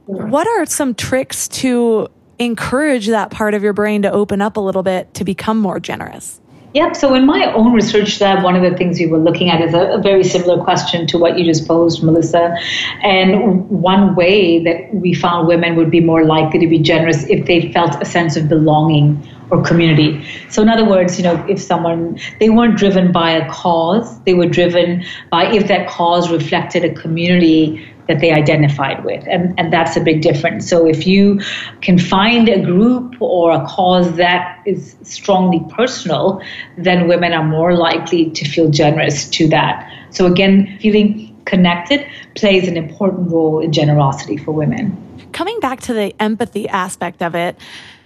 What 0.06 0.48
are 0.48 0.66
some 0.66 0.94
tricks 0.94 1.46
to 1.48 2.08
encourage 2.38 3.06
that 3.08 3.30
part 3.30 3.54
of 3.54 3.62
your 3.62 3.72
brain 3.72 4.02
to 4.02 4.10
open 4.10 4.40
up 4.40 4.56
a 4.56 4.60
little 4.60 4.82
bit 4.82 5.14
to 5.14 5.24
become 5.24 5.58
more 5.58 5.78
generous? 5.78 6.40
Yep. 6.74 6.96
So 6.96 7.14
in 7.14 7.26
my 7.26 7.52
own 7.52 7.74
research 7.74 8.18
lab, 8.20 8.42
one 8.42 8.56
of 8.56 8.62
the 8.62 8.76
things 8.76 8.98
we 8.98 9.06
were 9.06 9.18
looking 9.18 9.50
at 9.50 9.60
is 9.60 9.74
a, 9.74 9.92
a, 9.92 9.98
very 9.98 10.24
similar 10.24 10.62
question 10.64 11.06
to 11.08 11.18
what 11.18 11.38
you 11.38 11.44
just 11.44 11.68
posed, 11.68 12.02
Melissa. 12.02 12.56
And 13.02 13.68
one 13.68 14.14
way 14.14 14.64
that 14.64 14.94
we 14.94 15.12
found 15.12 15.48
women 15.48 15.76
would 15.76 15.90
be 15.90 16.00
more 16.00 16.24
likely 16.24 16.60
to 16.60 16.66
be 16.66 16.78
generous 16.78 17.24
if 17.24 17.46
they 17.46 17.70
felt 17.72 18.00
a 18.00 18.06
sense 18.06 18.36
of 18.36 18.48
belonging 18.48 19.22
or 19.50 19.62
community. 19.62 20.24
So 20.48 20.62
in 20.62 20.70
other 20.70 20.88
words, 20.88 21.18
you 21.18 21.24
know, 21.24 21.44
if 21.46 21.60
someone 21.60 22.18
they 22.40 22.48
weren't 22.48 22.78
driven 22.78 23.12
by 23.12 23.32
a 23.32 23.50
cause, 23.50 24.18
they 24.20 24.32
were 24.32 24.46
driven 24.46 25.04
by 25.30 25.52
if 25.52 25.68
that 25.68 25.88
cause 25.88 26.30
reflected 26.30 26.84
a 26.86 26.94
community 26.94 27.86
that 28.12 28.20
they 28.20 28.30
identified 28.30 29.04
with. 29.04 29.26
And, 29.26 29.58
and 29.58 29.72
that's 29.72 29.96
a 29.96 30.00
big 30.00 30.20
difference. 30.20 30.68
So 30.68 30.86
if 30.86 31.06
you 31.06 31.40
can 31.80 31.98
find 31.98 32.48
a 32.48 32.60
group 32.60 33.14
or 33.20 33.52
a 33.52 33.66
cause 33.66 34.16
that 34.16 34.60
is 34.66 34.96
strongly 35.02 35.64
personal, 35.70 36.42
then 36.76 37.08
women 37.08 37.32
are 37.32 37.44
more 37.44 37.74
likely 37.74 38.30
to 38.30 38.44
feel 38.46 38.70
generous 38.70 39.28
to 39.30 39.48
that. 39.48 39.90
So 40.10 40.26
again, 40.26 40.78
feeling 40.80 41.34
connected 41.46 42.06
plays 42.34 42.68
an 42.68 42.76
important 42.76 43.30
role 43.30 43.60
in 43.60 43.72
generosity 43.72 44.36
for 44.36 44.52
women. 44.52 44.96
Coming 45.32 45.58
back 45.60 45.80
to 45.82 45.94
the 45.94 46.14
empathy 46.20 46.68
aspect 46.68 47.22
of 47.22 47.34
it, 47.34 47.56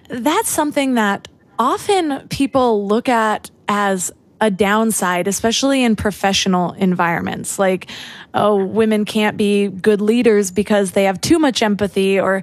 that's 0.08 0.48
something 0.48 0.94
that 0.94 1.26
often 1.58 2.28
people 2.28 2.86
look 2.86 3.08
at 3.08 3.50
as 3.68 4.12
a 4.40 4.50
downside, 4.50 5.28
especially 5.28 5.82
in 5.82 5.96
professional 5.96 6.72
environments. 6.72 7.58
Like, 7.58 7.90
oh, 8.34 8.64
women 8.64 9.04
can't 9.04 9.36
be 9.36 9.68
good 9.68 10.00
leaders 10.00 10.50
because 10.50 10.92
they 10.92 11.04
have 11.04 11.20
too 11.20 11.38
much 11.38 11.62
empathy. 11.62 12.20
Or 12.20 12.42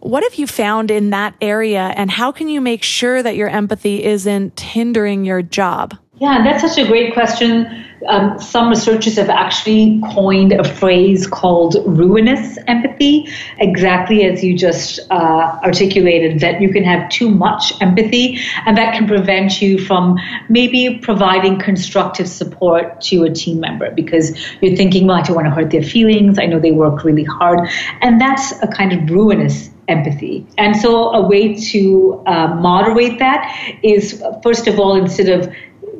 what 0.00 0.22
have 0.24 0.34
you 0.34 0.46
found 0.46 0.90
in 0.90 1.10
that 1.10 1.34
area? 1.40 1.92
And 1.96 2.10
how 2.10 2.32
can 2.32 2.48
you 2.48 2.60
make 2.60 2.82
sure 2.82 3.22
that 3.22 3.36
your 3.36 3.48
empathy 3.48 4.04
isn't 4.04 4.60
hindering 4.60 5.24
your 5.24 5.42
job? 5.42 5.96
Yeah, 6.20 6.42
that's 6.44 6.62
such 6.62 6.84
a 6.84 6.86
great 6.86 7.14
question. 7.14 7.84
Um, 8.08 8.40
some 8.40 8.68
researchers 8.68 9.16
have 9.16 9.30
actually 9.30 10.00
coined 10.12 10.52
a 10.52 10.64
phrase 10.64 11.26
called 11.26 11.76
ruinous 11.86 12.58
empathy, 12.66 13.28
exactly 13.58 14.24
as 14.24 14.42
you 14.42 14.56
just 14.56 15.00
uh, 15.10 15.58
articulated, 15.62 16.40
that 16.40 16.60
you 16.60 16.72
can 16.72 16.84
have 16.84 17.08
too 17.08 17.30
much 17.30 17.72
empathy 17.80 18.38
and 18.66 18.76
that 18.76 18.94
can 18.94 19.06
prevent 19.06 19.60
you 19.62 19.78
from 19.78 20.18
maybe 20.48 20.98
providing 21.02 21.58
constructive 21.58 22.28
support 22.28 23.00
to 23.02 23.24
a 23.24 23.30
team 23.30 23.60
member 23.60 23.90
because 23.90 24.36
you're 24.60 24.76
thinking, 24.76 25.06
well, 25.06 25.18
I 25.18 25.22
don't 25.22 25.36
want 25.36 25.46
to 25.46 25.50
hurt 25.50 25.70
their 25.70 25.82
feelings. 25.82 26.38
I 26.38 26.46
know 26.46 26.58
they 26.58 26.72
work 26.72 27.04
really 27.04 27.24
hard. 27.24 27.68
And 28.00 28.20
that's 28.20 28.52
a 28.62 28.66
kind 28.66 28.92
of 28.92 29.10
ruinous 29.10 29.70
empathy. 29.88 30.46
And 30.58 30.76
so, 30.76 31.10
a 31.12 31.26
way 31.26 31.54
to 31.72 32.22
uh, 32.26 32.54
moderate 32.54 33.18
that 33.18 33.76
is, 33.82 34.22
first 34.42 34.66
of 34.66 34.78
all, 34.78 34.94
instead 34.96 35.28
of 35.28 35.52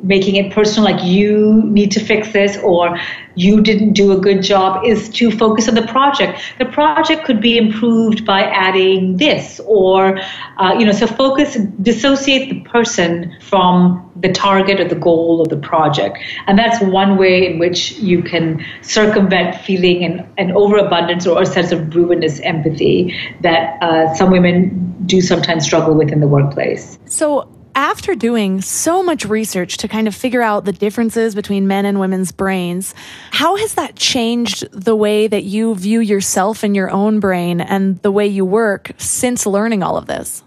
making 0.03 0.35
it 0.35 0.51
personal, 0.51 0.91
like 0.91 1.03
you 1.03 1.63
need 1.63 1.91
to 1.91 1.99
fix 1.99 2.31
this 2.33 2.57
or 2.57 2.99
you 3.35 3.61
didn't 3.61 3.93
do 3.93 4.11
a 4.11 4.19
good 4.19 4.43
job, 4.43 4.85
is 4.85 5.09
to 5.09 5.31
focus 5.31 5.67
on 5.67 5.75
the 5.75 5.87
project. 5.87 6.39
The 6.59 6.65
project 6.65 7.25
could 7.25 7.41
be 7.41 7.57
improved 7.57 8.25
by 8.25 8.43
adding 8.43 9.17
this, 9.17 9.59
or, 9.65 10.19
uh, 10.57 10.75
you 10.77 10.85
know, 10.85 10.91
so 10.91 11.07
focus, 11.07 11.55
dissociate 11.81 12.49
the 12.49 12.69
person 12.69 13.35
from 13.41 14.11
the 14.15 14.31
target 14.31 14.79
or 14.79 14.87
the 14.87 14.95
goal 14.95 15.41
of 15.41 15.49
the 15.49 15.57
project. 15.57 16.19
And 16.45 16.59
that's 16.59 16.79
one 16.83 17.17
way 17.17 17.47
in 17.47 17.57
which 17.57 17.93
you 17.93 18.21
can 18.21 18.63
circumvent 18.81 19.55
feeling 19.61 20.03
an, 20.03 20.31
an 20.37 20.51
overabundance 20.51 21.25
or 21.25 21.41
a 21.41 21.45
sense 21.45 21.71
of 21.71 21.95
ruinous 21.95 22.39
empathy 22.41 23.15
that 23.41 23.81
uh, 23.81 24.13
some 24.13 24.29
women 24.29 24.95
do 25.05 25.21
sometimes 25.21 25.65
struggle 25.65 25.95
with 25.95 26.11
in 26.11 26.19
the 26.19 26.27
workplace. 26.27 26.99
So, 27.05 27.49
after 27.75 28.15
doing 28.15 28.61
so 28.61 29.03
much 29.03 29.25
research 29.25 29.77
to 29.77 29.87
kind 29.87 30.07
of 30.07 30.15
figure 30.15 30.41
out 30.41 30.65
the 30.65 30.71
differences 30.71 31.35
between 31.35 31.67
men 31.67 31.85
and 31.85 31.99
women's 31.99 32.31
brains, 32.31 32.93
how 33.31 33.55
has 33.55 33.75
that 33.75 33.95
changed 33.95 34.65
the 34.71 34.95
way 34.95 35.27
that 35.27 35.43
you 35.43 35.75
view 35.75 35.99
yourself 35.99 36.63
and 36.63 36.75
your 36.75 36.89
own 36.89 37.19
brain 37.19 37.61
and 37.61 38.01
the 38.01 38.11
way 38.11 38.27
you 38.27 38.45
work 38.45 38.91
since 38.97 39.45
learning 39.45 39.83
all 39.83 39.97
of 39.97 40.05
this? 40.05 40.43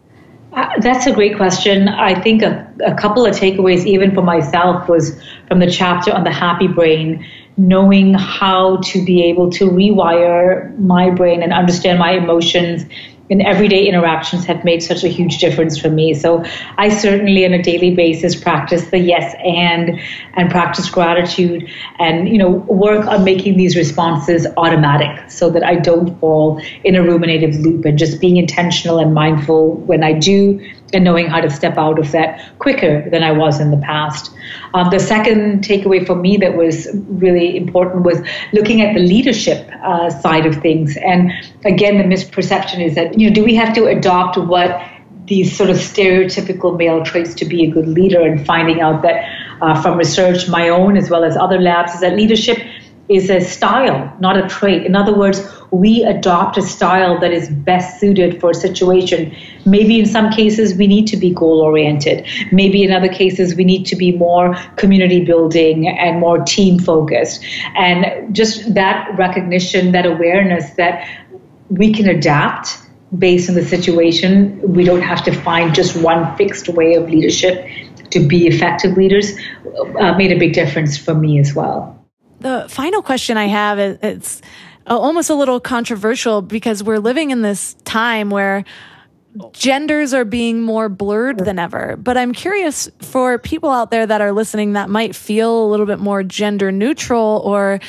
Uh, 0.53 0.68
that's 0.81 1.07
a 1.07 1.12
great 1.12 1.37
question. 1.37 1.89
I 1.89 2.18
think 2.20 2.43
a, 2.43 2.72
a 2.85 2.95
couple 2.95 3.27
of 3.27 3.35
takeaways, 3.35 3.85
even 3.85 4.14
for 4.14 4.22
myself, 4.22 4.89
was 4.89 5.20
from 5.49 5.59
the 5.59 5.70
chapter 5.70 6.12
on 6.12 6.24
the 6.24 6.33
happy 6.33 6.66
brain, 6.66 7.27
knowing 7.59 8.14
how 8.14 8.79
to 8.79 9.05
be 9.05 9.24
able 9.24 9.51
to 9.51 9.68
rewire 9.68 10.77
my 10.79 11.11
brain 11.11 11.43
and 11.43 11.53
understand 11.53 11.99
my 11.99 12.12
emotions 12.12 12.85
in 13.29 13.41
everyday 13.41 13.87
interactions 13.87 14.45
have 14.45 14.64
made 14.64 14.83
such 14.83 15.03
a 15.03 15.09
huge 15.09 15.39
difference 15.39 15.79
for 15.79 15.91
me. 15.91 16.14
So 16.14 16.45
I 16.79 16.89
certainly 16.89 17.45
on 17.45 17.53
a 17.53 17.62
daily 17.62 17.95
basis 17.95 18.35
practice 18.41 18.87
the 18.91 18.99
yes 18.99 19.35
and 19.45 20.01
and 20.35 20.51
practice 20.51 20.89
gratitude 20.89 21.68
and 21.99 22.29
you 22.29 22.39
know 22.39 22.51
work 22.51 23.07
on 23.07 23.24
making 23.24 23.57
these 23.57 23.77
responses 23.77 24.47
automatic 24.57 25.31
so 25.31 25.51
that 25.51 25.64
I 25.64 25.77
don't 25.77 26.18
fall 26.20 26.61
in 26.85 26.95
a 26.95 27.03
ruminative 27.03 27.59
loop 27.61 27.85
and 27.85 27.99
just 27.99 28.20
being 28.20 28.37
intentional 28.37 28.99
and 28.99 29.12
mindful 29.12 29.74
when 29.74 30.05
I 30.05 30.12
do 30.12 30.61
and 30.93 31.05
knowing 31.05 31.26
how 31.26 31.41
to 31.41 31.51
step 31.51 31.76
out 31.76 31.99
of 31.99 32.12
that 32.12 32.59
quicker 32.59 33.09
than 33.11 33.22
I 33.22 33.32
was 33.32 33.61
in 33.61 33.70
the 33.70 33.76
past. 33.78 34.30
Um, 34.74 34.91
the 34.91 35.01
second 35.01 35.64
takeaway 35.64 36.07
for 36.07 36.14
me 36.14 36.37
that 36.39 36.57
was 36.57 36.89
really 37.09 37.57
important 37.57 38.05
was 38.05 38.18
looking 38.53 38.82
at 38.82 38.95
the 38.95 39.01
leadership 39.01 39.68
uh, 39.82 40.11
side 40.11 40.47
of 40.47 40.57
things. 40.57 40.97
And 40.97 41.32
again, 41.64 41.99
the 41.99 42.05
misperception 42.05 42.84
is 42.84 42.95
that, 42.95 43.18
you 43.18 43.28
know, 43.28 43.34
do 43.34 43.45
we 43.45 43.55
have 43.57 43.74
to 43.74 43.87
adopt 43.87 44.39
what 44.39 44.80
these 45.26 45.57
sort 45.57 45.70
of 45.70 45.76
stereotypical 45.76 46.76
male 46.76 47.05
traits 47.05 47.34
to 47.34 47.45
be 47.45 47.64
a 47.64 47.70
good 47.70 47.89
leader 47.89 48.22
and 48.22 48.47
finding 48.47 48.80
out 48.80 49.03
that 49.03 49.24
uh, 49.61 49.80
from 49.82 49.99
research, 49.99 50.49
my 50.49 50.68
own 50.68 50.97
as 50.97 51.11
well 51.11 51.24
as 51.24 51.37
other 51.37 51.61
labs, 51.61 51.95
is 51.95 52.01
that 52.01 52.14
leadership 52.14 52.59
is 53.09 53.31
a 53.31 53.41
style, 53.41 54.13
not 54.21 54.37
a 54.37 54.49
trait. 54.49 54.85
In 54.85 54.97
other 54.97 55.15
words, 55.15 55.41
we 55.71 56.03
adopt 56.03 56.57
a 56.59 56.63
style 56.63 57.19
that 57.21 57.33
is 57.33 57.49
best 57.49 58.01
suited 58.01 58.41
for 58.41 58.51
a 58.51 58.55
situation. 58.55 59.35
Maybe 59.65 60.01
in 60.01 60.07
some 60.07 60.31
cases 60.31 60.75
we 60.75 60.87
need 60.87 61.07
to 61.09 61.17
be 61.17 61.31
goal 61.31 61.61
oriented. 61.61 62.27
Maybe 62.51 62.83
in 62.83 62.93
other 62.93 63.09
cases 63.09 63.55
we 63.55 63.65
need 63.65 63.85
to 63.87 63.97
be 63.97 64.13
more 64.13 64.57
community 64.77 65.25
building 65.25 65.89
and 65.89 66.19
more 66.19 66.39
team 66.43 66.79
focused. 66.79 67.45
And 67.77 68.35
just 68.35 68.75
that 68.75 69.17
recognition, 69.17 69.93
that 69.93 70.07
awareness 70.07 70.71
that 70.75 71.09
we 71.69 71.93
can 71.93 72.09
adapt 72.09 72.79
based 73.17 73.49
on 73.49 73.55
the 73.55 73.65
situation. 73.65 74.61
We 74.75 74.85
don't 74.85 75.03
have 75.03 75.23
to 75.25 75.33
find 75.33 75.75
just 75.75 75.97
one 75.97 76.37
fixed 76.37 76.69
way 76.69 76.95
of 76.95 77.09
leadership 77.09 77.67
to 78.11 78.27
be 78.27 78.47
effective 78.47 78.97
leaders 78.97 79.33
uh, 79.99 80.15
made 80.15 80.33
a 80.33 80.39
big 80.39 80.53
difference 80.53 80.97
for 80.97 81.15
me 81.15 81.39
as 81.39 81.55
well. 81.55 81.95
The 82.47 82.68
final 82.68 83.03
question 83.03 83.36
I 83.36 83.47
have 83.47 83.80
is 83.80 83.99
it's 84.03 84.42
almost 84.86 85.30
a 85.30 85.34
little 85.34 85.59
controversial 85.59 86.42
because 86.42 86.80
we're 86.80 87.01
living 87.01 87.32
in 87.32 87.42
this 87.42 87.74
time 87.82 88.30
where 88.30 88.64
genders 89.53 90.14
are 90.14 90.24
being 90.24 90.62
more 90.62 90.88
blurred 90.88 91.40
than 91.40 91.59
ever. 91.59 91.97
But 91.97 92.16
I'm 92.16 92.32
curious 92.32 92.88
for 93.01 93.36
people 93.38 93.70
out 93.70 93.90
there 93.90 94.07
that 94.07 94.20
are 94.20 94.30
listening 94.30 94.74
that 94.74 94.88
might 94.88 95.16
feel 95.16 95.64
a 95.64 95.68
little 95.68 95.86
bit 95.86 95.99
more 95.99 96.22
gender 96.22 96.70
neutral 96.70 97.42
or 97.44 97.80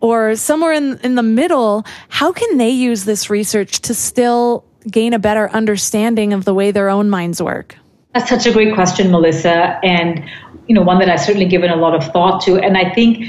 or 0.00 0.34
somewhere 0.34 0.72
in 0.72 0.98
in 1.00 1.16
the 1.16 1.22
middle, 1.22 1.84
how 2.08 2.32
can 2.32 2.56
they 2.56 2.70
use 2.70 3.04
this 3.04 3.28
research 3.28 3.82
to 3.82 3.92
still 3.92 4.64
gain 4.90 5.12
a 5.12 5.18
better 5.18 5.50
understanding 5.50 6.32
of 6.32 6.46
the 6.46 6.54
way 6.54 6.70
their 6.70 6.88
own 6.88 7.10
minds 7.10 7.42
work? 7.42 7.76
That's 8.14 8.30
such 8.30 8.46
a 8.46 8.52
great 8.52 8.72
question, 8.72 9.10
Melissa, 9.10 9.78
and 9.84 10.24
you 10.68 10.74
know 10.74 10.80
one 10.80 11.00
that 11.00 11.10
I've 11.10 11.20
certainly 11.20 11.48
given 11.48 11.68
a 11.68 11.76
lot 11.76 11.94
of 11.94 12.10
thought 12.14 12.40
to. 12.44 12.56
And 12.56 12.78
I 12.78 12.94
think 12.94 13.26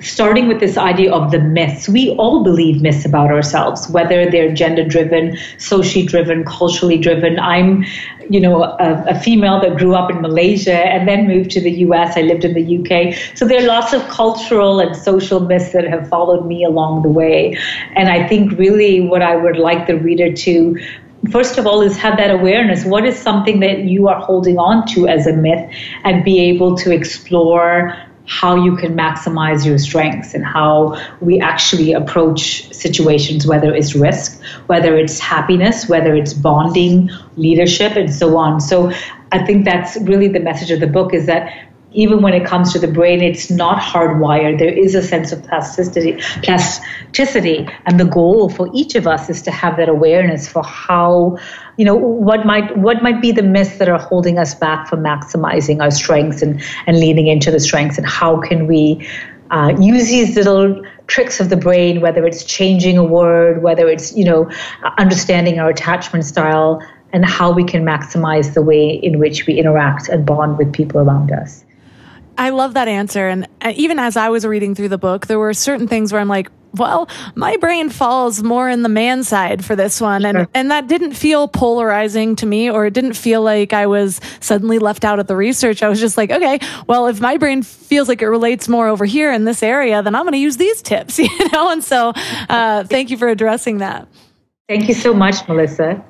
starting 0.00 0.48
with 0.48 0.60
this 0.60 0.76
idea 0.76 1.12
of 1.12 1.30
the 1.30 1.38
myths. 1.38 1.88
We 1.88 2.10
all 2.16 2.42
believe 2.42 2.82
myths 2.82 3.04
about 3.04 3.30
ourselves, 3.30 3.88
whether 3.88 4.28
they're 4.30 4.52
gender 4.52 4.84
driven, 4.84 5.36
socially 5.58 6.04
driven, 6.04 6.44
culturally 6.44 6.98
driven. 6.98 7.38
I'm, 7.38 7.84
you 8.28 8.40
know, 8.40 8.64
a, 8.64 9.04
a, 9.08 9.20
female 9.20 9.60
that 9.60 9.76
grew 9.76 9.94
up 9.94 10.10
in 10.10 10.20
Malaysia 10.20 10.74
and 10.74 11.06
then 11.06 11.26
moved 11.26 11.50
to 11.52 11.60
the 11.60 11.70
US. 11.86 12.16
I 12.16 12.22
lived 12.22 12.44
in 12.44 12.54
the 12.54 12.78
UK. 12.78 13.14
So 13.36 13.46
there 13.46 13.62
are 13.62 13.66
lots 13.66 13.92
of 13.92 14.06
cultural 14.08 14.80
and 14.80 14.96
social 14.96 15.40
myths 15.40 15.72
that 15.72 15.84
have 15.84 16.08
followed 16.08 16.46
me 16.46 16.64
along 16.64 17.02
the 17.02 17.08
way. 17.08 17.56
And 17.94 18.08
I 18.08 18.26
think 18.26 18.58
really 18.58 19.00
what 19.00 19.22
I 19.22 19.36
would 19.36 19.56
like 19.56 19.86
the 19.86 19.96
reader 19.96 20.32
to 20.32 20.76
first 21.30 21.56
of 21.56 21.66
all 21.66 21.80
is 21.80 21.96
have 21.96 22.18
that 22.18 22.30
awareness 22.30 22.84
what 22.84 23.06
is 23.06 23.18
something 23.18 23.60
that 23.60 23.84
you 23.84 24.08
are 24.08 24.20
holding 24.20 24.58
on 24.58 24.86
to 24.86 25.08
as 25.08 25.26
a 25.26 25.32
myth 25.32 25.70
and 26.04 26.22
be 26.22 26.38
able 26.38 26.76
to 26.76 26.92
explore 26.92 27.96
how 28.26 28.56
you 28.56 28.76
can 28.76 28.96
maximize 28.96 29.66
your 29.66 29.78
strengths 29.78 30.34
and 30.34 30.44
how 30.44 30.98
we 31.20 31.40
actually 31.40 31.92
approach 31.92 32.72
situations, 32.72 33.46
whether 33.46 33.74
it's 33.74 33.94
risk, 33.94 34.42
whether 34.66 34.96
it's 34.96 35.18
happiness, 35.18 35.88
whether 35.88 36.14
it's 36.14 36.32
bonding, 36.32 37.10
leadership, 37.36 37.96
and 37.96 38.12
so 38.12 38.36
on. 38.36 38.60
So 38.60 38.90
I 39.30 39.44
think 39.44 39.64
that's 39.64 39.96
really 40.02 40.28
the 40.28 40.40
message 40.40 40.70
of 40.70 40.80
the 40.80 40.86
book 40.86 41.12
is 41.12 41.26
that 41.26 41.52
even 41.94 42.22
when 42.22 42.34
it 42.34 42.44
comes 42.44 42.72
to 42.72 42.78
the 42.78 42.88
brain, 42.88 43.22
it's 43.22 43.50
not 43.50 43.80
hardwired. 43.80 44.58
There 44.58 44.72
is 44.72 44.94
a 44.94 45.02
sense 45.02 45.30
of 45.32 45.42
plasticity, 45.44 46.20
plasticity, 46.42 47.68
and 47.86 47.98
the 48.00 48.04
goal 48.04 48.48
for 48.48 48.68
each 48.74 48.96
of 48.96 49.06
us 49.06 49.30
is 49.30 49.42
to 49.42 49.50
have 49.50 49.76
that 49.76 49.88
awareness 49.88 50.48
for 50.48 50.62
how, 50.64 51.38
you 51.76 51.84
know, 51.84 51.94
what 51.94 52.46
might 52.46 52.76
what 52.76 53.02
might 53.02 53.20
be 53.20 53.32
the 53.32 53.42
myths 53.42 53.78
that 53.78 53.88
are 53.88 53.98
holding 53.98 54.38
us 54.38 54.54
back 54.54 54.88
from 54.88 55.00
maximizing 55.00 55.82
our 55.82 55.90
strengths 55.90 56.42
and 56.42 56.62
and 56.86 57.00
leaning 57.00 57.26
into 57.26 57.50
the 57.50 57.60
strengths, 57.60 57.98
and 57.98 58.06
how 58.06 58.40
can 58.40 58.66
we 58.66 59.06
uh, 59.50 59.74
use 59.78 60.08
these 60.08 60.36
little 60.36 60.82
tricks 61.06 61.40
of 61.40 61.50
the 61.50 61.56
brain, 61.56 62.00
whether 62.00 62.26
it's 62.26 62.44
changing 62.44 62.96
a 62.96 63.04
word, 63.04 63.62
whether 63.62 63.88
it's 63.88 64.16
you 64.16 64.24
know 64.24 64.50
understanding 64.98 65.58
our 65.58 65.70
attachment 65.70 66.24
style, 66.24 66.80
and 67.12 67.24
how 67.24 67.52
we 67.52 67.64
can 67.64 67.84
maximize 67.84 68.54
the 68.54 68.62
way 68.62 68.90
in 68.90 69.18
which 69.18 69.46
we 69.46 69.54
interact 69.54 70.08
and 70.08 70.24
bond 70.24 70.58
with 70.58 70.72
people 70.72 71.00
around 71.00 71.32
us. 71.32 71.64
I 72.36 72.50
love 72.50 72.74
that 72.74 72.88
answer. 72.88 73.28
And 73.28 73.46
uh, 73.60 73.72
even 73.76 73.98
as 73.98 74.16
I 74.16 74.28
was 74.28 74.44
reading 74.44 74.74
through 74.74 74.88
the 74.88 74.98
book, 74.98 75.28
there 75.28 75.38
were 75.38 75.54
certain 75.54 75.86
things 75.86 76.12
where 76.12 76.20
I'm 76.20 76.28
like, 76.28 76.50
well, 76.74 77.08
my 77.34 77.56
brain 77.56 77.88
falls 77.90 78.42
more 78.42 78.68
in 78.68 78.82
the 78.82 78.88
man 78.88 79.24
side 79.24 79.64
for 79.64 79.76
this 79.76 80.00
one. 80.00 80.24
And, 80.24 80.48
and 80.54 80.70
that 80.70 80.88
didn't 80.88 81.14
feel 81.14 81.48
polarizing 81.48 82.36
to 82.36 82.46
me, 82.46 82.70
or 82.70 82.86
it 82.86 82.94
didn't 82.94 83.14
feel 83.14 83.42
like 83.42 83.72
I 83.72 83.86
was 83.86 84.20
suddenly 84.40 84.78
left 84.78 85.04
out 85.04 85.18
of 85.18 85.26
the 85.26 85.36
research. 85.36 85.82
I 85.82 85.88
was 85.88 86.00
just 86.00 86.16
like, 86.16 86.30
okay, 86.30 86.58
well, 86.86 87.06
if 87.06 87.20
my 87.20 87.36
brain 87.36 87.62
feels 87.62 88.08
like 88.08 88.22
it 88.22 88.28
relates 88.28 88.68
more 88.68 88.88
over 88.88 89.04
here 89.04 89.32
in 89.32 89.44
this 89.44 89.62
area, 89.62 90.02
then 90.02 90.14
I'm 90.14 90.22
going 90.22 90.32
to 90.32 90.38
use 90.38 90.56
these 90.56 90.82
tips, 90.82 91.18
you 91.18 91.28
know? 91.52 91.70
And 91.70 91.82
so 91.82 92.12
uh, 92.48 92.84
thank 92.84 93.10
you 93.10 93.16
for 93.16 93.28
addressing 93.28 93.78
that. 93.78 94.08
Thank 94.68 94.88
you 94.88 94.94
so 94.94 95.12
much, 95.12 95.46
Melissa. 95.46 96.02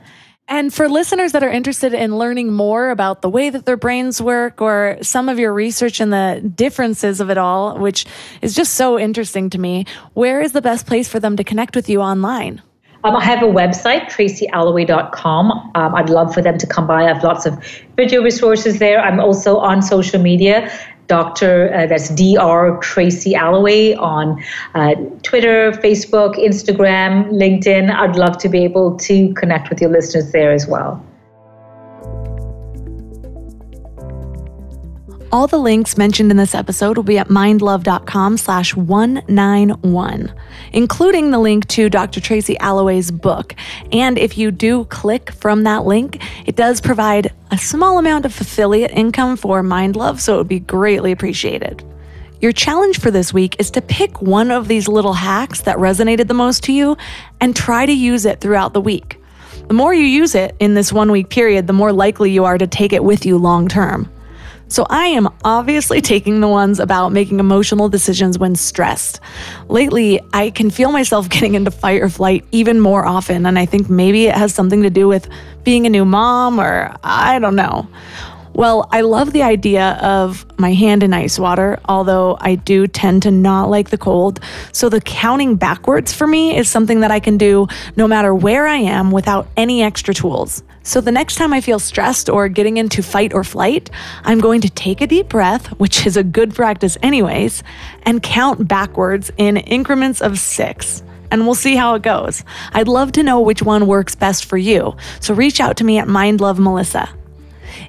And 0.47 0.73
for 0.73 0.91
listeners 0.91 1.33
that 1.33 1.43
are 1.43 1.51
interested 1.51 1.95
in 1.95 2.19
learning 2.19 2.53
more 2.53 2.91
about 2.91 3.23
the 3.23 3.31
way 3.31 3.49
that 3.49 3.65
their 3.65 3.79
brains 3.79 4.21
work 4.21 4.61
or 4.61 4.99
some 5.01 5.31
of 5.31 5.39
your 5.39 5.55
research 5.55 6.01
and 6.01 6.13
the 6.13 6.43
differences 6.55 7.21
of 7.21 7.31
it 7.31 7.39
all, 7.39 7.79
which 7.79 8.05
is 8.43 8.55
just 8.55 8.75
so 8.75 8.99
interesting 8.99 9.49
to 9.51 9.59
me, 9.59 9.87
where 10.13 10.43
is 10.43 10.53
the 10.53 10.61
best 10.61 10.87
place 10.87 11.09
for 11.09 11.19
them 11.19 11.37
to 11.37 11.45
connect 11.45 11.75
with 11.75 11.89
you 11.89 12.03
online? 12.03 12.61
Um, 13.05 13.17
I 13.17 13.25
have 13.25 13.43
a 13.43 13.47
website, 13.47 14.07
tracyalloway.com. 14.11 15.51
Um, 15.75 15.95
I'd 15.95 16.09
love 16.09 16.33
for 16.33 16.41
them 16.41 16.57
to 16.57 16.67
come 16.67 16.87
by. 16.87 17.05
I 17.05 17.09
have 17.09 17.23
lots 17.23 17.45
of 17.45 17.63
video 17.97 18.23
resources 18.23 18.79
there. 18.79 19.01
I'm 19.01 19.21
also 19.21 19.59
on 19.59 19.83
social 19.83 20.21
media 20.21 20.71
Dr. 21.07 21.73
Uh, 21.73 21.87
that's 21.87 22.09
Dr. 22.11 22.81
Tracy 22.81 23.35
Alloway 23.35 23.95
on 23.95 24.43
uh, 24.75 24.95
Twitter, 25.23 25.73
Facebook, 25.73 26.37
Instagram, 26.37 27.31
LinkedIn. 27.31 27.95
I'd 27.95 28.17
love 28.17 28.39
to 28.39 28.49
be 28.49 28.65
able 28.65 28.97
to 28.99 29.33
connect 29.35 29.71
with 29.71 29.81
your 29.81 29.91
listeners 29.91 30.33
there 30.33 30.53
as 30.53 30.67
well. 30.67 31.05
All 35.35 35.49
the 35.49 35.59
links 35.59 35.99
mentioned 35.99 36.31
in 36.31 36.37
this 36.37 36.55
episode 36.55 36.97
will 36.97 37.03
be 37.03 37.19
at 37.19 37.27
mindlove.com 37.27 38.37
slash 38.37 38.77
191, 38.77 40.33
including 40.73 41.33
the 41.33 41.41
link 41.41 41.67
to 41.71 41.91
Dr. 41.91 42.21
Tracy 42.21 42.57
Alloway's 42.61 43.11
book. 43.11 43.57
And 43.91 44.17
if 44.17 44.39
you 44.39 44.53
do 44.53 44.85
click 44.85 45.33
from 45.33 45.65
that 45.65 45.87
link, 45.87 46.23
it 46.47 46.55
does 46.55 46.81
provide 46.81 47.33
a 47.51 47.59
small 47.59 47.99
amount 47.99 48.27
of 48.27 48.41
affiliate 48.41 48.93
income 48.93 49.37
for 49.37 49.61
MindLove, 49.65 50.21
so 50.21 50.35
it 50.35 50.39
would 50.39 50.47
be 50.47 50.61
greatly 50.61 51.11
appreciated. 51.11 51.83
Your 52.41 52.53
challenge 52.53 53.01
for 53.01 53.11
this 53.11 53.35
week 53.35 53.57
is 53.59 53.73
to 53.73 53.83
pick 53.83 54.23
one 54.23 54.53
of 54.53 54.69
these 54.69 54.87
little 54.87 55.15
hacks 55.15 55.63
that 55.63 55.79
resonated 55.79 56.29
the 56.29 56.35
most 56.35 56.63
to 56.63 56.73
you 56.73 56.97
and 57.41 57.57
try 57.57 57.87
to 57.87 57.93
use 57.93 58.25
it 58.25 58.41
throughout 58.41 58.73
the 58.73 58.81
week. 58.81 59.21
The 59.67 59.75
more 59.75 59.93
you 59.93 60.05
use 60.05 60.37
it 60.37 60.55
in 60.61 60.75
this 60.75 60.93
one 60.93 61.11
week 61.11 61.29
period, 61.29 61.67
the 61.67 61.73
more 61.73 61.93
likely 61.93 62.31
you 62.31 62.45
are 62.45 62.57
to 62.57 62.69
take 62.69 62.93
it 62.93 63.03
with 63.03 63.27
you 63.27 63.37
long 63.37 63.67
term. 63.67 64.09
So 64.69 64.87
I 64.89 65.07
am 65.07 65.29
obviously 65.45 66.01
taking 66.01 66.41
the 66.41 66.49
ones 66.49 66.81
about 66.81 67.13
making 67.13 67.39
emotional 67.39 67.89
decisions 67.89 68.39
when 68.39 68.57
stressed. 68.57 69.21
Lately, 69.69 70.21
I 70.33 70.51
can 70.51 70.71
feel 70.71 70.91
myself 70.91 71.29
getting 71.35 71.55
into 71.55 71.71
fight 71.71 72.03
or 72.03 72.09
flight 72.09 72.45
even 72.53 72.81
more 72.81 73.05
often, 73.07 73.47
and 73.47 73.59
I 73.59 73.67
think 73.67 73.89
maybe 73.91 74.27
it 74.27 74.35
has 74.35 74.55
something 74.55 74.83
to 74.83 74.91
do 74.91 75.07
with 75.07 75.29
being 75.65 75.87
a 75.87 75.91
new 75.91 76.05
mom 76.05 76.61
or 76.61 76.95
I 77.03 77.39
don't 77.39 77.57
know. 77.57 77.89
Well, 78.55 78.89
I 78.93 79.01
love 79.01 79.33
the 79.33 79.43
idea 79.43 79.99
of 80.01 80.47
my 80.61 80.73
hand 80.75 81.03
in 81.03 81.13
ice 81.13 81.41
water, 81.41 81.81
although 81.89 82.39
I 82.41 82.55
do 82.55 82.87
tend 82.87 83.25
to 83.25 83.33
not 83.33 83.69
like 83.69 83.91
the 83.91 83.99
cold. 83.99 84.39
So 84.71 84.89
the 84.89 85.01
counting 85.01 85.57
backwards 85.57 86.13
for 86.13 86.29
me 86.29 86.57
is 86.57 86.69
something 86.69 87.01
that 87.01 87.11
I 87.11 87.19
can 87.19 87.37
do 87.37 87.67
no 87.97 88.07
matter 88.07 88.33
where 88.33 88.69
I 88.69 88.77
am 88.77 89.11
without 89.11 89.49
any 89.57 89.83
extra 89.83 90.15
tools. 90.15 90.63
So 90.85 91.01
the 91.01 91.11
next 91.11 91.35
time 91.35 91.53
I 91.53 91.61
feel 91.61 91.81
stressed 91.81 92.29
or 92.29 92.49
getting 92.49 92.77
into 92.77 93.03
fight 93.03 93.35
or 93.35 93.43
flight, 93.43 93.91
I'm 94.23 94.39
going 94.39 94.61
to 94.61 94.71
take 94.71 95.01
a 95.01 95.09
deep 95.09 95.31
breath, 95.31 95.67
which 95.81 96.07
is 96.07 96.17
a 96.17 96.23
good 96.23 96.55
practice, 96.55 96.97
anyways, 97.03 97.65
and 98.05 98.23
count 98.23 98.69
backwards 98.69 99.33
in 99.37 99.57
increments 99.57 100.23
of 100.23 100.39
six 100.39 101.03
and 101.33 101.47
we'll 101.47 101.55
see 101.55 101.75
how 101.75 101.97
it 101.97 102.03
goes. 102.03 102.45
I'd 102.73 102.87
love 102.87 103.11
to 103.13 103.25
know 103.25 103.41
which 103.41 103.61
one 103.61 103.89
works 103.89 104.15
best 104.15 104.45
for 104.45 104.57
you, 104.57 104.97
so 105.19 105.35
reach 105.35 105.59
out 105.59 105.77
to 105.79 105.85
me 105.85 105.99
at 105.99 106.07
MindLove 106.07 106.61
Melissa. 106.61 107.09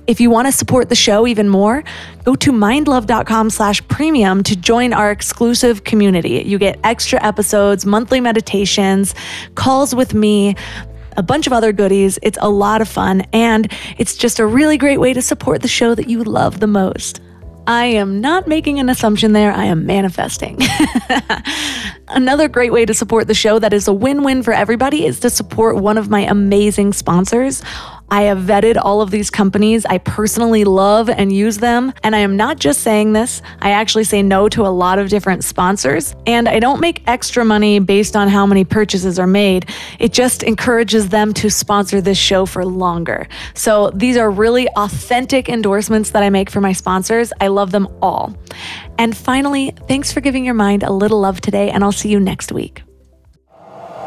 If 0.08 0.20
you 0.20 0.30
want 0.30 0.48
to 0.48 0.52
support 0.52 0.90
the 0.90 0.96
show 0.96 1.28
even 1.28 1.50
more, 1.50 1.84
go 2.24 2.36
to 2.36 2.52
mindlove.com 2.52 3.50
slash 3.50 3.86
premium 3.88 4.44
to 4.44 4.56
join 4.56 4.94
our 4.94 5.12
exclusive 5.12 5.84
community. 5.84 6.44
You 6.46 6.58
get 6.58 6.80
extra 6.84 7.24
episodes, 7.24 7.86
monthly 7.86 8.22
meditations, 8.22 9.16
calls 9.56 9.96
with 9.96 10.14
me, 10.14 10.56
a 11.18 11.24
bunch 11.24 11.48
of 11.48 11.54
other 11.54 11.72
goodies. 11.72 12.20
It's 12.22 12.38
a 12.42 12.50
lot 12.50 12.82
of 12.82 12.88
fun, 12.88 13.22
and 13.34 13.72
it's 13.98 14.16
just 14.16 14.40
a 14.40 14.46
really 14.46 14.78
great 14.78 15.00
way 15.00 15.14
to 15.14 15.22
support 15.22 15.62
the 15.62 15.68
show 15.68 15.96
that 15.96 16.10
you 16.10 16.24
love 16.24 16.60
the 16.60 16.68
most. 16.68 17.22
I 17.68 17.86
am 17.86 18.22
not 18.22 18.48
making 18.48 18.80
an 18.80 18.90
assumption 18.90 19.32
there, 19.34 19.52
I 19.52 19.66
am 19.66 19.86
manifesting. 19.88 20.60
Another 22.08 22.48
great 22.48 22.72
way 22.72 22.86
to 22.86 22.94
support 22.94 23.28
the 23.28 23.34
show 23.34 23.58
that 23.58 23.74
is 23.74 23.88
a 23.88 23.94
win 23.94 24.24
win 24.24 24.44
for 24.44 24.54
everybody 24.54 25.06
is 25.06 25.20
to 25.22 25.32
support 25.32 25.78
one 25.78 25.98
of 25.98 26.10
my 26.10 26.22
amazing 26.22 26.94
sponsors. 26.94 27.64
I 28.10 28.24
have 28.24 28.38
vetted 28.40 28.78
all 28.82 29.02
of 29.02 29.12
these 29.12 29.30
companies. 29.30 29.86
I 29.86 29.98
personally 29.98 30.64
love 30.64 31.10
and 31.10 31.32
use 31.32 31.58
them. 31.58 31.94
And 32.04 32.16
I 32.16 32.20
am 32.20 32.38
not 32.38 32.60
just 32.60 32.82
saying 32.82 33.14
this, 33.14 33.42
I 33.62 33.72
actually 33.72 34.04
say 34.04 34.22
no 34.22 34.48
to 34.50 34.66
a 34.66 34.70
lot 34.70 35.00
of 35.00 35.10
different 35.10 35.44
sponsors. 35.44 36.16
And 36.26 36.48
I 36.48 36.60
don't 36.60 36.80
make 36.80 37.04
extra 37.08 37.44
money 37.44 37.80
based 37.80 38.16
on 38.16 38.28
how 38.28 38.46
many 38.46 38.64
purchases 38.64 39.20
are 39.20 39.28
made. 39.28 39.70
It 40.00 40.14
just 40.14 40.44
encourages 40.44 41.10
them 41.10 41.34
to 41.36 41.50
sponsor 41.50 42.00
this 42.00 42.18
show 42.18 42.46
for 42.46 42.66
longer. 42.66 43.28
So 43.54 43.90
these 43.92 44.18
are 44.18 44.30
really 44.30 44.68
authentic 44.76 45.50
endorsements 45.50 46.12
that 46.12 46.24
I 46.24 46.30
make 46.30 46.50
for 46.50 46.62
my 46.62 46.74
sponsors. 46.74 47.34
I 47.42 47.48
love 47.48 47.72
them 47.72 47.88
all. 48.02 48.36
And 48.98 49.16
finally, 49.18 49.74
thanks 49.88 50.14
for 50.14 50.22
giving 50.22 50.46
your 50.46 50.54
mind 50.54 50.84
a 50.84 50.92
little 50.92 51.20
love 51.20 51.42
today, 51.42 51.70
and 51.70 51.84
I'll 51.84 51.92
see 51.92 52.10
you 52.10 52.20
next 52.20 52.52
week. 52.52 52.85